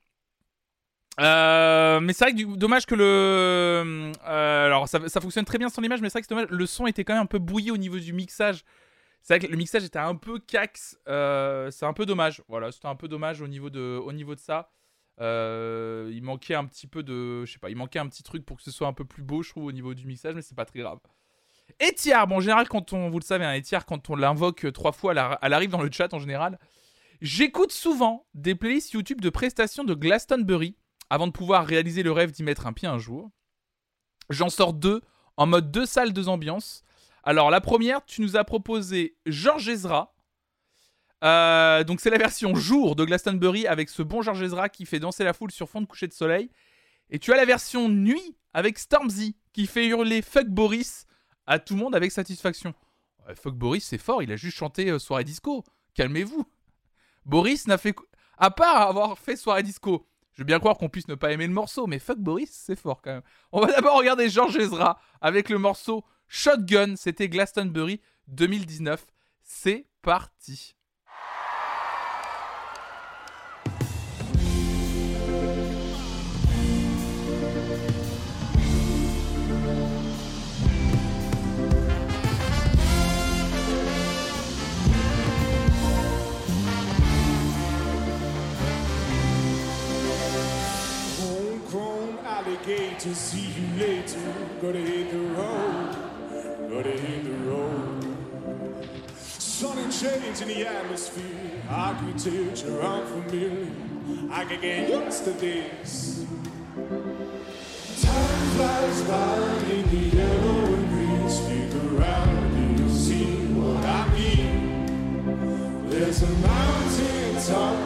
[1.20, 4.12] Euh, mais c'est vrai que dommage que le.
[4.28, 6.50] euh, alors, ça, fonctionne très bien sans l'image, mais c'est vrai que c'est dommage.
[6.50, 8.64] Le son était quand même un peu bouillé au niveau du mixage.
[9.24, 10.98] C'est vrai que le mixage était un peu cax.
[11.08, 12.42] euh, c'est un peu dommage.
[12.46, 14.68] Voilà, c'était un peu dommage au niveau de, au niveau de ça.
[15.20, 17.46] Euh, il manquait un petit peu de.
[17.46, 19.22] Je sais pas, il manquait un petit truc pour que ce soit un peu plus
[19.22, 20.98] beau, je trouve, au niveau du mixage, mais c'est pas très grave.
[21.82, 23.08] Etiard, bon, en général, quand on.
[23.08, 26.12] Vous le savez, un Etiard, quand on l'invoque trois fois, elle arrive dans le chat
[26.12, 26.58] en général.
[27.22, 30.76] J'écoute souvent des playlists YouTube de prestations de Glastonbury
[31.08, 33.30] avant de pouvoir réaliser le rêve d'y mettre un pied un jour.
[34.28, 35.00] J'en sors deux
[35.38, 36.84] en mode deux salles, deux ambiances.
[37.26, 40.14] Alors, la première, tu nous as proposé Georges Ezra.
[41.24, 45.00] Euh, donc, c'est la version jour de Glastonbury avec ce bon Georges Ezra qui fait
[45.00, 46.50] danser la foule sur fond de coucher de soleil.
[47.08, 51.06] Et tu as la version nuit avec Stormzy qui fait hurler Fuck Boris
[51.46, 52.74] à tout le monde avec satisfaction.
[53.26, 55.64] Ouais, fuck Boris, c'est fort, il a juste chanté euh, soirée disco.
[55.94, 56.44] Calmez-vous.
[57.24, 57.94] Boris n'a fait.
[58.36, 61.46] À part avoir fait soirée disco, je veux bien croire qu'on puisse ne pas aimer
[61.46, 63.22] le morceau, mais fuck Boris, c'est fort quand même.
[63.52, 66.04] On va d'abord regarder Georges Ezra avec le morceau
[66.36, 69.06] Shotgun, c'était Glastonbury 2019.
[69.44, 70.74] C'est parti.
[96.74, 98.04] Gotta hit the road.
[99.16, 103.70] Sun and change in the atmosphere, architecture unfamiliar.
[104.32, 106.26] I can get used to this.
[108.02, 109.38] Time flies by
[109.70, 111.30] in the yellow and green.
[111.30, 115.88] Stick around and you'll see what I mean.
[115.88, 117.76] There's a mountain top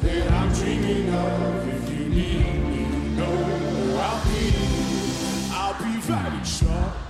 [0.00, 1.68] that I'm dreaming of.
[1.68, 4.44] If you need me, you know where I'll be.
[5.52, 7.07] I'll be riding shotgun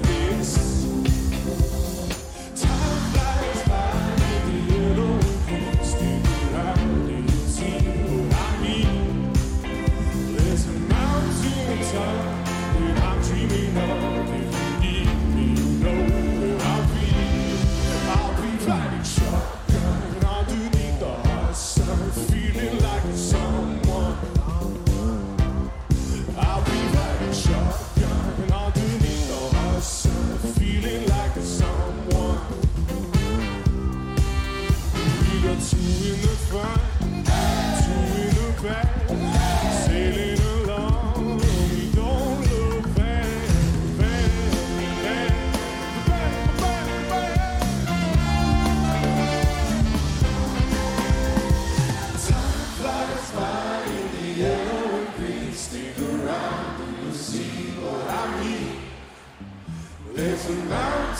[0.00, 0.27] to this.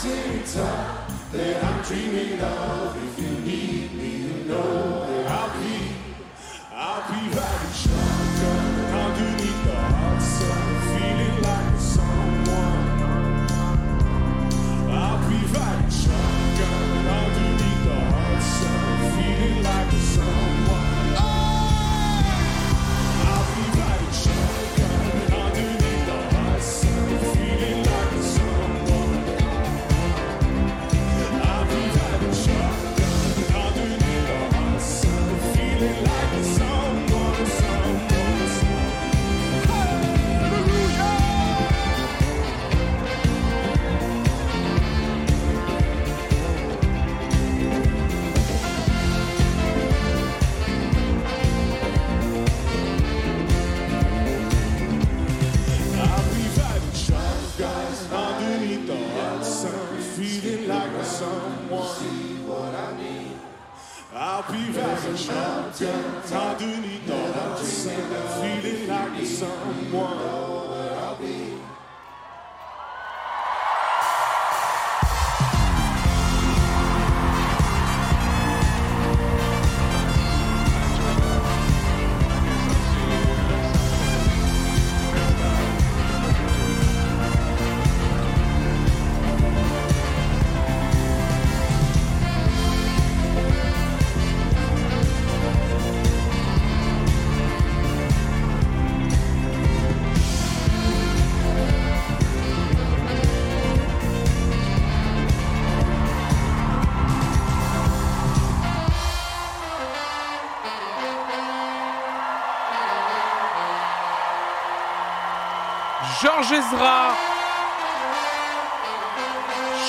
[0.09, 3.08] Mountaintop that I'm dreaming of.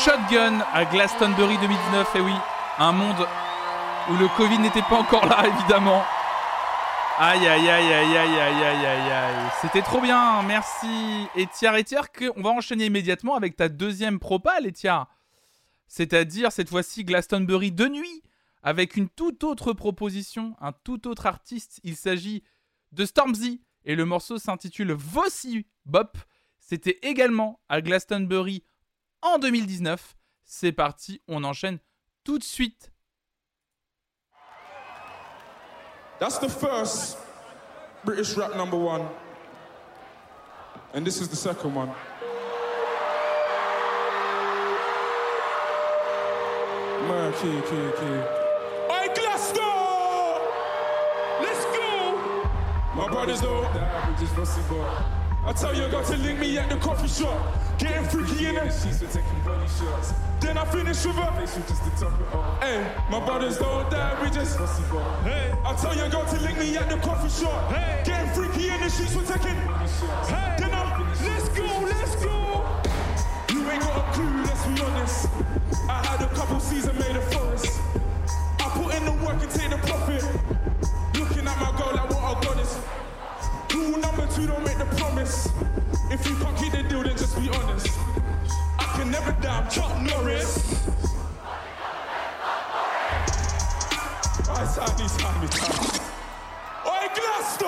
[0.04, 2.34] Shotgun à Glastonbury 2019, et oui,
[2.78, 3.26] un monde
[4.10, 6.04] où le Covid n'était pas encore là, évidemment.
[7.18, 9.50] Aïe aïe aïe aïe aïe aïe aïe aïe aïe.
[9.62, 11.28] C'était trop bien, merci.
[11.38, 15.08] Etiar, que on va enchaîner immédiatement avec ta deuxième propale, Etiar.
[15.88, 18.22] C'est-à-dire cette fois-ci Glastonbury de nuit,
[18.64, 21.80] avec une toute autre proposition, un tout autre artiste.
[21.86, 22.44] Il s'agit
[22.92, 26.18] de Stormzy et le morceau s'intitule Vossi Bop.
[26.70, 28.64] C'était également à Glastonbury
[29.24, 30.16] en 2019.
[30.44, 31.80] C'est parti, on enchaîne
[32.24, 32.92] tout de suite.
[36.20, 37.18] That's the first
[38.06, 39.02] British rap number one.
[40.94, 41.90] And this is the second one.
[47.42, 48.20] Key, key, key.
[48.90, 50.42] Oi, Glasgow!
[51.42, 52.14] Let's go!
[52.96, 53.42] My brothers
[55.40, 56.78] the average is rusty, but I tell you, I got to link me at the
[56.78, 57.80] coffee shop.
[57.80, 58.74] Getting freaky in it.
[58.74, 60.14] She's taking body shots.
[60.42, 61.32] Then I finish with her.
[61.40, 62.62] Face just to top it off.
[62.62, 64.58] Hey, my brothers don't die, we just
[65.24, 67.72] hey, I tell you, I got to link me at the coffee shop.
[67.72, 70.30] Hey, getting freaky in the sheets, we're taking body shots.
[70.30, 72.66] Hey, then I'm, let's go, let's go.
[73.52, 75.28] You ain't got a clue, let's be honest.
[75.90, 77.16] I had a couple seasons made
[84.40, 85.50] Number don't make the promise.
[86.10, 88.00] If you can't keep the deal, then just be honest.
[88.80, 90.88] I can never die, I'm Chuck Norris.
[94.50, 96.00] I tiny, tiny, tiny.
[96.88, 97.68] Oi, Glasgow!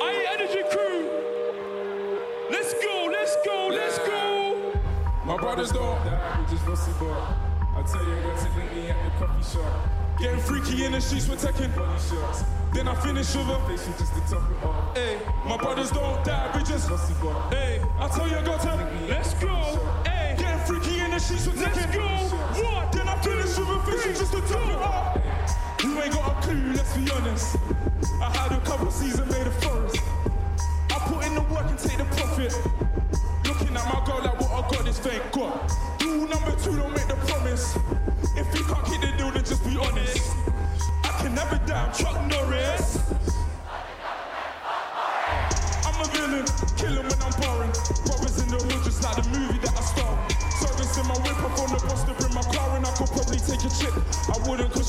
[0.00, 1.10] I energy crew.
[2.52, 4.72] Let's go, let's go, let's go.
[5.24, 6.04] My brothers don't.
[6.04, 9.58] The average is rusty, but I tell you, got to link me at the coffee
[9.58, 10.18] shop.
[10.18, 12.44] Getting freaky in the streets, we're taking body shots.
[12.72, 14.96] Then I finish with a face just to top it off.
[14.96, 18.60] Hey, my brothers don't die, we just rusty, but hey, I tell you, I got
[18.60, 19.56] to let's go.
[20.06, 22.36] Hey, getting freaky in the streets, we're taking let's go.
[22.62, 22.92] What?
[22.92, 25.18] Then I finish with a face just to top it off.
[25.82, 27.56] You ain't got a clue, let's be honest.
[28.22, 29.98] I had a couple seasons made of forest.
[30.90, 32.54] I put in the work and take the profit.
[33.44, 35.70] Looking at my girl like what I got is thank God.
[36.04, 37.76] Rule number two, don't make the promise.
[38.36, 40.36] If you can't keep the deal, then just be honest.
[41.02, 42.98] I can never I'm Chuck Norris.
[45.86, 46.44] I'm a villain,
[46.76, 47.72] kill him when I'm boring.
[48.04, 49.53] Brothers in the hood, just like the movie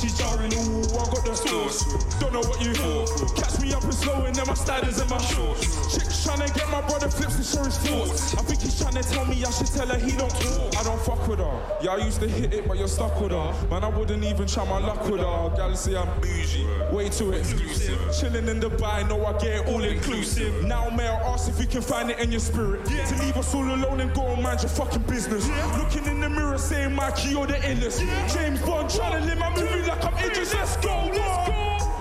[0.05, 0.53] she's jarring.
[0.53, 1.83] Ooh, I got the sauce.
[2.19, 3.05] Don't know what you hear.
[3.35, 5.95] Catch me up and slow and then my is in my shorts.
[5.95, 8.35] Chick trying to get my brother flips to share his thoughts.
[8.35, 10.77] I think he's trying to tell me I should tell her he don't talk.
[10.77, 11.77] I don't fuck with her.
[11.81, 13.53] Yeah, I used to hit it, but you're stuck with her.
[13.69, 15.53] Man, I wouldn't even try my luck with her.
[15.55, 17.99] Gal say I'm bougie, way too exclusive.
[18.19, 20.63] Chilling in Dubai, know I get it all inclusive.
[20.63, 23.53] Now may I ask if you can find it in your spirit to leave us
[23.53, 25.47] all alone and go and mind your fucking business.
[25.77, 27.99] Looking in the mirror, saying Mikey, you're the illest.
[28.33, 30.53] James Bond trying to live my movie like I'm Idris.
[30.53, 31.45] Let's go, go.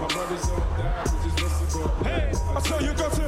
[0.00, 2.04] My brothers don't die, we just listen for.
[2.04, 3.22] Hey, I tell you, got to.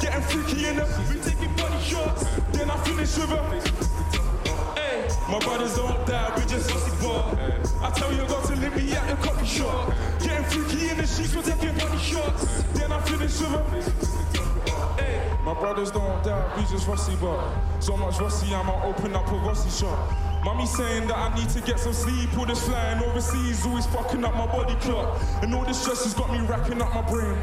[0.00, 2.24] Getting freaky in the we taking body shots.
[2.52, 4.80] Then I finish with a.
[4.80, 7.38] Hey, my brothers don't die, we just pussy ball.
[7.82, 9.92] I tell you, got to leave me at the coffee shop.
[10.20, 12.62] Getting freaky in the sheets, we're taking body shots.
[12.72, 15.02] Then I finish with a.
[15.02, 17.40] Hey, my brothers don't die, we just rusty but
[17.80, 20.33] So much rusty, I'ma open up a rusty shop.
[20.44, 22.36] Mommy saying that I need to get some sleep.
[22.36, 25.18] All this flying overseas, always fucking up my body clock.
[25.40, 27.40] And all this stress has got me racking up my brain.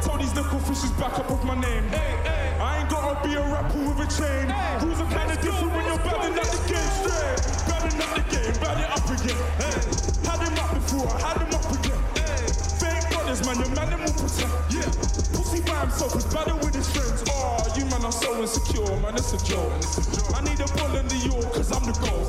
[0.00, 1.84] Tell these little fishes back up off my name.
[1.92, 4.48] I ain't gotta be a rapper with a chain.
[4.80, 7.40] Rules are kinda different when you're battling up the game straight.
[7.68, 9.40] Battling up the game, bat it up again.
[10.24, 12.00] Had him up before, I had him up again.
[12.80, 14.72] Thank brothers, man, your man will protect.
[14.72, 14.88] Yeah,
[15.36, 17.29] pussy by himself is better with his friends.
[17.92, 19.72] Oh, I'm so insecure, man, it's a joke.
[20.34, 22.26] I need a ball in the York, cause I'm the goal.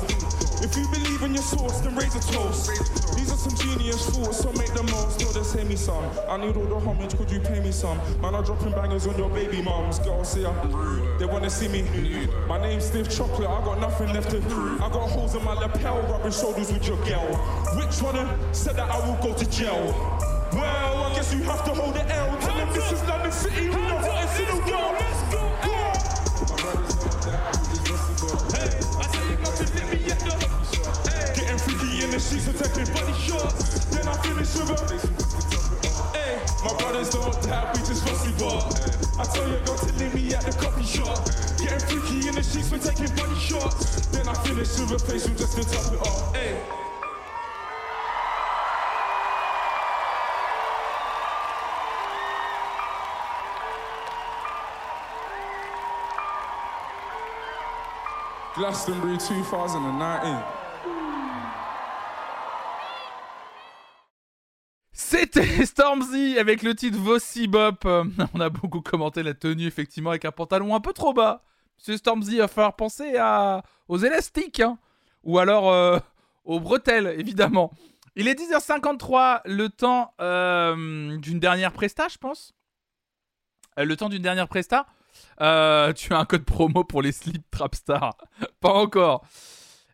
[0.62, 2.70] If you believe in your source, then raise a toast.
[3.16, 5.20] These are some genius thoughts, so make the most.
[5.20, 6.04] No, they say me some.
[6.28, 7.98] I need all the homage, could you pay me some?
[8.20, 9.98] Man, I'm dropping bangers on your baby mums.
[10.00, 11.18] Girls say I'm.
[11.18, 11.82] They wanna see me.
[12.46, 14.80] My name's Stiff Chocolate, I got nothing left to prove.
[14.80, 17.36] I got holes in my lapel, rubbing shoulders with your girl.
[17.76, 18.18] Which one
[18.52, 19.94] said that I will go to jail?
[20.52, 22.36] Well, I guess you have to hold the L.
[22.40, 25.21] Tell them this is London City, we know what it's in the world.
[32.30, 33.84] And taking body shots.
[33.86, 36.16] Then I finish with a.
[36.16, 38.70] Hey, my brothers don't die, we just rusty bar.
[39.18, 41.18] I tell you not to leave me at the coffee shop.
[41.58, 44.06] Getting freaky in the sheets, we're taking body shots.
[44.06, 46.34] Then I finish with a facial just to top it off.
[46.34, 46.62] Hey.
[58.54, 60.61] Glastonbury 2019.
[65.12, 67.84] C'était Stormzy avec le titre Vossy Bop.
[67.84, 68.02] Euh,
[68.34, 71.42] On a beaucoup commenté la tenue, effectivement, avec un pantalon un peu trop bas.
[71.76, 73.16] Monsieur Stormzy, il va falloir penser
[73.88, 74.78] aux élastiques, hein.
[75.22, 75.98] ou alors euh,
[76.46, 77.72] aux bretelles, évidemment.
[78.16, 82.54] Il est 10h53, le temps euh, d'une dernière presta, je pense.
[83.78, 84.86] Euh, le temps d'une dernière presta.
[85.42, 88.16] Euh, tu as un code promo pour les slips Trapstar.
[88.60, 89.26] Pas encore.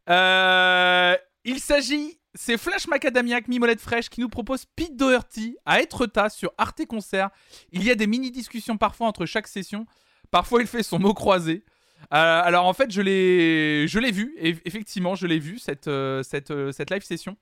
[0.09, 6.29] Euh, il s'agit, c'est Flash Macadamiac, Mimolette Fraîche qui nous propose Pete Doherty à Etretat
[6.29, 7.31] sur Arte Concert.
[7.73, 9.87] Il y a des mini-discussions parfois entre chaque session.
[10.31, 11.65] Parfois, il fait son mot croisé.
[12.13, 14.35] Euh, alors en fait, je l'ai, vu.
[14.39, 17.37] Effectivement, je l'ai vu cette, euh, cette, euh, cette live session.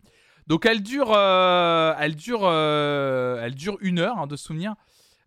[0.46, 4.76] Donc elle dure, elle dure, elle dure une heure hein, de souvenir.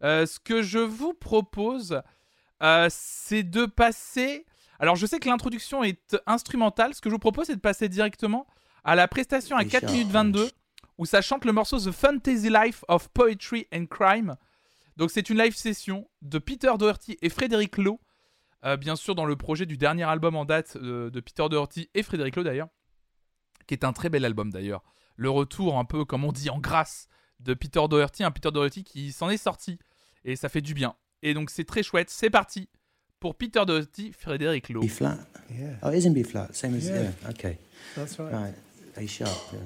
[0.01, 2.01] Ce que je vous propose,
[2.89, 4.45] c'est de passer.
[4.79, 6.93] Alors je sais que l'introduction est instrumentale.
[6.93, 8.47] Ce que je vous propose, c'est de passer directement
[8.83, 10.49] à la prestation à 4 minutes 22
[10.97, 14.35] où ça chante le morceau The Fantasy Life of Poetry and Crime.
[14.97, 17.99] Donc c'est une live session de Peter Doherty et Frédéric Lowe.
[18.65, 21.89] Euh, bien sûr dans le projet du dernier album en date euh, de Peter Doherty
[21.93, 22.67] et Frédéric Lowe d'ailleurs,
[23.65, 24.83] qui est un très bel album d'ailleurs.
[25.15, 27.07] Le retour un peu comme on dit en grâce
[27.39, 29.79] de Peter Doherty, un Peter Doherty qui s'en est sorti
[30.25, 30.95] et ça fait du bien.
[31.21, 32.67] Et donc c'est très chouette, c'est parti
[33.21, 34.81] pour Peter Doherty, Frédéric Lowe.
[34.81, 35.17] B flat.
[35.49, 35.77] Yeah.
[35.81, 37.03] Oh, it is in B flat, same as Yeah.
[37.03, 37.29] yeah.
[37.29, 37.57] Okay.
[37.95, 38.33] That's right.
[38.33, 38.55] Right.
[38.97, 39.37] A sharp.
[39.53, 39.59] Yeah.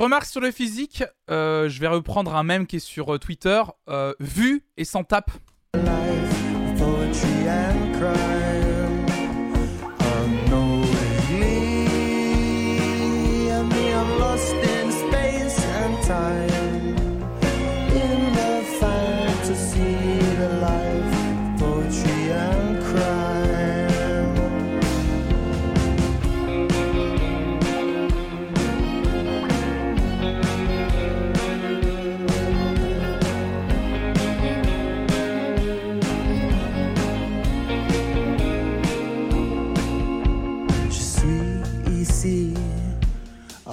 [0.00, 3.62] Remarques sur le physique, euh, je vais reprendre un mème qui est sur euh, Twitter.
[3.88, 5.30] euh, vu et sans tape.
[6.78, 7.44] poetry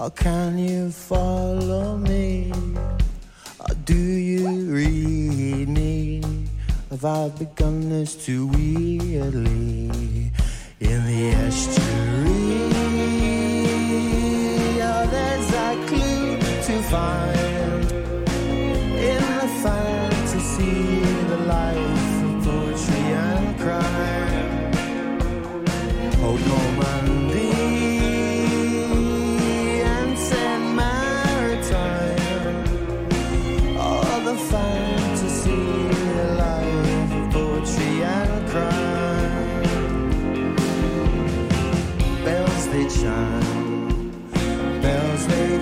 [0.07, 2.49] How can you follow me?
[3.59, 6.21] Or do you read me?
[6.89, 10.31] Have I begun this too weirdly?
[10.79, 12.71] In the estuary,
[14.79, 17.91] oh, there's a clue to find.
[19.11, 20.06] In the fantasy,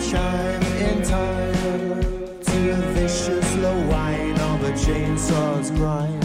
[0.09, 1.53] chime in time
[2.41, 6.23] to a vicious low whine of a chainsaw's grind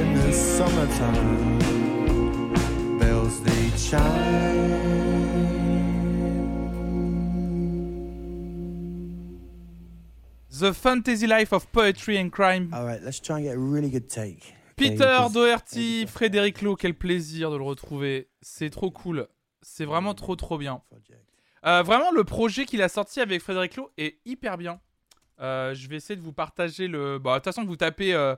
[0.00, 1.58] in the summertime
[2.98, 4.52] bells they chime.
[10.60, 12.70] The Fantasy Life of Poetry and Crime.
[12.72, 14.54] All right, let's try and get a really good take.
[14.76, 18.28] Peter Doherty, Frédéric Lowe, quel plaisir de le retrouver.
[18.40, 19.26] C'est trop cool.
[19.60, 20.80] C'est vraiment trop trop bien.
[21.64, 24.80] Euh, vraiment, le projet qu'il a sorti avec Frédéric Lowe est hyper bien.
[25.40, 27.18] Euh, je vais essayer de vous partager le.
[27.18, 28.34] Bon, de toute façon, vous tapez euh,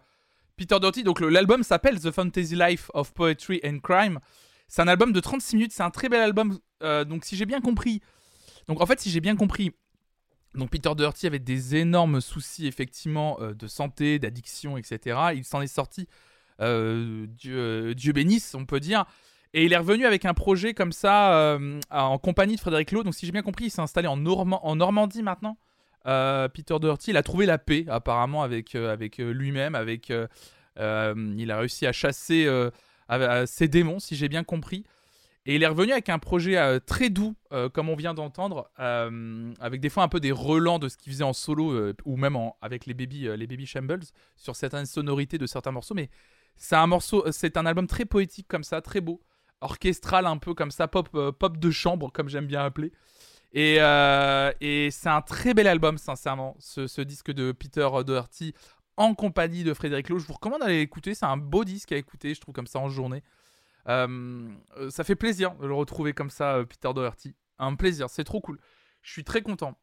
[0.57, 1.05] Peter Doherty.
[1.05, 4.21] Donc, l'album s'appelle The Fantasy Life of Poetry and Crime.
[4.69, 5.73] C'est un album de 36 minutes.
[5.73, 6.59] C'est un très bel album.
[6.81, 8.03] Donc, si j'ai bien compris.
[8.69, 9.73] Donc, en fait, si j'ai bien compris.
[10.55, 15.19] Donc, Peter Doherty avait des énormes soucis, effectivement, de santé, d'addiction, etc.
[15.35, 16.07] Il s'en est sorti.
[16.59, 19.07] Dieu, Dieu bénisse, on peut dire.
[19.57, 23.05] Et il est revenu avec un projet comme ça, euh, en compagnie de Frédéric Lowe.
[23.05, 25.57] Donc, si j'ai bien compris, il s'est installé en, Normand- en Normandie maintenant.
[26.07, 29.77] Euh, Peter Doherty, il a trouvé la paix, apparemment, avec, euh, avec lui-même.
[29.77, 30.11] avec
[30.77, 32.51] Il a réussi à chasser
[33.47, 34.85] ses démons, si j'ai bien compris.
[35.47, 37.37] Et il est revenu avec un projet très doux,
[37.75, 41.23] comme on vient d'entendre, avec des fois un peu des relents de ce qu'il faisait
[41.23, 44.03] en solo, ou même avec les Baby, les Baby Shambles,
[44.35, 45.95] sur certaines sonorités de certains morceaux.
[45.95, 46.11] Mais
[46.57, 49.23] c'est un morceau, c'est un album très poétique comme ça, très beau,
[49.65, 52.93] orchestral un peu comme ça, pop, euh, pop de chambre, comme j'aime bien appeler.
[53.53, 58.55] Et, euh, et c'est un très bel album, sincèrement, ce, ce disque de Peter Doherty
[58.97, 60.19] en compagnie de Frédéric Lowe.
[60.19, 62.79] Je vous recommande d'aller l'écouter, c'est un beau disque à écouter, je trouve, comme ça
[62.79, 63.23] en journée.
[63.89, 64.49] Euh,
[64.91, 67.35] ça fait plaisir de le retrouver comme ça, Peter Doherty.
[67.59, 68.59] Un plaisir, c'est trop cool.
[69.03, 69.79] Je suis très content.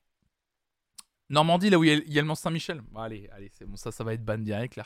[1.29, 2.81] Normandie, là où il y a, le Mont Saint-Michel.
[2.91, 4.79] Bon, allez, allez, c'est bon, ça, va être ban direct.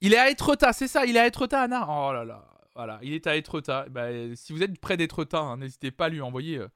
[0.00, 1.86] Il est à Etretat, c'est ça, il est à Etretat, Anna?
[1.86, 2.42] Oh là là,
[2.74, 3.86] voilà, il est à Etretat.
[3.90, 6.68] Bah, si vous êtes près d'Etretat, hein, n'hésitez pas à lui envoyer euh,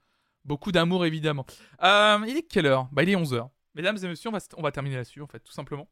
[0.44, 1.46] beaucoup d'amour, évidemment.
[1.82, 2.88] Euh, il est quelle heure?
[2.92, 3.48] Bah, il est 11h.
[3.74, 5.88] Mesdames et messieurs, on va, on va terminer là-dessus, en fait, tout simplement.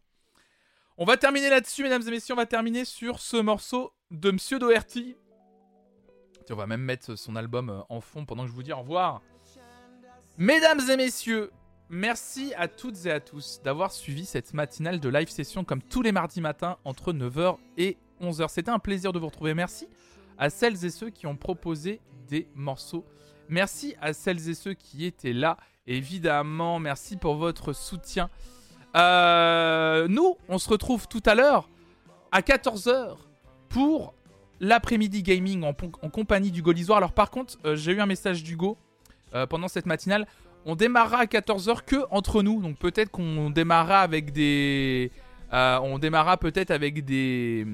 [0.96, 4.58] On va terminer là-dessus, mesdames et messieurs, on va terminer sur ce morceau de Monsieur
[4.58, 5.16] Doherty.
[6.50, 8.78] On va même mettre son album euh, en fond pendant que je vous dis au
[8.78, 9.22] revoir.
[10.36, 11.50] Mesdames et messieurs,
[11.88, 16.02] merci à toutes et à tous d'avoir suivi cette matinale de live session comme tous
[16.02, 18.48] les mardis matins entre 9h et 11h.
[18.48, 19.54] C'était un plaisir de vous retrouver.
[19.54, 19.88] Merci
[20.38, 23.04] à celles et ceux qui ont proposé des morceaux.
[23.48, 25.56] Merci à celles et ceux qui étaient là.
[25.86, 28.30] Évidemment, merci pour votre soutien.
[28.96, 31.68] Euh, nous, on se retrouve tout à l'heure
[32.32, 33.16] à 14h
[33.68, 34.14] pour
[34.60, 35.74] l'après-midi gaming en,
[36.08, 36.98] compagnie du Gaulisoir.
[36.98, 38.78] Alors par contre, euh, j'ai eu un message d'Hugo
[39.34, 40.26] euh, pendant cette matinale.
[40.64, 42.62] On démarrera à 14h que entre nous.
[42.62, 45.10] Donc peut-être qu'on démarrera avec des...
[45.54, 47.64] euh, on démarrera peut-être avec des,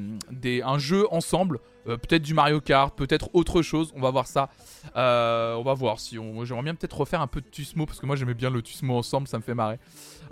[0.65, 1.61] un jeu ensemble.
[1.89, 3.91] Euh, peut-être du Mario Kart, peut-être autre chose.
[3.97, 4.51] On va voir ça.
[4.97, 6.45] Euh, on va voir si on...
[6.45, 8.99] J'aimerais bien peut-être refaire un peu de Tusmo parce que moi j'aimais bien le Tusmo
[8.99, 9.79] ensemble, ça me fait marrer.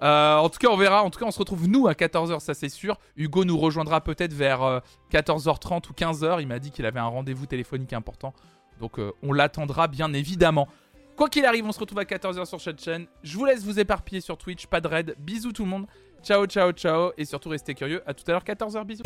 [0.03, 1.03] En tout cas, on verra.
[1.03, 2.99] En tout cas, on se retrouve nous à 14h, ça c'est sûr.
[3.17, 4.81] Hugo nous rejoindra peut-être vers euh,
[5.11, 6.43] 14h30 ou 15h.
[6.43, 8.35] Il m'a dit qu'il avait un rendez-vous téléphonique important.
[8.79, 10.69] Donc on l'attendra bien évidemment.
[11.17, 13.09] Quoi qu'il arrive, on se retrouve à 14h sur cette chaîne.
[13.25, 15.17] Je vous laisse vous éparpiller sur Twitch, pas de raid.
[15.19, 15.87] Bisous tout le monde.
[16.23, 17.13] Ciao, ciao, ciao.
[17.17, 18.03] Et surtout, restez curieux.
[18.07, 18.85] À tout à l'heure, 14h.
[18.85, 19.03] Bisous.